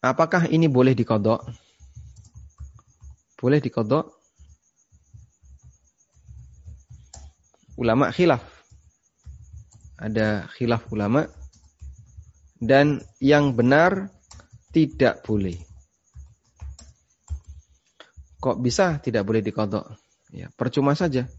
Apakah 0.03 0.47
ini 0.47 0.71
boleh 0.71 0.95
dikodok? 0.95 1.43
Boleh 3.39 3.59
dikodok? 3.59 4.07
Ulama 7.75 8.15
khilaf. 8.15 8.43
Ada 9.99 10.47
khilaf 10.55 10.87
ulama. 10.95 11.27
Dan 12.63 13.03
yang 13.19 13.59
benar 13.59 14.07
tidak 14.71 15.27
boleh. 15.27 15.59
Kok 18.43 18.59
bisa 18.59 18.99
tidak 18.99 19.23
boleh 19.23 19.39
dikodok? 19.39 19.87
Ya, 20.35 20.51
percuma 20.59 20.99
saja. 20.99 21.31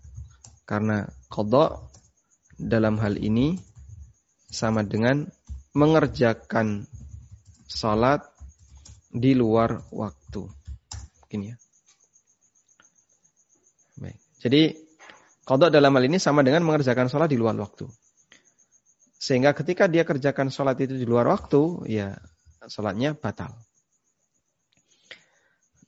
Karena 0.63 1.03
kodok 1.27 1.91
dalam 2.55 2.95
hal 3.03 3.19
ini 3.19 3.59
sama 4.47 4.87
dengan 4.87 5.27
mengerjakan 5.75 6.87
salat 7.67 8.23
di 9.11 9.35
luar 9.35 9.83
waktu. 9.91 10.47
Begini 11.27 11.51
ya. 11.51 11.57
Baik. 13.99 14.17
Jadi 14.39 14.61
kodok 15.43 15.75
dalam 15.75 15.91
hal 15.99 16.07
ini 16.07 16.23
sama 16.23 16.39
dengan 16.39 16.63
mengerjakan 16.63 17.11
salat 17.11 17.27
di 17.27 17.35
luar 17.35 17.59
waktu. 17.59 17.83
Sehingga 19.19 19.51
ketika 19.51 19.91
dia 19.91 20.07
kerjakan 20.07 20.47
salat 20.55 20.79
itu 20.79 20.95
di 20.95 21.03
luar 21.03 21.27
waktu, 21.27 21.83
ya 21.91 22.15
salatnya 22.71 23.11
batal. 23.11 23.51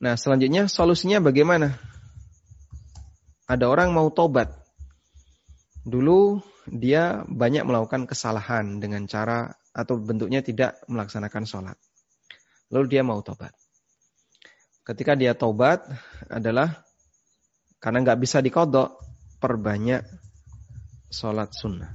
Nah 0.02 0.14
selanjutnya 0.14 0.68
solusinya 0.68 1.24
bagaimana? 1.24 1.76
Ada 3.46 3.70
orang 3.70 3.94
mau 3.94 4.10
tobat 4.10 4.66
Dulu 5.86 6.42
dia 6.66 7.22
banyak 7.30 7.62
melakukan 7.62 8.10
kesalahan 8.10 8.82
dengan 8.82 9.06
cara 9.06 9.54
atau 9.70 10.02
bentuknya 10.02 10.42
tidak 10.42 10.82
melaksanakan 10.90 11.46
sholat. 11.46 11.78
Lalu 12.74 12.98
dia 12.98 13.06
mau 13.06 13.22
tobat. 13.22 13.54
Ketika 14.82 15.14
dia 15.14 15.38
tobat 15.38 15.86
adalah 16.26 16.82
karena 17.78 18.02
nggak 18.02 18.18
bisa 18.18 18.42
dikodok, 18.42 18.98
perbanyak 19.38 20.02
sholat 21.06 21.54
sunnah. 21.54 21.94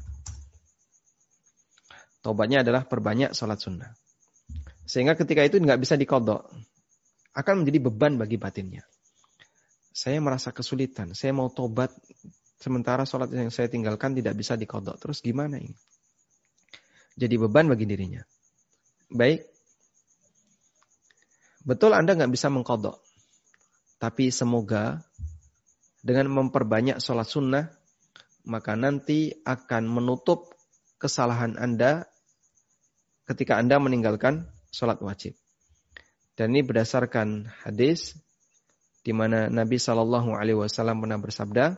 Tobatnya 2.23 2.63
adalah 2.63 2.87
perbanyak 2.87 3.35
sholat 3.35 3.59
sunnah. 3.59 3.91
Sehingga 4.87 5.19
ketika 5.19 5.43
itu 5.43 5.59
nggak 5.59 5.83
bisa 5.83 5.99
dikodok, 5.99 6.47
akan 7.31 7.63
menjadi 7.63 7.79
beban 7.87 8.19
bagi 8.19 8.35
batinnya. 8.35 8.83
Saya 9.91 10.23
merasa 10.23 10.55
kesulitan, 10.55 11.11
saya 11.11 11.35
mau 11.35 11.51
tobat 11.51 11.91
Sementara 12.61 13.09
sholat 13.09 13.33
yang 13.33 13.49
saya 13.49 13.73
tinggalkan 13.73 14.13
tidak 14.13 14.37
bisa 14.37 14.53
dikodok. 14.53 15.01
Terus 15.01 15.25
gimana 15.25 15.57
ini? 15.57 15.73
Jadi 17.17 17.35
beban 17.41 17.65
bagi 17.65 17.89
dirinya. 17.89 18.21
Baik. 19.09 19.49
Betul 21.65 21.97
Anda 21.97 22.13
nggak 22.13 22.29
bisa 22.29 22.53
mengkodok. 22.53 23.01
Tapi 23.97 24.29
semoga 24.29 25.01
dengan 26.05 26.29
memperbanyak 26.37 27.01
sholat 27.01 27.25
sunnah, 27.25 27.65
maka 28.45 28.77
nanti 28.77 29.33
akan 29.41 29.89
menutup 29.89 30.53
kesalahan 31.01 31.57
Anda 31.57 32.05
ketika 33.25 33.57
Anda 33.57 33.81
meninggalkan 33.81 34.45
sholat 34.69 35.01
wajib. 35.01 35.33
Dan 36.39 36.55
ini 36.55 36.63
berdasarkan 36.65 37.51
hadis 37.67 38.17
di 39.01 39.13
mana 39.13 39.49
Nabi 39.49 39.77
Shallallahu 39.77 40.33
Alaihi 40.33 40.57
Wasallam 40.57 41.01
pernah 41.01 41.21
bersabda, 41.21 41.77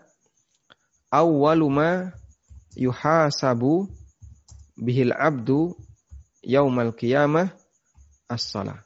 awaluma 1.12 2.16
yuhasabu 2.76 3.92
bihil 4.80 5.12
abdu 5.14 5.76
yaumal 6.42 6.96
qiyamah 6.96 7.54
as-salah. 8.32 8.82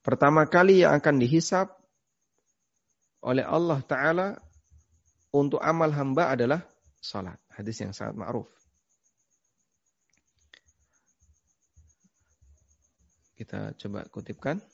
Pertama 0.00 0.48
kali 0.48 0.84
yang 0.84 0.96
akan 0.96 1.20
dihisap 1.20 1.76
oleh 3.20 3.44
Allah 3.44 3.80
Ta'ala 3.84 4.28
untuk 5.32 5.60
amal 5.60 5.92
hamba 5.92 6.32
adalah 6.32 6.60
salat. 7.00 7.39
Hadis 7.60 7.76
yang 7.84 7.92
sangat 7.92 8.16
ma'ruf. 8.16 8.48
Kita 13.36 13.76
coba 13.76 14.08
kutipkan. 14.08 14.64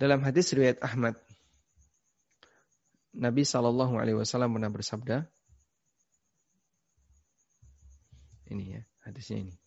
Dalam 0.00 0.24
hadis 0.24 0.48
riwayat 0.56 0.80
Ahmad, 0.80 1.14
Nabi 3.12 3.44
Shallallahu 3.44 4.00
Alaihi 4.00 4.16
Wasallam 4.16 4.56
pernah 4.56 4.72
bersabda, 4.72 5.28
ini 8.48 8.80
ya 8.80 8.82
hadisnya 9.04 9.44
ini. 9.44 9.61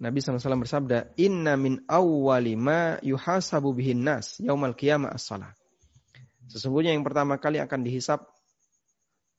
Nabi 0.00 0.24
SAW 0.24 0.64
bersabda, 0.64 1.12
Inna 1.20 1.60
min 1.60 1.84
awwali 1.84 2.56
ma 2.56 2.96
yuhasabu 3.04 3.76
bihin 3.76 4.00
nas 4.00 4.40
yaumal 4.40 4.72
qiyamah 4.72 5.12
as-salah. 5.12 5.52
Sesungguhnya 6.48 6.96
yang 6.96 7.04
pertama 7.04 7.36
kali 7.36 7.60
akan 7.60 7.84
dihisap 7.84 8.24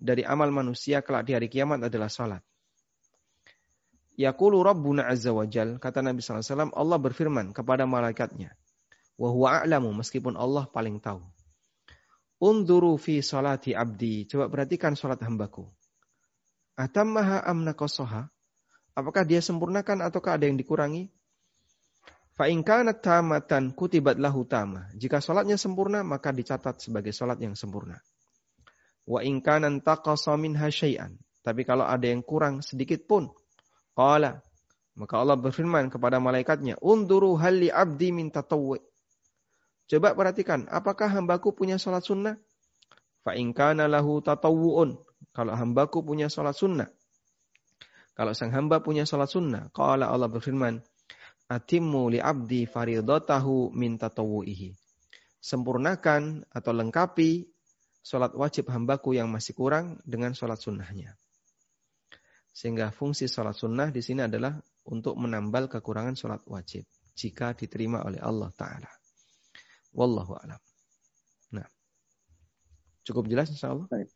dari 0.02 0.26
amal 0.26 0.50
manusia 0.50 1.06
kelak 1.06 1.30
di 1.30 1.38
hari 1.38 1.52
kiamat 1.52 1.86
adalah 1.86 2.10
salat. 2.10 2.42
Yaqulu 4.16 4.62
Rabbuna 4.62 5.10
Azza 5.10 5.34
wa 5.34 5.44
Jal, 5.50 5.82
kata 5.82 6.00
Nabi 6.06 6.22
SAW, 6.22 6.72
Allah 6.74 6.98
berfirman 7.02 7.52
kepada 7.52 7.90
malaikatnya, 7.90 8.54
wa 9.18 9.30
huwa 9.34 9.62
a'lamu, 9.62 9.94
meskipun 9.98 10.38
Allah 10.40 10.68
paling 10.70 11.02
tahu. 11.02 11.22
Unduru 12.42 12.98
fi 12.98 13.22
salati 13.22 13.78
abdi, 13.78 14.26
coba 14.26 14.50
perhatikan 14.50 14.98
salat 14.98 15.22
hambaku. 15.22 15.70
Atammaha 16.78 17.46
amna 17.46 17.78
apakah 18.98 19.24
dia 19.24 19.40
sempurnakan 19.40 20.04
ataukah 20.06 20.40
ada 20.40 20.46
yang 20.48 20.60
dikurangi? 20.60 21.10
Fa'inkanat 22.36 23.04
tamatan 23.04 23.76
kutibat 23.76 24.18
lahu. 24.18 24.48
Jika 24.98 25.20
salatnya 25.20 25.60
sempurna, 25.60 26.02
maka 26.02 26.32
dicatat 26.32 26.80
sebagai 26.80 27.12
salat 27.12 27.38
yang 27.44 27.54
sempurna. 27.54 28.00
Wa 29.06 29.22
inkanan 29.22 29.84
taqasa 29.84 30.34
minha 30.40 30.72
syai'an. 30.72 31.20
Tapi 31.42 31.66
kalau 31.66 31.84
ada 31.86 32.06
yang 32.06 32.22
kurang 32.22 32.62
sedikit 32.62 33.04
pun, 33.10 33.30
Qala. 33.98 34.40
Maka 34.96 35.18
Allah 35.18 35.40
berfirman 35.40 35.90
kepada 35.90 36.22
malaikatnya, 36.22 36.78
Unduru 36.80 37.36
hali 37.40 37.72
abdi 37.72 38.14
min 38.14 38.30
tatawwi. 38.30 38.80
Coba 39.92 40.16
perhatikan, 40.16 40.68
apakah 40.72 41.12
hambaku 41.12 41.52
punya 41.52 41.76
sholat 41.76 42.06
sunnah? 42.06 42.40
Fa 43.26 43.36
kana 43.36 43.92
lahu 43.92 44.24
tatawu'un. 44.24 44.96
Kalau 45.36 45.54
hambaku 45.56 46.04
punya 46.06 46.32
sholat 46.32 46.56
sunnah. 46.56 46.88
Kalau 48.12 48.36
sang 48.36 48.52
hamba 48.52 48.84
punya 48.84 49.08
sholat 49.08 49.32
sunnah. 49.32 49.72
Qala 49.72 50.12
Allah 50.12 50.28
berfirman, 50.28 50.84
Atimmu 51.52 52.08
li 52.12 52.20
abdi 52.20 52.64
faridatahu 52.64 53.76
min 53.76 54.00
tatawu'ihi. 54.00 54.72
Sempurnakan 55.42 56.48
atau 56.48 56.72
lengkapi 56.72 57.44
sholat 58.00 58.32
wajib 58.40 58.72
hambaku 58.72 59.20
yang 59.20 59.28
masih 59.28 59.52
kurang 59.52 60.00
dengan 60.08 60.32
sholat 60.32 60.60
sunnahnya. 60.64 61.18
Sehingga 62.52 62.92
fungsi 62.92 63.28
sholat 63.28 63.56
sunnah 63.56 63.92
di 63.92 64.00
sini 64.00 64.28
adalah 64.28 64.56
untuk 64.88 65.20
menambal 65.20 65.68
kekurangan 65.68 66.16
sholat 66.16 66.42
wajib. 66.48 66.88
Jika 67.12 67.52
diterima 67.52 68.04
oleh 68.08 68.24
Allah 68.24 68.48
Ta'ala. 68.56 68.92
Wallahu 69.92 70.32
a'lam. 70.40 70.62
Nah. 71.52 71.68
Cukup 73.04 73.28
jelas 73.28 73.52
insya 73.52 73.76
Allah? 73.76 73.92
Baik. 73.92 74.08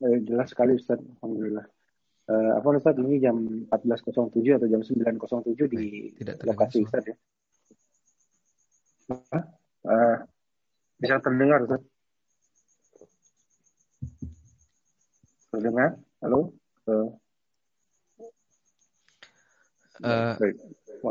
Eh, 0.00 0.18
jelas 0.24 0.48
sekali 0.48 0.80
Ustaz. 0.80 1.00
Alhamdulillah. 1.20 1.75
Uh, 2.26 2.58
apa 2.58 2.74
Ustaz 2.74 2.98
ini 2.98 3.22
jam 3.22 3.38
14.07 3.70 4.58
atau 4.58 4.66
jam 4.66 4.82
9.07 4.82 5.70
di 5.70 6.10
Tidak 6.18 6.42
lokasi 6.42 6.82
Ustaz 6.82 7.06
ya? 7.06 7.14
Uh, 9.86 10.18
bisa 10.98 11.22
terdengar 11.22 11.62
Ustaz? 11.62 11.86
Terdengar? 15.54 16.02
Halo? 16.18 16.50
Uh, 16.90 17.14
baik. 20.42 20.56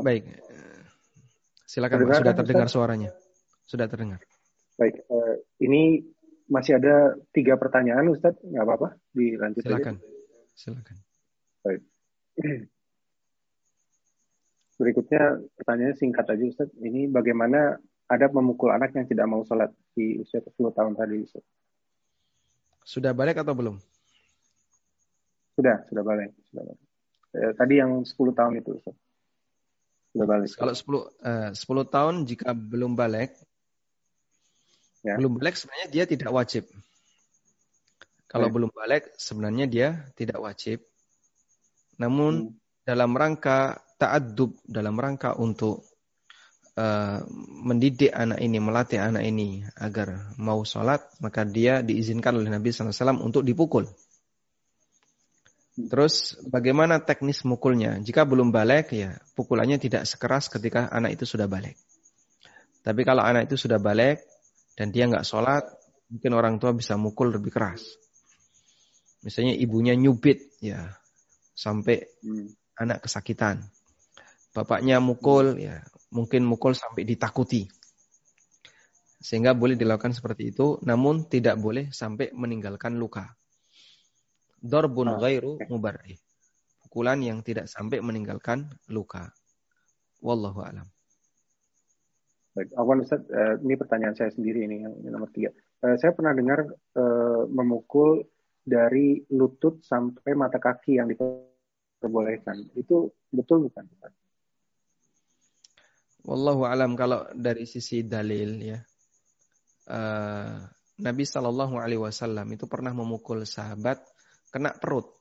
baik. 0.03 0.23
Silakan 1.63 1.95
terdengar, 2.03 2.19
sudah 2.27 2.35
terdengar 2.35 2.67
Ustaz? 2.67 2.75
suaranya. 2.75 3.09
Sudah 3.63 3.87
terdengar. 3.87 4.19
Baik, 4.75 4.99
uh, 5.07 5.39
ini 5.63 6.03
masih 6.51 6.75
ada 6.75 7.15
tiga 7.31 7.55
pertanyaan 7.55 8.11
Ustaz, 8.11 8.35
nggak 8.43 8.63
apa-apa, 8.67 8.99
dilanjut 9.15 9.63
Silakan. 9.63 9.95
Aja. 9.95 10.14
Silakan. 10.55 10.97
Baik. 11.67 11.81
Berikutnya 14.75 15.39
pertanyaannya 15.55 15.95
singkat 15.99 16.25
aja 16.27 16.43
Ustaz. 16.47 16.69
Ini 16.79 17.07
bagaimana 17.11 17.79
ada 18.07 18.25
memukul 18.31 18.71
anak 18.71 18.91
yang 18.95 19.07
tidak 19.07 19.27
mau 19.27 19.43
sholat 19.47 19.71
di 19.95 20.19
usia 20.19 20.43
10 20.43 20.51
tahun 20.71 20.93
tadi 20.95 21.15
Ustaz? 21.23 21.43
Sudah 22.83 23.15
balik 23.15 23.39
atau 23.39 23.55
belum? 23.55 23.75
Sudah, 25.55 25.83
sudah 25.87 26.03
balik. 26.03 26.31
Sudah 26.51 26.63
balik. 26.67 26.81
Eh, 27.35 27.51
tadi 27.55 27.73
yang 27.79 28.03
10 28.03 28.35
tahun 28.35 28.53
itu. 28.59 28.71
Sudah 30.11 30.27
balik. 30.27 30.47
Kalau 30.55 30.75
10, 30.75 31.07
eh, 31.23 31.49
10 31.55 31.83
tahun 31.87 32.15
jika 32.27 32.51
belum 32.51 32.95
balik, 32.95 33.35
ya. 35.03 35.15
belum 35.19 35.39
balik 35.39 35.55
sebenarnya 35.55 35.87
dia 35.91 36.03
tidak 36.03 36.31
wajib. 36.35 36.67
Kalau 38.35 38.51
ya. 38.51 38.53
belum 38.59 38.71
balik 38.75 39.15
sebenarnya 39.15 39.65
dia 39.71 39.89
tidak 40.19 40.43
wajib. 40.43 40.83
Namun 41.95 42.51
hmm. 42.51 42.83
dalam 42.83 43.15
rangka 43.15 43.79
ta'adub, 43.95 44.59
dalam 44.67 44.99
rangka 44.99 45.39
untuk 45.39 45.87
uh, 46.75 47.23
mendidik 47.63 48.11
anak 48.11 48.43
ini, 48.43 48.59
melatih 48.59 48.99
anak 48.99 49.23
ini 49.23 49.63
agar 49.79 50.35
mau 50.35 50.67
sholat, 50.67 50.99
maka 51.23 51.47
dia 51.47 51.79
diizinkan 51.79 52.35
oleh 52.35 52.51
Nabi 52.51 52.75
SAW 52.75 53.23
untuk 53.23 53.47
dipukul. 53.47 53.87
Terus 55.75 56.35
bagaimana 56.43 56.99
teknis 57.03 57.47
mukulnya? 57.47 58.03
Jika 58.03 58.27
belum 58.27 58.51
balik 58.51 58.91
ya 58.91 59.15
pukulannya 59.35 59.79
tidak 59.79 60.03
sekeras 60.07 60.51
ketika 60.51 60.91
anak 60.91 61.15
itu 61.15 61.23
sudah 61.23 61.47
balik. 61.47 61.79
Tapi 62.83 63.01
kalau 63.07 63.23
anak 63.23 63.47
itu 63.47 63.55
sudah 63.55 63.79
balik 63.79 64.23
dan 64.75 64.91
dia 64.91 65.07
nggak 65.07 65.23
sholat, 65.23 65.63
mungkin 66.11 66.31
orang 66.35 66.59
tua 66.59 66.75
bisa 66.75 66.99
mukul 66.99 67.31
lebih 67.31 67.51
keras. 67.51 68.04
Misalnya 69.25 69.57
ibunya 69.57 69.97
nyubit 69.97 70.61
ya 70.61 70.85
sampai 71.57 72.05
hmm. 72.21 72.77
anak 72.77 73.09
kesakitan. 73.09 73.65
Bapaknya 74.53 75.01
mukul 75.01 75.57
ya 75.57 75.81
mungkin 76.13 76.45
mukul 76.45 76.77
sampai 76.77 77.03
ditakuti. 77.09 77.65
Sehingga 79.17 79.57
boleh 79.57 79.73
dilakukan 79.73 80.13
seperti 80.13 80.53
itu, 80.53 80.77
namun 80.85 81.25
tidak 81.25 81.57
boleh 81.57 81.89
sampai 81.89 82.29
meninggalkan 82.37 83.01
luka. 83.01 83.33
Dorbun 84.61 85.09
ah, 85.09 85.17
ghairu 85.17 85.57
mubarrih. 85.65 86.21
Pukulan 86.85 87.17
yang 87.25 87.41
tidak 87.41 87.65
sampai 87.65 88.05
meninggalkan 88.05 88.69
luka. 88.93 89.33
Wallahu 90.21 90.61
alam. 90.61 90.85
Baik, 92.55 92.71
Awan 92.79 93.03
Ustaz, 93.03 93.19
uh, 93.27 93.59
ini 93.59 93.75
pertanyaan 93.75 94.15
saya 94.15 94.31
sendiri 94.31 94.63
ini 94.63 94.85
yang 94.85 94.93
nomor 95.11 95.27
tiga. 95.33 95.51
Uh, 95.83 95.99
saya 95.99 96.15
pernah 96.15 96.31
dengar 96.31 96.63
uh, 96.95 97.43
memukul 97.51 98.23
dari 98.65 99.21
lutut 99.29 99.85
sampai 99.85 100.33
mata 100.33 100.57
kaki 100.57 100.97
yang 100.97 101.07
diperbolehkan. 101.07 102.73
Itu 102.73 103.13
betul 103.29 103.69
bukan? 103.69 103.85
Wallahu 106.25 106.65
alam 106.65 106.97
kalau 106.97 107.29
dari 107.37 107.69
sisi 107.69 108.01
dalil 108.01 108.57
ya. 108.57 108.79
Uh, 109.85 110.65
Nabi 110.97 111.23
Shallallahu 111.29 111.77
Alaihi 111.77 112.01
Wasallam 112.01 112.49
itu 112.49 112.65
pernah 112.65 112.89
memukul 112.89 113.45
sahabat 113.45 114.01
kena 114.49 114.73
perut. 114.73 115.13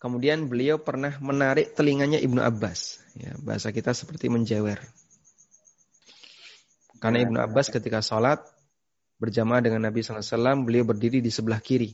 Kemudian 0.00 0.48
beliau 0.48 0.80
pernah 0.80 1.20
menarik 1.20 1.76
telinganya 1.76 2.16
Ibnu 2.16 2.40
Abbas. 2.40 3.04
Ya, 3.20 3.36
bahasa 3.36 3.68
kita 3.68 3.92
seperti 3.92 4.32
menjewer. 4.32 4.80
Karena 7.04 7.20
Ibnu 7.20 7.36
Abbas 7.36 7.68
ketika 7.68 8.00
sholat 8.00 8.40
berjamaah 9.20 9.60
dengan 9.60 9.84
Nabi 9.84 10.00
SAW, 10.00 10.64
beliau 10.64 10.88
berdiri 10.88 11.20
di 11.20 11.28
sebelah 11.28 11.60
kiri. 11.60 11.92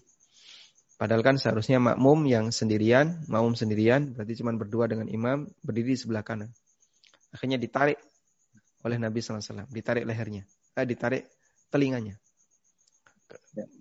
Padahal 0.97 1.21
kan 1.21 1.37
seharusnya 1.37 1.77
makmum 1.77 2.25
yang 2.25 2.49
sendirian, 2.49 3.27
makmum 3.29 3.53
sendirian, 3.53 4.17
berarti 4.17 4.41
cuma 4.41 4.57
berdua 4.57 4.89
dengan 4.89 5.11
imam, 5.13 5.45
berdiri 5.61 5.93
di 5.93 6.01
sebelah 6.01 6.25
kanan. 6.25 6.49
Akhirnya 7.35 7.61
ditarik 7.61 8.01
oleh 8.87 8.97
Nabi 8.97 9.21
SAW, 9.21 9.69
ditarik 9.69 10.09
lehernya, 10.09 10.47
eh, 10.79 10.87
ditarik 10.89 11.29
telinganya, 11.69 12.17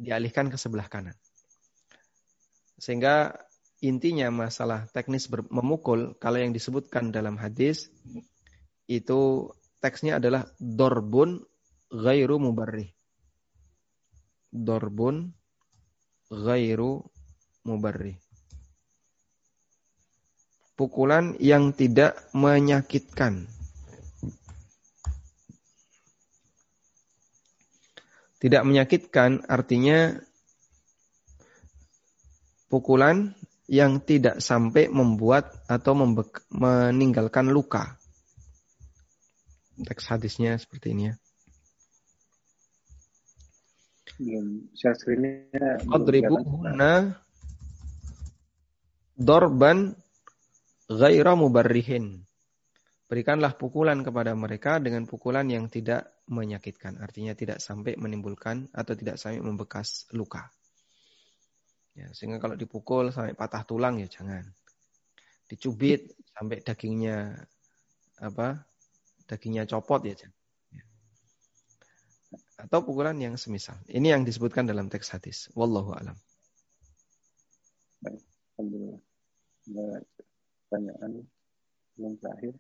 dialihkan 0.02 0.52
ke 0.52 0.58
sebelah 0.60 0.90
kanan. 0.92 1.16
Sehingga 2.76 3.32
intinya 3.80 4.28
masalah 4.34 4.90
teknis 4.92 5.30
memukul 5.30 6.18
kalau 6.20 6.42
yang 6.42 6.52
disebutkan 6.52 7.14
dalam 7.14 7.40
hadis 7.40 7.88
itu 8.90 9.52
teksnya 9.80 10.18
adalah 10.18 10.50
dorbun 10.58 11.46
ghairu 11.94 12.42
mubarrih. 12.42 12.95
Dorbun 14.56 15.36
ghairu 16.32 17.04
mubarrih. 17.68 18.16
Pukulan 20.80 21.36
yang 21.44 21.76
tidak 21.76 22.16
menyakitkan. 22.32 23.52
Tidak 28.40 28.62
menyakitkan 28.64 29.44
artinya 29.48 30.16
pukulan 32.68 33.36
yang 33.66 34.04
tidak 34.04 34.44
sampai 34.44 34.92
membuat 34.92 35.52
atau 35.66 35.96
meninggalkan 36.52 37.50
luka. 37.50 37.98
Teks 39.80 40.08
hadisnya 40.12 40.56
seperti 40.60 40.92
ini 40.96 41.04
ya. 41.12 41.16
Belum 44.16 44.72
share 44.72 44.96
screen-nya. 44.96 45.84
Dorban 49.16 49.96
ghaira 50.92 51.34
mubarrihin. 51.36 52.24
Berikanlah 53.06 53.54
pukulan 53.54 54.02
kepada 54.02 54.34
mereka 54.34 54.82
dengan 54.82 55.06
pukulan 55.06 55.46
yang 55.46 55.70
tidak 55.70 56.20
menyakitkan. 56.26 56.98
Artinya 56.98 57.38
tidak 57.38 57.62
sampai 57.62 57.96
menimbulkan 58.02 58.72
atau 58.74 58.98
tidak 58.98 59.22
sampai 59.22 59.40
membekas 59.46 60.10
luka. 60.18 60.50
Ya, 61.96 62.12
sehingga 62.12 62.42
kalau 62.44 62.60
dipukul 62.60 63.14
sampai 63.14 63.38
patah 63.38 63.64
tulang 63.64 64.02
ya 64.02 64.10
jangan. 64.10 64.44
Dicubit 65.48 66.12
sampai 66.34 66.60
dagingnya 66.66 67.46
apa? 68.20 68.66
Dagingnya 69.30 69.64
copot 69.70 70.02
ya 70.04 70.18
jangan. 70.18 70.45
Atau 72.56 72.88
pukulan 72.88 73.16
yang 73.20 73.36
semisal. 73.36 73.76
Ini 73.92 74.16
yang 74.16 74.24
disebutkan 74.24 74.64
dalam 74.64 74.88
teks 74.88 75.12
hadis. 75.12 75.52
Wallahu 75.54 75.92
alam. 75.92 76.16
Alhamdulillah. 78.56 79.00
Pertanyaan 80.66 81.12
yang 82.00 82.16
terakhir. 82.20 82.54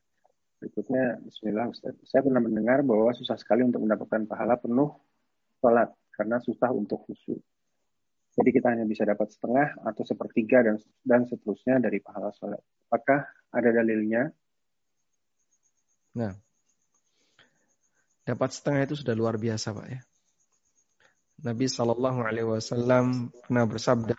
Berikutnya, 0.59 1.19
Bismillah 1.23 1.71
Ustaz. 1.71 1.95
Saya 2.07 2.23
pernah 2.23 2.43
mendengar 2.43 2.83
bahwa 2.83 3.11
susah 3.15 3.39
sekali 3.39 3.63
untuk 3.63 3.83
mendapatkan 3.83 4.27
pahala 4.27 4.59
penuh 4.59 4.91
sholat 5.59 5.91
karena 6.15 6.39
susah 6.43 6.71
untuk 6.71 7.03
khusyuk. 7.07 7.39
Jadi 8.35 8.49
kita 8.51 8.67
hanya 8.75 8.83
bisa 8.83 9.07
dapat 9.07 9.31
setengah 9.31 9.79
atau 9.87 10.03
sepertiga 10.03 10.59
dan 10.59 10.75
dan 11.07 11.23
seterusnya 11.23 11.79
dari 11.79 12.03
pahala 12.03 12.35
sholat. 12.35 12.59
Apakah 12.91 13.23
ada 13.55 13.69
dalilnya? 13.71 14.27
Nah, 16.19 16.35
dapat 18.25 18.49
setengah 18.51 18.89
itu 18.89 18.97
sudah 18.97 19.13
luar 19.13 19.37
biasa 19.37 19.71
pak 19.71 19.87
ya. 19.87 20.01
Nabi 21.45 21.69
Shallallahu 21.69 22.19
Alaihi 22.25 22.47
Wasallam 22.47 23.29
pernah 23.29 23.65
bersabda, 23.69 24.15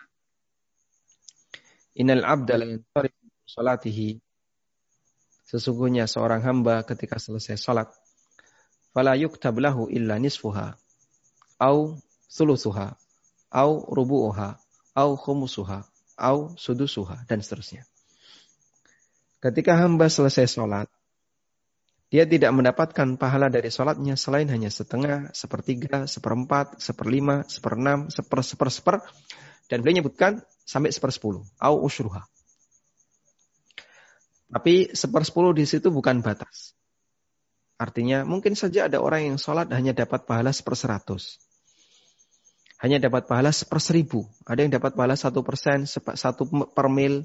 Inal 1.96 2.22
abda 2.28 2.54
la 2.61 2.66
salatihi. 3.48 4.20
Sesungguhnya 5.48 6.04
seorang 6.04 6.44
hamba 6.44 6.84
ketika 6.84 7.16
selesai 7.16 7.57
salat, 7.57 7.88
fala 8.92 9.16
yuktab 9.16 9.57
lahu 9.57 9.88
illa 9.88 10.20
nisfuha, 10.20 10.76
au 11.57 11.96
sulusuha, 12.28 12.98
au 13.48 13.70
rubu'uha, 13.88 14.61
au 14.92 15.11
khumusuha, 15.16 15.88
au 16.20 16.52
sudusuha, 16.59 17.24
dan 17.24 17.40
seterusnya. 17.40 17.88
Ketika 19.40 19.78
hamba 19.78 20.11
selesai 20.11 20.50
sholat, 20.50 20.90
dia 22.16 22.24
tidak 22.24 22.48
mendapatkan 22.56 23.20
pahala 23.20 23.52
dari 23.52 23.68
sholatnya 23.68 24.16
selain 24.16 24.48
hanya 24.48 24.72
setengah, 24.72 25.36
sepertiga, 25.36 26.08
seperempat, 26.08 26.80
seperlima, 26.80 27.44
seperenam, 27.44 28.08
seper, 28.08 28.40
seper, 28.40 28.68
seper, 28.72 28.96
dan 29.68 29.84
beliau 29.84 30.00
menyebutkan 30.00 30.40
sampai 30.64 30.96
sepersepuluh, 30.96 31.44
au 31.60 31.84
usyruha. 31.84 32.24
Tapi 34.48 34.96
sepersepuluh 34.96 35.52
di 35.52 35.68
situ 35.68 35.92
bukan 35.92 36.24
batas. 36.24 36.72
Artinya 37.76 38.24
mungkin 38.24 38.56
saja 38.56 38.88
ada 38.88 38.96
orang 38.96 39.28
yang 39.28 39.36
sholat 39.36 39.68
hanya 39.76 39.92
dapat 39.92 40.24
pahala 40.24 40.56
seperseratus 40.56 41.36
hanya 42.80 43.00
dapat 43.00 43.24
pahala 43.24 43.52
seper 43.56 43.80
seribu. 43.80 44.28
Ada 44.44 44.68
yang 44.68 44.72
dapat 44.72 44.92
pahala 44.92 45.16
satu 45.16 45.40
persen, 45.40 45.88
satu 45.88 46.44
per 46.70 46.86
mil. 46.92 47.24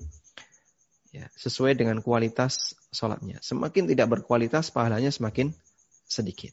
Ya, 1.11 1.27
sesuai 1.35 1.75
dengan 1.75 1.99
kualitas 1.99 2.71
sholatnya. 2.91 3.39
Semakin 3.39 3.87
tidak 3.87 4.07
berkualitas, 4.11 4.69
pahalanya 4.69 5.09
semakin 5.09 5.55
sedikit. 6.05 6.51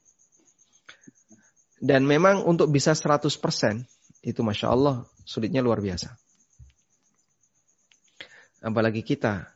Dan 1.78 2.06
memang 2.06 2.42
untuk 2.42 2.70
bisa 2.70 2.94
100%, 2.94 3.28
itu 4.26 4.40
Masya 4.42 4.66
Allah, 4.70 5.06
sulitnya 5.22 5.62
luar 5.62 5.78
biasa. 5.78 6.10
Apalagi 8.62 9.06
kita 9.06 9.46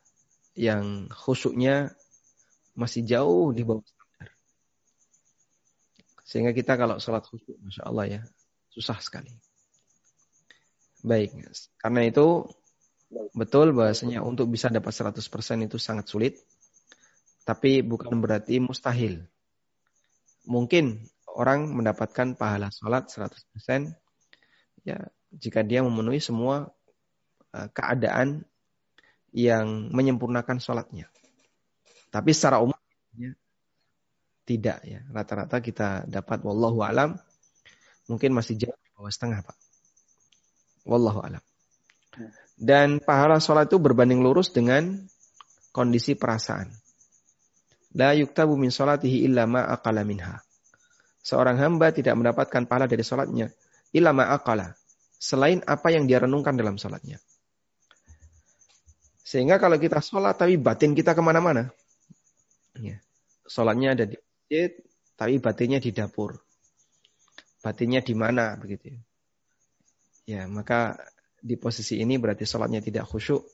yang 0.55 1.11
khusyuknya 1.11 1.91
masih 2.79 3.03
jauh 3.03 3.51
di 3.51 3.67
bawah 3.67 3.83
standar. 3.83 4.31
Sehingga 6.23 6.53
kita 6.55 6.79
kalau 6.79 7.03
sholat 7.03 7.27
khusyuk, 7.27 7.59
Masya 7.59 7.83
Allah 7.91 8.07
ya, 8.07 8.23
Susah 8.73 8.97
sekali. 9.05 9.29
Baik, 11.05 11.37
karena 11.77 12.09
itu 12.09 12.49
betul 13.37 13.77
bahasanya 13.77 14.25
untuk 14.25 14.49
bisa 14.49 14.73
dapat 14.73 14.97
100% 14.97 15.21
itu 15.69 15.77
sangat 15.77 16.09
sulit. 16.09 16.41
Tapi 17.43 17.83
bukan 17.83 18.23
berarti 18.23 18.63
mustahil. 18.63 19.27
Mungkin 20.47 21.03
orang 21.27 21.71
mendapatkan 21.71 22.39
pahala 22.39 22.71
sholat 22.71 23.09
100% 23.09 23.95
ya 24.83 24.99
jika 25.33 25.65
dia 25.65 25.81
memenuhi 25.81 26.21
semua 26.21 26.69
uh, 27.57 27.69
keadaan 27.73 28.45
yang 29.33 29.89
menyempurnakan 29.91 30.61
sholatnya. 30.61 31.09
Tapi 32.13 32.31
secara 32.37 32.61
umum 32.61 32.77
ya, 33.17 33.33
tidak 34.45 34.79
ya. 34.85 35.01
Rata-rata 35.09 35.65
kita 35.65 36.05
dapat 36.05 36.45
wallahu 36.45 36.85
alam 36.85 37.17
mungkin 38.13 38.37
masih 38.37 38.61
jauh 38.61 38.77
di 38.77 38.89
bawah 38.93 39.09
setengah, 39.09 39.41
Pak. 39.41 39.57
Wallahu 40.85 41.25
alam. 41.25 41.43
Dan 42.61 43.01
pahala 43.01 43.41
sholat 43.41 43.73
itu 43.73 43.81
berbanding 43.81 44.21
lurus 44.21 44.53
dengan 44.53 45.01
kondisi 45.73 46.13
perasaan. 46.13 46.82
La 47.93 48.17
yuktabu 48.17 48.57
min 48.57 48.73
sholatihi 48.73 49.29
illa 49.29 49.45
ma 49.45 49.69
aqala 49.69 50.03
minha. 50.03 50.41
Seorang 51.23 51.61
hamba 51.61 51.93
tidak 51.93 52.19
mendapatkan 52.19 52.67
pahala 52.67 52.89
dari 52.89 53.05
sholatnya. 53.05 53.53
Illa 53.93 54.11
ma 54.17 54.33
aqala. 54.33 54.75
Selain 55.21 55.63
apa 55.69 55.93
yang 55.95 56.09
dia 56.09 56.19
renungkan 56.19 56.57
dalam 56.57 56.81
sholatnya. 56.81 57.21
Sehingga 59.23 59.61
kalau 59.63 59.79
kita 59.79 60.03
sholat 60.03 60.35
tapi 60.35 60.59
batin 60.59 60.97
kita 60.97 61.15
ke 61.15 61.23
mana-mana. 61.23 61.71
Ya. 62.81 62.99
Sholatnya 63.47 63.95
ada 63.95 64.05
di 64.09 64.17
masjid, 64.17 64.73
tapi 65.15 65.39
batinnya 65.39 65.79
di 65.79 65.93
dapur 65.93 66.41
batinnya 67.63 68.03
di 68.03 68.13
mana 68.13 68.59
begitu. 68.59 68.91
Ya, 70.27 70.51
maka 70.51 70.99
di 71.39 71.55
posisi 71.55 72.03
ini 72.03 72.19
berarti 72.19 72.43
sholatnya 72.43 72.83
tidak 72.83 73.07
khusyuk 73.07 73.47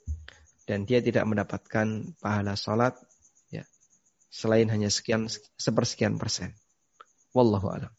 dan 0.64 0.84
dia 0.88 1.00
tidak 1.04 1.24
mendapatkan 1.28 2.16
pahala 2.20 2.56
sholat 2.56 2.92
ya 2.96 3.07
selain 4.28 4.68
hanya 4.68 4.92
sekian 4.92 5.26
sepersekian 5.56 6.20
persen. 6.20 6.52
Wallahu 7.32 7.68
a'lam. 7.72 7.92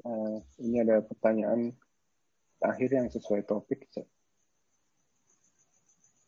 Uh, 0.00 0.40
ini 0.60 0.80
ada 0.80 1.04
pertanyaan 1.04 1.76
terakhir 2.60 2.88
yang 2.88 3.08
sesuai 3.12 3.44
topik. 3.44 3.88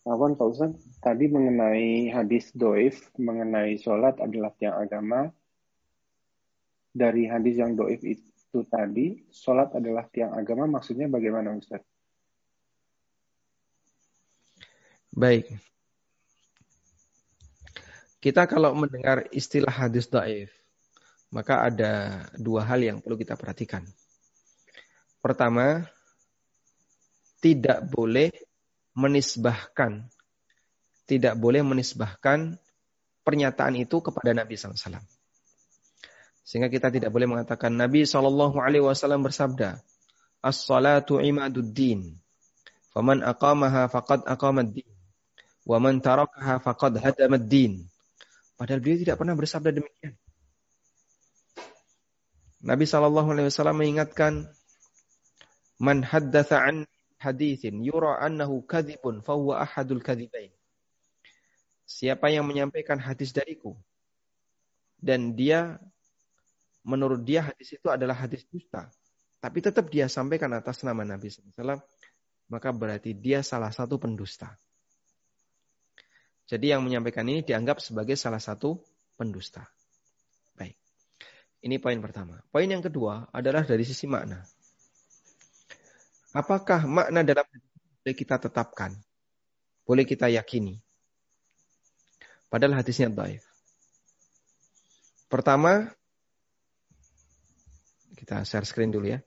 Awan 0.03 0.35
Pak 0.35 0.49
Ustaz, 0.51 0.75
tadi 0.99 1.31
mengenai 1.31 2.11
hadis 2.11 2.51
doif, 2.53 3.01
mengenai 3.15 3.79
sholat 3.79 4.19
adalah 4.19 4.51
tiang 4.59 4.77
agama, 4.77 5.31
dari 6.93 7.25
hadis 7.31 7.57
yang 7.57 7.79
doif 7.79 8.03
itu 8.03 8.61
tadi, 8.67 9.25
sholat 9.31 9.73
adalah 9.73 10.05
tiang 10.11 10.35
agama, 10.37 10.67
maksudnya 10.69 11.07
bagaimana 11.09 11.55
Ustaz? 11.55 11.81
Baik. 15.15 15.49
Kita 18.23 18.47
kalau 18.47 18.71
mendengar 18.79 19.27
istilah 19.35 19.75
hadis 19.75 20.07
doif, 20.07 20.55
maka 21.35 21.67
ada 21.67 22.23
dua 22.39 22.63
hal 22.63 22.79
yang 22.79 22.99
perlu 23.03 23.19
kita 23.19 23.35
perhatikan. 23.35 23.83
Pertama, 25.19 25.83
tidak 27.43 27.83
boleh 27.91 28.31
menisbahkan, 28.95 30.07
tidak 31.11 31.35
boleh 31.35 31.67
menisbahkan 31.67 32.55
pernyataan 33.27 33.75
itu 33.75 33.99
kepada 33.99 34.31
Nabi 34.31 34.55
SAW. 34.55 35.03
Sehingga 36.47 36.71
kita 36.71 36.95
tidak 36.95 37.11
boleh 37.11 37.27
mengatakan 37.27 37.75
Nabi 37.75 38.07
Shallallahu 38.07 38.63
Alaihi 38.63 38.87
Wasallam 38.87 39.27
bersabda, 39.27 39.83
As-salatu 40.43 41.23
imaduddin. 41.23 42.19
Faman 42.91 43.23
aqamaha 43.23 43.87
faqad 43.91 44.27
aqamad 44.27 44.75
din. 44.75 44.91
Wa 45.63 45.79
man 45.79 46.03
tarakaha 46.03 46.59
faqad 46.59 46.99
hadamad 46.99 47.47
din. 47.47 47.87
Padahal 48.63 48.79
beliau 48.79 49.03
tidak 49.03 49.19
pernah 49.19 49.35
bersabda 49.35 49.75
demikian. 49.75 50.15
Nabi 52.63 52.87
Shallallahu 52.87 53.35
Alaihi 53.35 53.51
Wasallam 53.51 53.83
mengingatkan, 53.83 54.47
"Man 55.83 56.07
haddatha 56.07 56.63
an 56.63 56.87
hadithin 57.19 57.83
yura 57.83 58.23
annahu 58.23 58.63
kadhibun 58.63 59.19
fahuwa 59.19 59.67
ahadul 59.67 59.99
kadhibain." 59.99 60.55
Siapa 61.91 62.31
yang 62.31 62.47
menyampaikan 62.47 63.03
hadis 63.03 63.35
dariku 63.35 63.75
dan 65.03 65.35
dia 65.35 65.83
menurut 66.87 67.27
dia 67.27 67.43
hadis 67.51 67.75
itu 67.75 67.91
adalah 67.91 68.15
hadis 68.15 68.47
dusta, 68.47 68.87
tapi 69.43 69.59
tetap 69.59 69.91
dia 69.91 70.07
sampaikan 70.07 70.55
atas 70.55 70.87
nama 70.87 71.03
Nabi 71.03 71.35
SAW, 71.35 71.83
maka 72.47 72.71
berarti 72.71 73.11
dia 73.11 73.43
salah 73.43 73.75
satu 73.75 73.99
pendusta. 73.99 74.55
Jadi 76.47 76.75
yang 76.75 76.83
menyampaikan 76.85 77.25
ini 77.27 77.47
dianggap 77.47 77.79
sebagai 77.81 78.19
salah 78.19 78.43
satu 78.43 78.79
pendusta. 79.15 79.67
Ini 81.63 81.79
poin 81.79 81.95
pertama. 82.03 82.43
Poin 82.51 82.67
yang 82.67 82.83
kedua 82.83 83.31
adalah 83.31 83.63
dari 83.63 83.87
sisi 83.87 84.11
makna. 84.11 84.43
Apakah 86.35 86.91
makna 86.91 87.23
dalam 87.23 87.47
boleh 87.47 88.15
kita 88.19 88.43
tetapkan? 88.43 88.91
Boleh 89.87 90.03
kita 90.03 90.27
yakini? 90.27 90.83
Padahal 92.51 92.83
hadisnya 92.83 93.15
daif. 93.15 93.47
Pertama, 95.31 95.87
kita 98.19 98.43
share 98.43 98.67
screen 98.67 98.91
dulu 98.91 99.15
ya. 99.15 99.23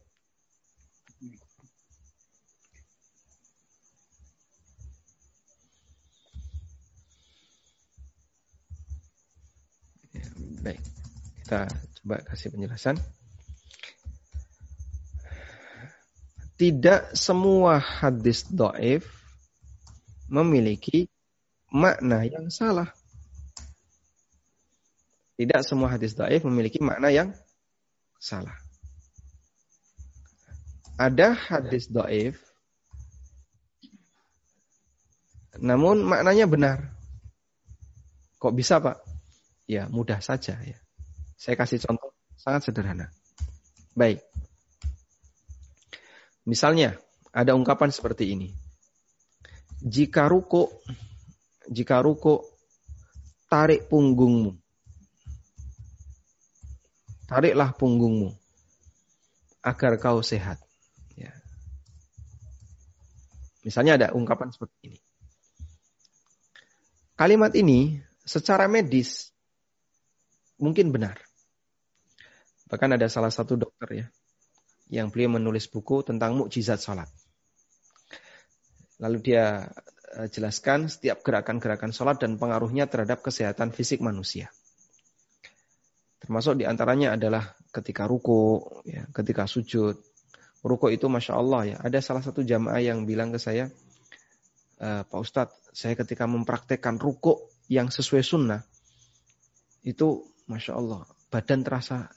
Baik, 10.65 10.81
kita 11.45 11.69
Coba 12.05 12.21
kasih 12.21 12.53
penjelasan. 12.53 13.01
Tidak 16.53 17.17
semua 17.17 17.81
hadis 17.81 18.45
do'if 18.45 19.09
memiliki 20.29 21.09
makna 21.73 22.21
yang 22.29 22.53
salah. 22.53 22.93
Tidak 25.33 25.65
semua 25.65 25.97
hadis 25.97 26.13
do'if 26.13 26.45
memiliki 26.45 26.77
makna 26.77 27.09
yang 27.09 27.33
salah. 28.21 28.53
Ada 31.01 31.33
hadis 31.33 31.89
do'if 31.89 32.37
namun 35.57 36.05
maknanya 36.05 36.45
benar. 36.45 36.77
Kok 38.37 38.53
bisa 38.53 38.77
Pak? 38.77 39.14
Ya 39.65 39.89
mudah 39.89 40.21
saja 40.21 40.57
ya. 40.61 40.77
Saya 41.35 41.57
kasih 41.57 41.81
contoh 41.81 42.13
sangat 42.37 42.69
sederhana. 42.69 43.09
Baik. 43.97 44.21
Misalnya, 46.45 47.01
ada 47.33 47.57
ungkapan 47.57 47.89
seperti 47.89 48.37
ini. 48.37 48.53
Jika 49.81 50.29
ruko, 50.29 50.69
jika 51.67 51.99
ruko, 52.05 52.45
tarik 53.49 53.89
punggungmu. 53.89 54.53
Tariklah 57.25 57.73
punggungmu 57.73 58.29
agar 59.65 59.97
kau 59.97 60.21
sehat. 60.21 60.61
Ya. 61.17 61.33
Misalnya 63.65 63.97
ada 63.97 64.07
ungkapan 64.13 64.53
seperti 64.53 64.93
ini. 64.93 64.99
Kalimat 67.17 67.57
ini 67.57 67.97
secara 68.21 68.69
medis 68.69 69.33
mungkin 70.59 70.91
benar. 70.91 71.19
Bahkan 72.65 72.97
ada 72.97 73.07
salah 73.07 73.29
satu 73.29 73.59
dokter 73.59 73.89
ya, 73.93 74.05
yang 74.89 75.13
beliau 75.13 75.37
menulis 75.37 75.69
buku 75.69 76.01
tentang 76.01 76.33
mukjizat 76.37 76.81
salat. 76.81 77.09
Lalu 79.01 79.17
dia 79.21 79.69
eh, 80.17 80.27
jelaskan 80.31 80.87
setiap 80.89 81.21
gerakan-gerakan 81.21 81.91
salat 81.91 82.17
dan 82.21 82.39
pengaruhnya 82.39 82.87
terhadap 82.89 83.21
kesehatan 83.21 83.75
fisik 83.75 84.01
manusia. 84.01 84.49
Termasuk 86.25 86.57
di 86.57 86.65
antaranya 86.65 87.13
adalah 87.13 87.53
ketika 87.69 88.09
ruko, 88.09 88.81
ya, 88.81 89.05
ketika 89.13 89.45
sujud. 89.45 89.93
Ruko 90.65 90.89
itu 90.89 91.05
masya 91.05 91.37
Allah 91.37 91.61
ya. 91.69 91.77
Ada 91.77 92.01
salah 92.01 92.25
satu 92.25 92.41
jamaah 92.41 92.81
yang 92.81 93.05
bilang 93.05 93.29
ke 93.29 93.37
saya, 93.37 93.69
e, 94.81 94.89
Pak 95.05 95.19
Ustadz, 95.21 95.69
saya 95.69 95.93
ketika 95.93 96.25
mempraktekkan 96.25 96.97
ruko 96.97 97.53
yang 97.69 97.93
sesuai 97.93 98.25
sunnah, 98.25 98.65
itu 99.85 100.25
masya 100.45 100.77
Allah 100.77 101.05
badan 101.33 101.65
terasa 101.65 102.09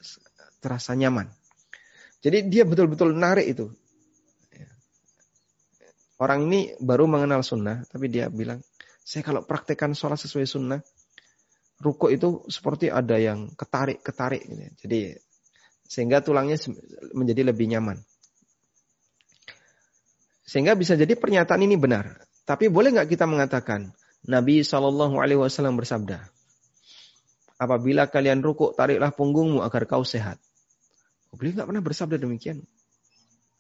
terasa 0.63 0.93
nyaman. 0.95 1.27
Jadi 2.19 2.51
dia 2.51 2.67
betul-betul 2.67 3.15
narik 3.15 3.47
itu. 3.47 3.67
Orang 6.19 6.51
ini 6.51 6.75
baru 6.83 7.07
mengenal 7.07 7.47
sunnah, 7.47 7.87
tapi 7.87 8.11
dia 8.11 8.27
bilang, 8.27 8.59
saya 9.07 9.23
kalau 9.23 9.47
praktekkan 9.47 9.95
sholat 9.95 10.19
sesuai 10.19 10.51
sunnah, 10.51 10.83
ruko 11.79 12.11
itu 12.11 12.43
seperti 12.51 12.91
ada 12.91 13.15
yang 13.23 13.55
ketarik-ketarik. 13.55 14.43
Gitu. 14.43 14.67
Jadi 14.83 15.01
sehingga 15.87 16.19
tulangnya 16.21 16.59
menjadi 17.15 17.47
lebih 17.47 17.71
nyaman. 17.71 18.03
Sehingga 20.43 20.75
bisa 20.75 20.99
jadi 20.99 21.15
pernyataan 21.15 21.63
ini 21.63 21.79
benar. 21.79 22.19
Tapi 22.43 22.67
boleh 22.67 22.99
nggak 22.99 23.09
kita 23.15 23.29
mengatakan 23.31 23.95
Nabi 24.27 24.67
Shallallahu 24.67 25.23
Alaihi 25.23 25.39
Wasallam 25.39 25.79
bersabda, 25.79 26.19
apabila 27.59 28.07
kalian 28.07 28.41
rukuk 28.41 28.79
tariklah 28.79 29.11
punggungmu 29.11 29.61
agar 29.67 29.85
kau 29.85 30.07
sehat. 30.07 30.39
Beliau 31.35 31.61
nggak 31.61 31.69
pernah 31.69 31.85
bersabda 31.85 32.17
demikian. 32.17 32.65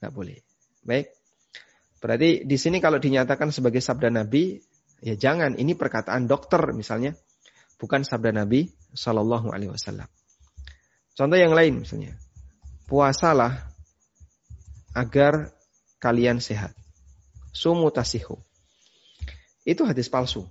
Nggak 0.00 0.12
boleh. 0.14 0.38
Baik. 0.86 1.12
Berarti 1.98 2.46
di 2.46 2.56
sini 2.56 2.78
kalau 2.78 3.02
dinyatakan 3.02 3.50
sebagai 3.50 3.82
sabda 3.82 4.08
Nabi, 4.08 4.56
ya 5.02 5.18
jangan. 5.18 5.58
Ini 5.58 5.74
perkataan 5.74 6.30
dokter 6.30 6.62
misalnya, 6.72 7.12
bukan 7.76 8.06
sabda 8.06 8.30
Nabi 8.30 8.70
Shallallahu 8.94 9.50
Alaihi 9.50 9.74
Wasallam. 9.74 10.06
Contoh 11.18 11.34
yang 11.34 11.52
lain 11.52 11.82
misalnya, 11.82 12.14
puasalah 12.86 13.66
agar 14.94 15.50
kalian 15.98 16.38
sehat. 16.38 16.72
Sumu 17.50 17.90
tasihu. 17.90 18.38
Itu 19.66 19.82
hadis 19.82 20.06
palsu. 20.06 20.46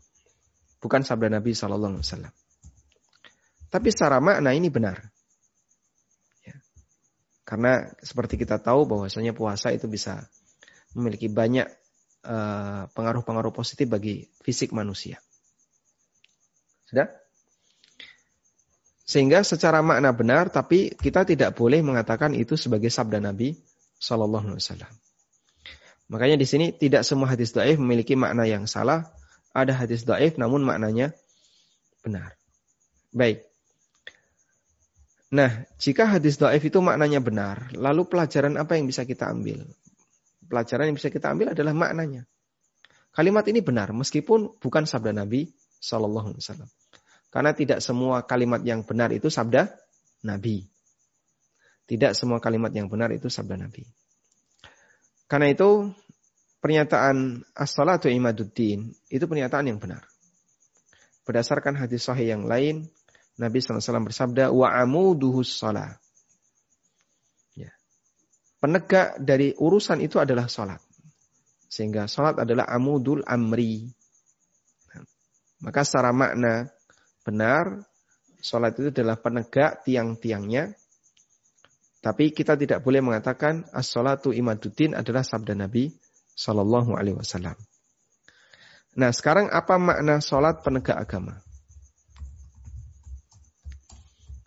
Bukan 0.84 1.08
sabda 1.08 1.32
Nabi 1.32 1.56
Shallallahu 1.56 1.98
Alaihi 1.98 2.06
Wasallam. 2.06 2.34
Tapi 3.68 3.88
secara 3.92 4.24
makna 4.24 4.56
ini 4.56 4.72
benar. 4.72 5.12
Karena 7.48 7.88
seperti 8.04 8.36
kita 8.36 8.60
tahu 8.60 8.84
bahwasanya 8.84 9.32
puasa 9.32 9.72
itu 9.72 9.88
bisa 9.88 10.28
memiliki 10.92 11.32
banyak 11.32 11.64
eh, 12.28 12.84
pengaruh-pengaruh 12.92 13.52
uh, 13.52 13.56
positif 13.56 13.88
bagi 13.88 14.28
fisik 14.44 14.76
manusia. 14.76 15.24
Sudah? 16.92 17.08
Sehingga 19.08 19.48
secara 19.48 19.80
makna 19.80 20.12
benar, 20.12 20.52
tapi 20.52 20.92
kita 20.92 21.24
tidak 21.24 21.56
boleh 21.56 21.80
mengatakan 21.80 22.36
itu 22.36 22.60
sebagai 22.60 22.92
sabda 22.92 23.24
Nabi 23.24 23.56
Shallallahu 23.96 24.52
Alaihi 24.52 24.60
Wasallam. 24.60 24.94
Makanya 26.12 26.36
di 26.36 26.44
sini 26.44 26.76
tidak 26.76 27.08
semua 27.08 27.32
hadis 27.32 27.56
daif 27.56 27.80
memiliki 27.80 28.20
makna 28.20 28.44
yang 28.44 28.68
salah. 28.68 29.08
Ada 29.56 29.72
hadis 29.88 30.04
daif 30.04 30.36
namun 30.36 30.68
maknanya 30.68 31.16
benar. 32.04 32.36
Baik. 33.16 33.47
Nah, 35.28 35.68
jika 35.76 36.08
hadis 36.08 36.40
do'if 36.40 36.64
itu 36.64 36.80
maknanya 36.80 37.20
benar, 37.20 37.68
lalu 37.76 38.08
pelajaran 38.08 38.56
apa 38.56 38.80
yang 38.80 38.88
bisa 38.88 39.04
kita 39.04 39.28
ambil? 39.28 39.68
Pelajaran 40.48 40.88
yang 40.88 40.96
bisa 40.96 41.12
kita 41.12 41.36
ambil 41.36 41.52
adalah 41.52 41.76
maknanya. 41.76 42.24
Kalimat 43.12 43.44
ini 43.52 43.60
benar, 43.60 43.92
meskipun 43.92 44.56
bukan 44.62 44.88
sabda 44.88 45.12
Nabi 45.12 45.52
Shallallahu 45.84 46.32
Alaihi 46.32 46.44
Wasallam. 46.48 46.70
Karena 47.28 47.52
tidak 47.52 47.84
semua 47.84 48.24
kalimat 48.24 48.64
yang 48.64 48.88
benar 48.88 49.12
itu 49.12 49.28
sabda 49.28 49.68
Nabi. 50.24 50.64
Tidak 51.88 52.16
semua 52.16 52.40
kalimat 52.40 52.72
yang 52.72 52.88
benar 52.88 53.12
itu 53.12 53.28
sabda 53.28 53.60
Nabi. 53.60 53.84
Karena 55.28 55.52
itu 55.52 55.92
pernyataan 56.64 57.44
as-salatu 57.52 58.08
imaduddin 58.08 58.96
itu 59.12 59.26
pernyataan 59.28 59.68
yang 59.68 59.80
benar. 59.80 60.08
Berdasarkan 61.28 61.76
hadis 61.76 62.08
sahih 62.08 62.32
yang 62.32 62.48
lain, 62.48 62.88
Nabi 63.38 63.62
SAW 63.62 64.10
bersabda, 64.10 64.50
wa 64.50 64.74
amuduhus 64.74 65.62
salah. 65.62 65.94
Ya. 67.54 67.70
Penegak 68.58 69.22
dari 69.22 69.54
urusan 69.54 70.02
itu 70.02 70.18
adalah 70.18 70.50
sholat. 70.50 70.82
Sehingga 71.70 72.10
sholat 72.10 72.42
adalah 72.42 72.66
amudul 72.66 73.22
amri. 73.30 73.86
Nah, 74.90 75.06
maka 75.62 75.86
secara 75.86 76.10
makna 76.10 76.74
benar, 77.22 77.86
sholat 78.42 78.74
itu 78.82 78.90
adalah 78.90 79.22
penegak 79.22 79.86
tiang-tiangnya. 79.86 80.74
Tapi 82.02 82.34
kita 82.34 82.58
tidak 82.58 82.82
boleh 82.82 83.06
mengatakan 83.06 83.70
as-salatu 83.70 84.34
imaduddin 84.34 84.98
adalah 84.98 85.22
sabda 85.22 85.54
Nabi 85.54 85.94
Shallallahu 86.38 86.94
Wasallam. 86.94 87.58
Nah 88.98 89.14
sekarang 89.14 89.50
apa 89.54 89.78
makna 89.78 90.22
sholat 90.22 90.62
penegak 90.66 90.98
agama? 90.98 91.42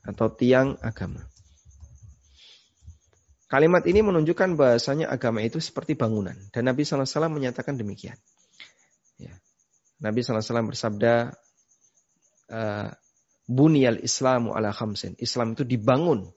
Atau 0.04 0.32
tiang 0.32 0.76
agama. 0.80 1.20
Kalimat 3.50 3.82
ini 3.90 3.98
menunjukkan 3.98 4.54
bahasanya 4.54 5.10
agama 5.10 5.42
itu 5.42 5.58
seperti 5.58 5.98
bangunan. 5.98 6.38
Dan 6.54 6.70
Nabi 6.70 6.86
SAW 6.86 7.26
menyatakan 7.26 7.74
demikian. 7.74 8.14
Ya. 9.18 9.34
Nabi 9.98 10.22
SAW 10.22 10.70
bersabda, 10.70 11.34
uh, 12.54 12.88
Bunyal 13.50 13.98
Islamu 14.06 14.54
ala 14.54 14.70
khamsin. 14.70 15.18
Islam 15.18 15.58
itu 15.58 15.66
dibangun 15.66 16.30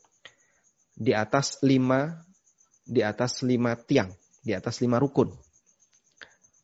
di 0.98 1.14
atas 1.14 1.62
lima, 1.62 2.26
di 2.82 3.06
atas 3.06 3.46
lima 3.46 3.78
tiang, 3.78 4.10
di 4.42 4.58
atas 4.58 4.82
lima 4.82 4.98
rukun. 4.98 5.30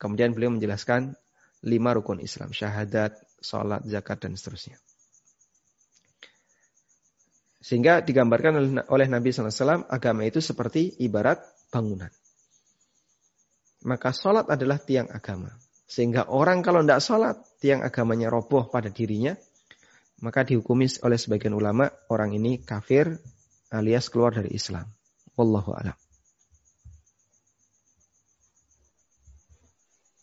Kemudian 0.02 0.34
beliau 0.34 0.50
menjelaskan 0.50 1.14
lima 1.62 1.94
rukun 1.94 2.26
Islam. 2.26 2.50
Syahadat, 2.50 3.22
sholat, 3.38 3.86
zakat, 3.86 4.26
dan 4.26 4.34
seterusnya. 4.34 4.82
Sehingga 7.60 7.99
digambarkan 7.99 8.88
oleh 8.88 9.07
Nabi 9.11 9.36
SAW, 9.36 9.84
agama 9.91 10.23
itu 10.23 10.40
seperti 10.40 10.95
ibarat 11.03 11.44
bangunan. 11.68 12.07
Maka 13.84 14.15
sholat 14.15 14.48
adalah 14.48 14.80
tiang 14.80 15.11
agama. 15.11 15.52
Sehingga 15.84 16.31
orang 16.31 16.64
kalau 16.64 16.84
tidak 16.84 17.03
sholat, 17.03 17.36
tiang 17.60 17.84
agamanya 17.84 18.31
roboh 18.31 18.72
pada 18.72 18.88
dirinya, 18.88 19.36
maka 20.23 20.48
dihukumi 20.48 20.88
oleh 21.03 21.19
sebagian 21.19 21.56
ulama, 21.56 21.88
orang 22.11 22.36
ini 22.36 22.64
kafir 22.64 23.19
alias 23.72 24.07
keluar 24.07 24.36
dari 24.36 24.56
Islam. 24.56 24.88
Wallahu 25.36 25.72
a'lam. 25.76 25.98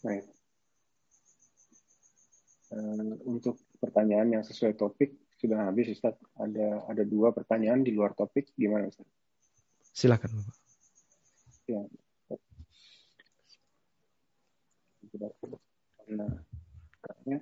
Baik. 0.04 0.24
Uh, 2.70 3.16
untuk 3.24 3.56
pertanyaan 3.80 4.38
yang 4.38 4.44
sesuai 4.44 4.76
topik, 4.76 5.26
sudah 5.36 5.68
habis 5.68 5.92
Ustaz. 5.92 6.16
Ada 6.36 6.88
ada 6.88 7.02
dua 7.04 7.32
pertanyaan 7.32 7.84
di 7.84 7.92
luar 7.92 8.16
topik. 8.16 8.52
Gimana 8.56 8.88
Ustaz? 8.88 9.06
Silakan 9.96 10.40
Bapak. 10.40 10.56
Ya. 11.66 11.80
Nah, 16.12 16.32
ya. 17.24 17.40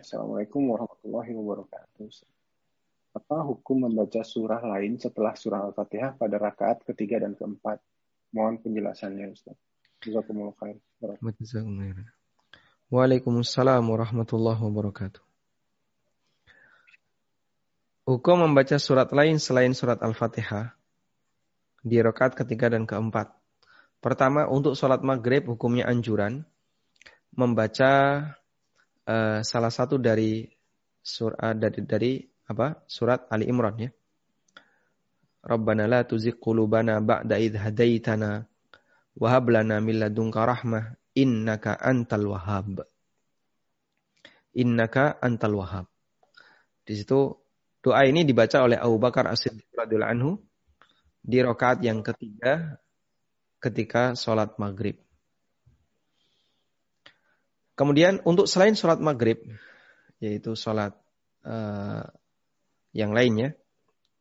Assalamualaikum 0.00 0.72
warahmatullahi 0.72 1.30
wabarakatuh. 1.36 2.08
Apa 3.10 3.42
hukum 3.42 3.86
membaca 3.86 4.22
surah 4.22 4.62
lain 4.62 4.98
setelah 4.98 5.34
surah 5.34 5.66
Al-Fatihah 5.70 6.14
pada 6.16 6.38
rakaat 6.38 6.82
ketiga 6.86 7.20
dan 7.22 7.36
keempat? 7.36 7.82
Mohon 8.34 8.62
penjelasannya 8.62 9.34
Ustaz. 9.34 9.58
Jazakumullah 10.00 10.56
khair. 10.56 10.78
Waalaikumsalam 12.90 13.84
warahmatullahi 13.86 14.58
wabarakatuh. 14.58 15.29
Hukum 18.10 18.42
membaca 18.42 18.74
surat 18.74 19.06
lain 19.14 19.38
selain 19.38 19.70
surat 19.70 20.02
Al-Fatihah 20.02 20.74
di 21.78 22.02
rakaat 22.02 22.34
ketiga 22.34 22.66
dan 22.66 22.82
keempat. 22.82 23.30
Pertama, 24.02 24.50
untuk 24.50 24.74
sholat 24.74 25.06
maghrib 25.06 25.46
hukumnya 25.46 25.86
anjuran 25.86 26.42
membaca 27.38 27.92
uh, 29.06 29.38
salah 29.46 29.70
satu 29.70 30.02
dari 30.02 30.42
surat 30.98 31.54
dari, 31.54 31.78
dari 31.86 32.12
apa 32.50 32.82
surat 32.90 33.30
Ali 33.30 33.46
Imran 33.46 33.78
ya. 33.78 33.94
Rabbana 35.46 35.86
la 35.86 36.02
tuzigh 36.02 36.34
qulubana 36.34 36.98
ba'da 36.98 37.38
idh 37.38 37.62
hadaitana 37.62 38.42
wa 39.22 39.28
hab 39.30 39.54
lana 39.54 39.78
min 39.78 40.02
ladunka 40.02 40.42
rahmah 40.42 40.98
innaka 41.14 41.78
antal 41.78 42.26
wahhab. 42.34 42.82
Innaka 44.58 45.14
antal 45.22 45.54
wahhab. 45.62 45.86
Di 46.82 46.98
situ 46.98 47.39
Doa 47.80 48.04
ini 48.04 48.28
dibaca 48.28 48.60
oleh 48.60 48.76
Abu 48.76 49.00
Bakar 49.00 49.24
As-Siddiq 49.24 49.72
radhiyallahu 49.72 50.12
anhu 50.12 50.32
di 51.24 51.40
rakaat 51.40 51.80
yang 51.80 52.04
ketiga 52.04 52.76
ketika 53.60 54.16
sholat 54.16 54.56
maghrib. 54.56 55.00
Kemudian 57.76 58.20
untuk 58.28 58.44
selain 58.44 58.76
sholat 58.76 59.00
maghrib, 59.00 59.40
yaitu 60.20 60.52
sholat 60.52 60.92
uh, 61.48 62.04
yang 62.92 63.16
lainnya, 63.16 63.56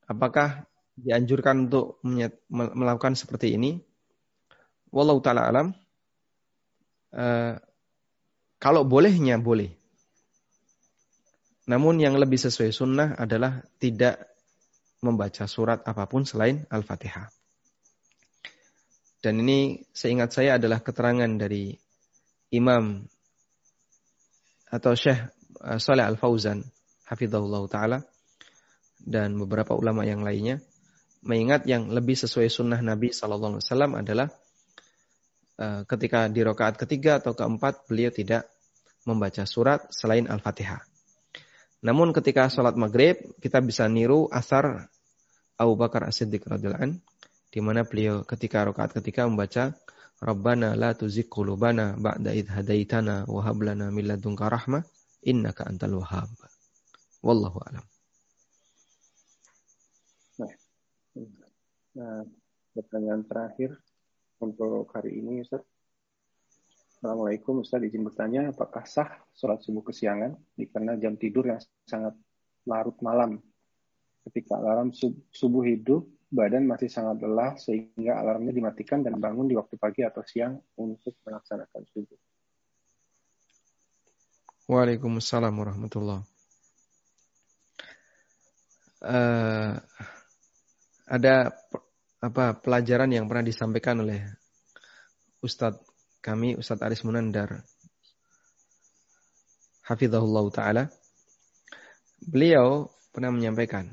apakah 0.07 0.63
dianjurkan 0.95 1.67
untuk 1.67 1.99
melakukan 2.51 3.19
seperti 3.19 3.59
ini? 3.59 3.83
Wallahu 4.91 5.19
taala 5.19 5.47
alam. 5.47 5.67
Uh, 7.11 7.59
kalau 8.59 8.83
bolehnya 8.83 9.39
boleh. 9.39 9.78
Namun 11.69 12.01
yang 12.01 12.17
lebih 12.17 12.41
sesuai 12.41 12.73
sunnah 12.73 13.13
adalah 13.13 13.61
tidak 13.77 14.17
membaca 15.05 15.45
surat 15.45 15.85
apa 15.85 16.09
pun 16.09 16.25
selain 16.25 16.65
Al-Fatihah. 16.65 17.29
Dan 19.21 19.45
ini 19.45 19.85
seingat 19.93 20.33
saya 20.33 20.57
adalah 20.57 20.81
keterangan 20.81 21.29
dari 21.37 21.75
Imam 22.49 23.05
atau 24.73 24.97
Syekh 24.97 25.19
eh, 25.61 25.77
Saleh 25.77 26.07
Al-Fauzan 26.07 26.65
hafizahullah 27.05 27.63
taala 27.69 27.99
dan 28.97 29.37
beberapa 29.37 29.77
ulama 29.77 30.05
yang 30.05 30.25
lainnya 30.25 30.61
mengingat 31.21 31.67
yang 31.67 31.91
lebih 31.91 32.15
sesuai 32.15 32.47
sunnah 32.47 32.79
Nabi 32.79 33.11
Wasallam 33.11 33.99
adalah 33.99 34.31
uh, 35.59 35.83
ketika 35.83 36.31
di 36.31 36.39
rakaat 36.39 36.79
ketiga 36.79 37.19
atau 37.19 37.35
keempat 37.35 37.91
beliau 37.91 38.07
tidak 38.07 38.47
membaca 39.03 39.43
surat 39.43 39.83
selain 39.91 40.31
Al-Fatihah. 40.31 40.88
Namun 41.79 42.11
ketika 42.11 42.51
sholat 42.51 42.75
maghrib 42.75 43.15
kita 43.39 43.63
bisa 43.63 43.87
niru 43.87 44.27
asar 44.29 44.91
Abu 45.55 45.79
Bakar 45.79 46.07
As-Siddiq 46.07 46.43
radhiyallahu 46.43 46.99
di 47.49 47.59
mana 47.63 47.87
beliau 47.87 48.21
ketika 48.27 48.67
rakaat 48.67 48.93
ketika 48.93 49.25
membaca 49.25 49.73
Rabbana 50.19 50.75
la 50.75 50.91
tuzigh 50.91 51.31
qulubana 51.31 51.95
ba'da 51.95 52.35
idh 52.35 52.51
hadaitana 52.51 53.23
wa 53.23 53.39
hab 53.39 53.63
lana 53.63 53.87
min 53.87 54.03
ladunka 54.03 54.51
rahmah 54.51 54.83
innaka 55.23 55.63
antal 55.63 56.03
wahhab. 56.03 56.27
Wallahu 57.23 57.63
a'lam. 57.63 57.85
Nah, 60.43 60.53
nah, 61.95 62.23
pertanyaan 62.75 63.23
terakhir 63.23 63.79
untuk 64.43 64.91
hari 64.91 65.23
ini 65.23 65.43
Ustaz. 65.47 65.63
Assalamualaikum 66.99 67.63
Ustaz. 67.63 67.79
Izin 67.79 68.03
bertanya 68.03 68.51
apakah 68.51 68.83
sah 68.83 69.07
sholat 69.31 69.63
subuh 69.63 69.87
kesiangan? 69.87 70.35
Karena 70.67 70.99
jam 70.99 71.15
tidur 71.15 71.47
yang 71.47 71.63
sangat 71.87 72.11
larut 72.67 72.99
malam. 72.99 73.39
Ketika 74.27 74.59
alarm 74.59 74.91
subuh 75.31 75.63
hidup 75.63 76.03
badan 76.27 76.67
masih 76.67 76.91
sangat 76.91 77.23
lelah 77.23 77.55
sehingga 77.55 78.19
alarmnya 78.19 78.51
dimatikan 78.51 78.99
dan 78.99 79.15
bangun 79.15 79.47
di 79.47 79.55
waktu 79.55 79.79
pagi 79.79 80.03
atau 80.03 80.21
siang 80.27 80.59
untuk 80.75 81.15
melaksanakan 81.23 81.81
subuh. 81.87 82.19
Waalaikumsalam 84.67 85.55
warahmatullahi 85.55 86.27
uh, 89.03 89.73
ada 91.09 91.35
apa 92.19 92.45
pelajaran 92.59 93.09
yang 93.09 93.25
pernah 93.25 93.45
disampaikan 93.47 94.03
oleh 94.03 94.19
Ustadz 95.39 95.88
kami 96.19 96.59
Ustadz 96.59 96.83
Aris 96.83 97.03
Munandar. 97.07 97.63
Hafizahullah 99.87 100.45
Ta'ala. 100.53 100.83
Beliau 102.19 102.91
pernah 103.09 103.33
menyampaikan 103.33 103.89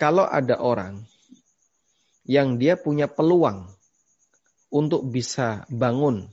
kalau 0.00 0.26
ada 0.26 0.58
orang 0.58 0.98
yang 2.26 2.58
dia 2.58 2.74
punya 2.74 3.06
peluang 3.06 3.70
untuk 4.72 5.06
bisa 5.06 5.62
bangun 5.70 6.26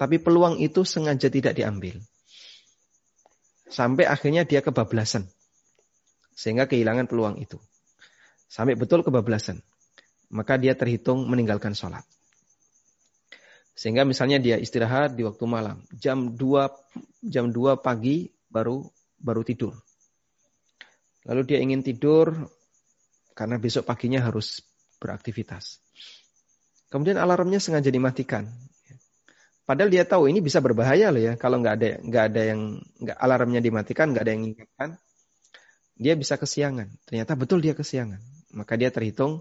tapi 0.00 0.16
peluang 0.22 0.56
itu 0.62 0.86
sengaja 0.86 1.28
tidak 1.28 1.52
diambil 1.52 2.00
sampai 3.68 4.08
akhirnya 4.08 4.48
dia 4.48 4.64
kebablasan 4.64 5.28
sehingga 6.32 6.64
kehilangan 6.64 7.04
peluang 7.04 7.36
itu. 7.36 7.60
Sampai 8.48 8.74
betul 8.74 9.04
kebablasan 9.04 9.60
maka 10.30 10.56
dia 10.56 10.78
terhitung 10.78 11.26
meninggalkan 11.26 11.74
sholat 11.74 12.06
sehingga 13.80 14.04
misalnya 14.04 14.36
dia 14.36 14.60
istirahat 14.60 15.16
di 15.16 15.24
waktu 15.24 15.40
malam, 15.48 15.80
jam 15.96 16.36
2 16.36 17.32
jam 17.32 17.48
2 17.48 17.80
pagi 17.80 18.28
baru 18.52 18.84
baru 19.16 19.40
tidur. 19.40 19.72
Lalu 21.24 21.48
dia 21.48 21.64
ingin 21.64 21.80
tidur 21.80 22.28
karena 23.32 23.56
besok 23.56 23.88
paginya 23.88 24.20
harus 24.20 24.60
beraktivitas. 25.00 25.80
Kemudian 26.92 27.16
alarmnya 27.16 27.56
sengaja 27.56 27.88
dimatikan. 27.88 28.52
Padahal 29.64 29.88
dia 29.88 30.04
tahu 30.04 30.28
ini 30.28 30.44
bisa 30.44 30.60
berbahaya 30.60 31.08
loh 31.08 31.22
ya 31.24 31.32
kalau 31.40 31.64
nggak 31.64 31.74
ada 31.80 31.88
nggak 32.04 32.24
ada 32.34 32.42
yang 32.52 32.60
nggak 33.00 33.16
alarmnya 33.16 33.60
dimatikan 33.64 34.12
nggak 34.12 34.24
ada 34.28 34.32
yang 34.36 34.44
ingatkan 34.44 34.90
dia 35.96 36.12
bisa 36.20 36.36
kesiangan. 36.36 36.92
Ternyata 37.08 37.32
betul 37.32 37.64
dia 37.64 37.72
kesiangan. 37.72 38.20
Maka 38.52 38.76
dia 38.76 38.92
terhitung 38.92 39.40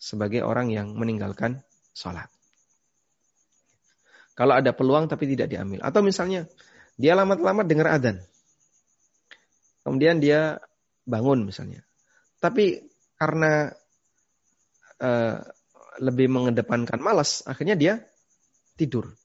sebagai 0.00 0.40
orang 0.48 0.72
yang 0.72 0.96
meninggalkan 0.96 1.60
sholat. 1.92 2.35
Kalau 4.36 4.52
ada 4.52 4.76
peluang 4.76 5.08
tapi 5.08 5.24
tidak 5.32 5.48
diambil. 5.48 5.80
Atau 5.80 6.04
misalnya 6.04 6.44
dia 7.00 7.16
lama-lama 7.16 7.64
dengar 7.64 7.96
adzan. 7.96 8.20
Kemudian 9.80 10.20
dia 10.20 10.60
bangun 11.08 11.48
misalnya. 11.48 11.80
Tapi 12.36 12.84
karena 13.16 13.72
uh, 15.00 15.40
lebih 16.04 16.28
mengedepankan 16.28 17.00
malas, 17.00 17.40
akhirnya 17.48 17.80
dia 17.80 18.04
tidur. 18.76 19.16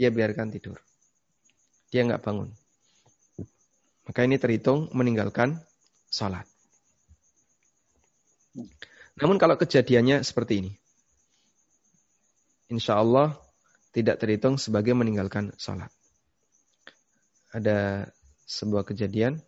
Dia 0.00 0.08
biarkan 0.08 0.48
tidur. 0.48 0.80
Dia 1.92 2.08
nggak 2.08 2.24
bangun. 2.24 2.48
Maka 4.08 4.24
ini 4.24 4.40
terhitung 4.40 4.88
meninggalkan 4.96 5.60
sholat. 6.08 6.48
Namun 9.20 9.36
kalau 9.36 9.60
kejadiannya 9.60 10.24
seperti 10.24 10.64
ini. 10.64 10.72
Insya 12.72 12.98
Allah 12.98 13.36
tidak 13.96 14.20
terhitung 14.20 14.60
sebagai 14.60 14.92
meninggalkan 14.92 15.56
sholat. 15.56 15.88
Ada 17.56 18.04
sebuah 18.44 18.84
kejadian 18.84 19.40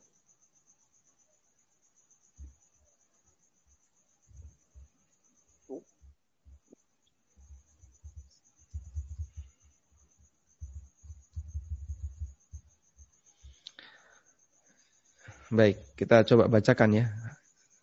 Baik, 15.49 15.97
kita 15.97 16.29
coba 16.29 16.45
bacakan 16.45 16.93
ya. 16.93 17.09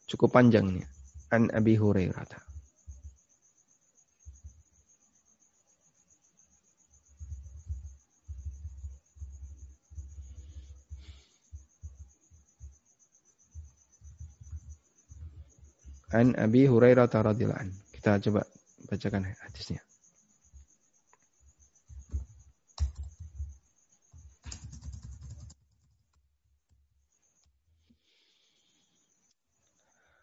Cukup 0.05 0.29
panjang 0.29 0.69
nih. 0.69 0.85
An 1.33 1.49
Abi 1.49 1.73
Hurairah. 1.73 2.54
An 16.15 16.31
Abi 16.39 16.63
Hurairah 16.63 17.11
radhiyallahu 17.11 17.91
Kita 17.91 18.15
coba 18.23 18.47
bacakan 18.87 19.27
hadisnya. 19.27 19.83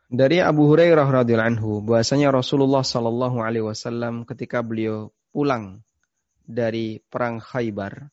Dari 0.09 0.41
Abu 0.41 0.65
Hurairah 0.73 1.09
radhiyallahu 1.09 1.51
anhu 1.61 1.71
bahwasanya 1.85 2.33
Rasulullah 2.33 2.81
sallallahu 2.81 3.45
alaihi 3.45 3.65
wasallam 3.65 4.25
ketika 4.25 4.65
beliau 4.65 5.13
pulang 5.29 5.85
dari 6.49 7.05
perang 7.05 7.37
Khaybar 7.37 8.09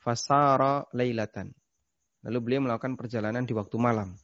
fasara 0.00 0.88
lailatan. 0.96 1.52
Lalu 2.24 2.38
beliau 2.40 2.64
melakukan 2.64 2.96
perjalanan 2.96 3.44
di 3.44 3.52
waktu 3.52 3.76
malam 3.76 4.16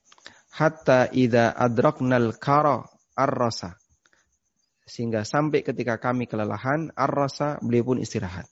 hatta 0.57 1.13
idza 1.13 1.53
adraknal 1.53 2.33
kara 2.41 2.81
ar-rasa 3.13 3.77
sehingga 4.89 5.29
sampai 5.29 5.61
ketika 5.61 6.01
kami 6.01 6.25
kelelahan 6.25 6.89
ar-rasa 6.97 7.61
beliau 7.61 7.93
pun 7.93 7.99
istirahat 8.01 8.49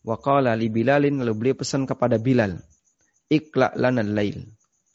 wa 0.00 0.16
qala 0.16 0.56
li 0.56 0.72
bilalin 0.72 1.20
lalu 1.20 1.34
beliau 1.36 1.56
pesan 1.60 1.84
kepada 1.84 2.16
Bilal 2.16 2.56
ikla 3.28 3.76
lana 3.76 4.00
lail 4.00 4.48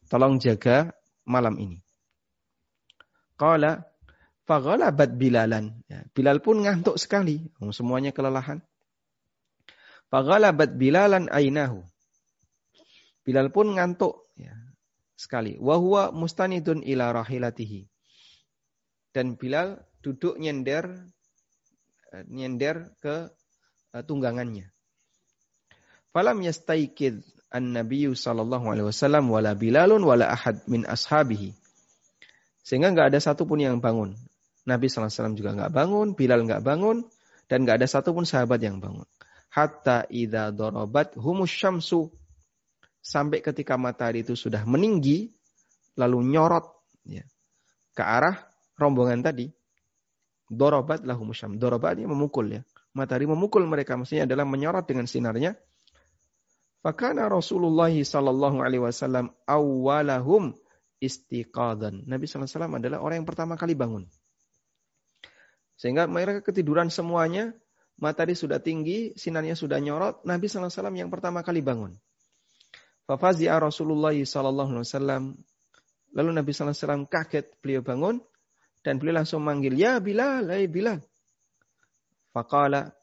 tolong 0.10 0.42
jaga 0.42 0.90
malam 1.30 1.62
ini 1.62 1.78
Qala 3.42 3.82
faghalabat 4.46 5.18
Bilalan. 5.18 5.82
Ya, 5.90 6.06
Bilal 6.14 6.46
pun 6.46 6.62
ngantuk 6.62 7.02
sekali. 7.02 7.42
Semuanya 7.74 8.14
kelelahan. 8.14 8.62
Faghalabat 10.14 10.78
Bilalan 10.78 11.26
ainahu. 11.34 11.82
Bilal 13.26 13.50
pun 13.50 13.74
ngantuk 13.74 14.30
ya, 14.38 14.54
sekali. 15.22 15.62
Wahwa 15.62 16.10
mustanidun 16.10 16.82
ila 16.82 17.14
rahilatihi. 17.14 17.86
Dan 19.14 19.38
Bilal 19.38 19.78
duduk 20.02 20.42
nyender 20.42 20.90
eh, 22.10 22.26
nyender 22.26 22.98
ke 22.98 23.30
uh, 23.94 24.02
tunggangannya. 24.02 24.74
Falam 26.10 26.42
yastaikid 26.42 27.22
an-nabiyyu 27.54 28.18
sallallahu 28.18 28.66
alaihi 28.72 28.88
wasallam 28.90 29.30
wala 29.30 29.54
Bilalun 29.54 30.02
wala 30.02 30.34
ahad 30.34 30.66
min 30.66 30.88
ashabihi. 30.90 31.54
Sehingga 32.66 32.90
nggak 32.90 33.14
ada 33.14 33.20
satupun 33.22 33.62
yang 33.62 33.78
bangun. 33.78 34.18
Nabi 34.62 34.94
SAW 34.94 35.34
juga 35.34 35.58
nggak 35.58 35.74
bangun, 35.74 36.14
Bilal 36.14 36.46
nggak 36.46 36.62
bangun, 36.62 37.02
dan 37.50 37.66
nggak 37.66 37.82
ada 37.82 37.88
satupun 37.90 38.30
sahabat 38.30 38.62
yang 38.62 38.78
bangun. 38.78 39.10
Hatta 39.50 40.06
idha 40.08 40.54
dorobat 40.54 41.18
humus 41.18 41.52
syamsu. 41.52 42.14
Sampai 43.02 43.42
ketika 43.42 43.76
matahari 43.82 44.22
itu 44.22 44.38
sudah 44.38 44.62
meninggi, 44.64 45.34
lalu 45.98 46.22
nyorot 46.38 46.70
ya, 47.10 47.26
ke 47.98 48.04
arah 48.06 48.38
rombongan 48.78 49.26
tadi. 49.26 49.50
Dorobat 50.52 51.02
lah 51.08 51.18
humus 51.18 51.42
syam. 51.42 51.58
Dorobat 51.58 51.98
ini 51.98 52.06
memukul 52.06 52.60
ya. 52.60 52.62
Matahari 52.92 53.26
memukul 53.26 53.64
mereka, 53.66 53.96
maksudnya 53.96 54.28
adalah 54.28 54.44
menyorot 54.44 54.84
dengan 54.84 55.08
sinarnya. 55.08 55.56
Fakana 56.82 57.30
Rasulullah 57.30 57.94
sallallahu 57.94 58.60
alaihi 58.60 58.84
wasallam 58.84 59.32
awwalahum 59.48 60.58
istiqadan. 61.02 62.06
Nabi 62.06 62.30
SAW 62.30 62.78
adalah 62.78 63.02
orang 63.02 63.26
yang 63.26 63.30
pertama 63.30 63.58
kali 63.58 63.74
bangun. 63.74 64.06
Sehingga 65.78 66.06
mereka 66.06 66.46
ketiduran 66.46 66.94
semuanya, 66.94 67.58
matahari 67.98 68.38
sudah 68.38 68.62
tinggi, 68.62 69.18
sinarnya 69.18 69.58
sudah 69.58 69.82
nyorot, 69.82 70.22
Nabi 70.30 70.46
SAW 70.46 70.70
yang 70.94 71.10
pertama 71.10 71.42
kali 71.42 71.66
bangun. 71.66 71.98
Fafazi'a 73.12 73.60
Rasulullah 73.60 74.16
SAW. 74.16 75.36
Lalu 76.16 76.30
Nabi 76.32 76.50
SAW 76.56 77.12
kaget, 77.12 77.60
beliau 77.60 77.84
bangun, 77.84 78.24
dan 78.80 78.96
beliau 78.96 79.20
langsung 79.20 79.44
manggil, 79.44 79.76
Ya 79.76 80.00
Bilal, 80.00 80.48
hai 80.48 80.72
Bilal. 80.72 81.04
Faqala, 82.32 82.96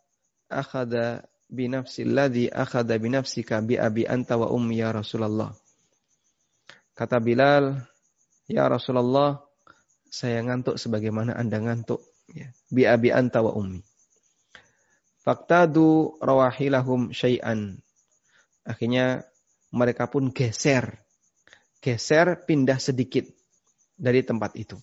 akhada 0.49 1.29
binafsi 1.49 2.09
alladhi 2.09 2.49
akhada 2.49 2.97
binafsika 2.97 3.61
bi 3.61 3.77
abi 3.77 4.09
anta 4.09 4.41
wa 4.41 4.49
ummi 4.49 4.81
ya 4.81 4.97
Rasulullah. 4.97 5.53
Kata 6.97 7.21
Bilal, 7.21 7.77
Ya 8.49 8.65
Rasulullah, 8.65 9.45
saya 10.09 10.41
ngantuk 10.41 10.81
sebagaimana 10.81 11.37
Anda 11.37 11.61
ngantuk. 11.61 12.01
Ya. 12.33 12.49
Bi 12.73 12.89
abi 12.89 13.13
anta 13.13 13.45
wa 13.45 13.53
ummi. 13.53 13.85
Faktadu 15.21 16.17
rawahilahum 16.25 17.13
syai'an. 17.13 17.77
Akhirnya 18.65 19.29
mereka 19.75 20.09
pun 20.09 20.31
geser. 20.33 20.97
Geser 21.79 22.45
pindah 22.45 22.81
sedikit 22.83 23.29
dari 23.95 24.23
tempat 24.23 24.55
itu. 24.59 24.79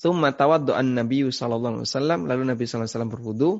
Thumma 0.00 0.32
tawaddu'an 0.32 0.96
Nabi 0.96 1.28
sallallahu 1.28 1.84
alaihi 1.84 1.88
wasallam 1.88 2.20
lalu 2.24 2.42
Nabi 2.48 2.64
sallallahu 2.64 2.88
alaihi 2.88 2.94
wasallam 2.96 3.12
berwudu 3.12 3.50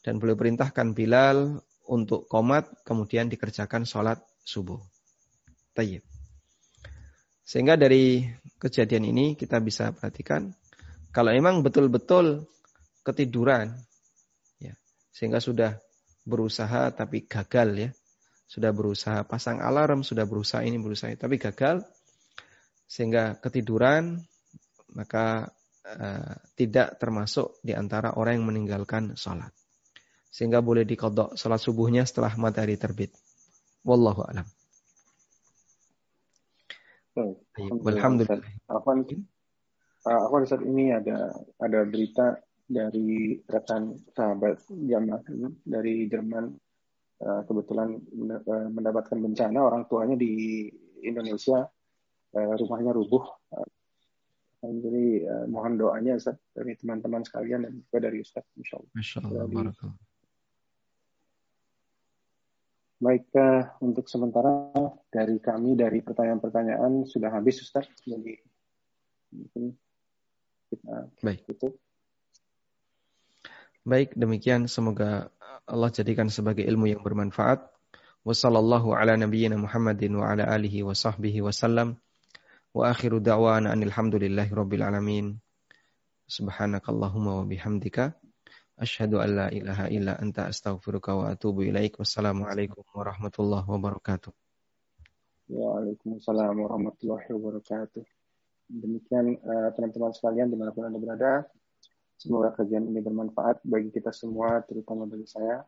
dan 0.00 0.16
beliau 0.16 0.36
perintahkan 0.36 0.96
Bilal 0.96 1.60
untuk 1.84 2.24
komat 2.28 2.72
kemudian 2.88 3.28
dikerjakan 3.28 3.84
sholat 3.84 4.20
subuh. 4.44 4.80
Tayyib. 5.76 6.00
Sehingga 7.44 7.76
dari 7.76 8.24
kejadian 8.56 9.04
ini 9.12 9.36
kita 9.36 9.60
bisa 9.60 9.92
perhatikan 9.92 10.56
kalau 11.12 11.30
memang 11.36 11.60
betul-betul 11.60 12.48
ketiduran 13.04 13.76
ya, 14.56 14.72
sehingga 15.12 15.38
sudah 15.44 15.76
berusaha 16.24 16.88
tapi 16.96 17.28
gagal 17.28 17.68
ya. 17.76 17.90
Sudah 18.44 18.70
berusaha 18.70 19.24
pasang 19.24 19.58
alarm, 19.58 20.04
sudah 20.04 20.28
berusaha 20.28 20.62
ini 20.62 20.76
berusaha 20.78 21.10
ini, 21.10 21.18
tapi 21.18 21.40
gagal 21.40 21.82
sehingga 22.84 23.40
ketiduran 23.40 24.20
maka 24.94 25.50
uh, 25.82 26.34
tidak 26.54 27.00
termasuk 27.00 27.58
di 27.64 27.74
antara 27.74 28.14
orang 28.14 28.38
yang 28.38 28.46
meninggalkan 28.46 29.18
sholat. 29.18 29.50
Sehingga 30.30 30.62
boleh 30.62 30.86
dikodok 30.86 31.34
sholat 31.34 31.58
subuhnya 31.58 32.06
setelah 32.06 32.34
matahari 32.38 32.78
terbit. 32.78 33.10
Wallahu 33.82 34.22
alam. 34.22 34.46
Alhamdulillah. 37.86 38.42
Afwan, 38.66 39.06
uh, 40.06 40.46
saat 40.46 40.62
ini 40.66 40.90
ada 40.90 41.30
ada 41.62 41.80
berita 41.86 42.42
dari 42.66 43.38
rekan 43.46 43.94
sahabat 44.14 44.66
jamaah 44.70 45.22
dari 45.62 46.10
Jerman 46.10 46.63
uh, 47.22 47.42
kebetulan 47.46 48.00
uh, 48.00 48.68
mendapatkan 48.72 49.18
bencana 49.20 49.58
orang 49.62 49.86
tuanya 49.86 50.16
di 50.18 50.66
Indonesia 51.04 51.68
uh, 52.34 52.54
rumahnya 52.58 52.96
rubuh. 52.96 53.22
Uh, 53.52 53.68
jadi 54.64 55.28
uh, 55.28 55.46
mohon 55.52 55.76
doanya 55.76 56.16
Ustaz 56.16 56.40
dari 56.56 56.72
teman-teman 56.80 57.20
sekalian 57.20 57.68
dan 57.68 57.72
juga 57.76 57.98
dari 58.00 58.18
Ustaz 58.24 58.48
insyaallah. 58.56 58.90
Masyaallah. 58.96 59.92
Baik, 63.04 63.28
uh, 63.36 63.68
untuk 63.84 64.08
sementara 64.08 64.72
dari 65.12 65.36
kami 65.36 65.76
dari 65.76 66.00
pertanyaan-pertanyaan 66.00 67.04
sudah 67.04 67.28
habis 67.28 67.60
Ustaz. 67.60 67.84
Jadi 68.00 68.32
mungkin 69.36 69.76
kita 70.72 71.12
Baik. 71.20 71.44
tutup. 71.44 71.83
Baik, 73.84 74.16
demikian 74.16 74.64
semoga 74.64 75.28
Allah 75.68 75.92
jadikan 75.92 76.32
sebagai 76.32 76.64
ilmu 76.64 76.88
yang 76.88 77.04
bermanfaat. 77.04 77.68
Wassallallahu 78.24 78.96
ala 78.96 79.12
nabiyyina 79.20 79.60
Muhammadin 79.60 80.16
wa 80.16 80.32
ala 80.32 80.48
alihi 80.48 80.80
wa 80.80 80.96
sahbihi 80.96 81.44
wasallam. 81.44 82.00
Wa 82.72 82.96
akhiru 82.96 83.20
da'wana 83.20 83.76
anil 83.76 83.92
hamdulillahi 83.92 84.48
rabbil 84.56 84.80
alamin. 84.80 85.36
Subhanakallahumma 86.24 87.40
wa 87.40 87.44
bihamdika. 87.44 88.16
Ashhadu 88.80 89.20
an 89.20 89.30
la 89.36 89.46
ilaha 89.52 89.92
illa 89.92 90.16
anta 90.16 90.48
astaghfiruka 90.48 91.12
wa 91.12 91.36
atubu 91.36 91.68
ilaik. 91.68 92.00
Wassalamualaikum 92.00 92.88
warahmatullahi 92.96 93.68
wabarakatuh. 93.68 94.32
Waalaikumsalam 95.52 96.56
warahmatullahi 96.56 97.28
wabarakatuh. 97.28 98.00
Demikian 98.64 99.36
uh, 99.44 99.68
teman-teman 99.76 100.16
sekalian 100.16 100.48
di 100.48 100.56
mana 100.56 100.72
pun 100.72 100.88
Anda 100.88 100.96
berada. 100.96 101.44
Semoga 102.14 102.54
kajian 102.54 102.86
ini 102.88 103.02
bermanfaat 103.02 103.60
bagi 103.66 103.90
kita 103.90 104.14
semua, 104.14 104.62
terutama 104.64 105.04
bagi 105.04 105.26
saya. 105.26 105.66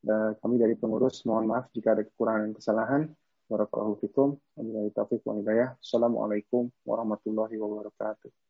Uh, 0.00 0.32
kami 0.40 0.56
dari 0.56 0.74
pengurus 0.74 1.22
mohon 1.28 1.48
maaf 1.48 1.68
jika 1.76 1.92
ada 1.92 2.02
kekurangan 2.04 2.50
dan 2.50 2.52
kesalahan. 2.56 3.02
Barakallahu 3.50 3.98
fikum. 4.00 4.38
Wabillahi 4.54 4.90
taufiq 4.94 5.22
wa 5.26 5.34
hidayah. 5.38 5.74
Assalamualaikum 5.82 6.70
warahmatullahi 6.86 7.58
wabarakatuh. 7.58 8.49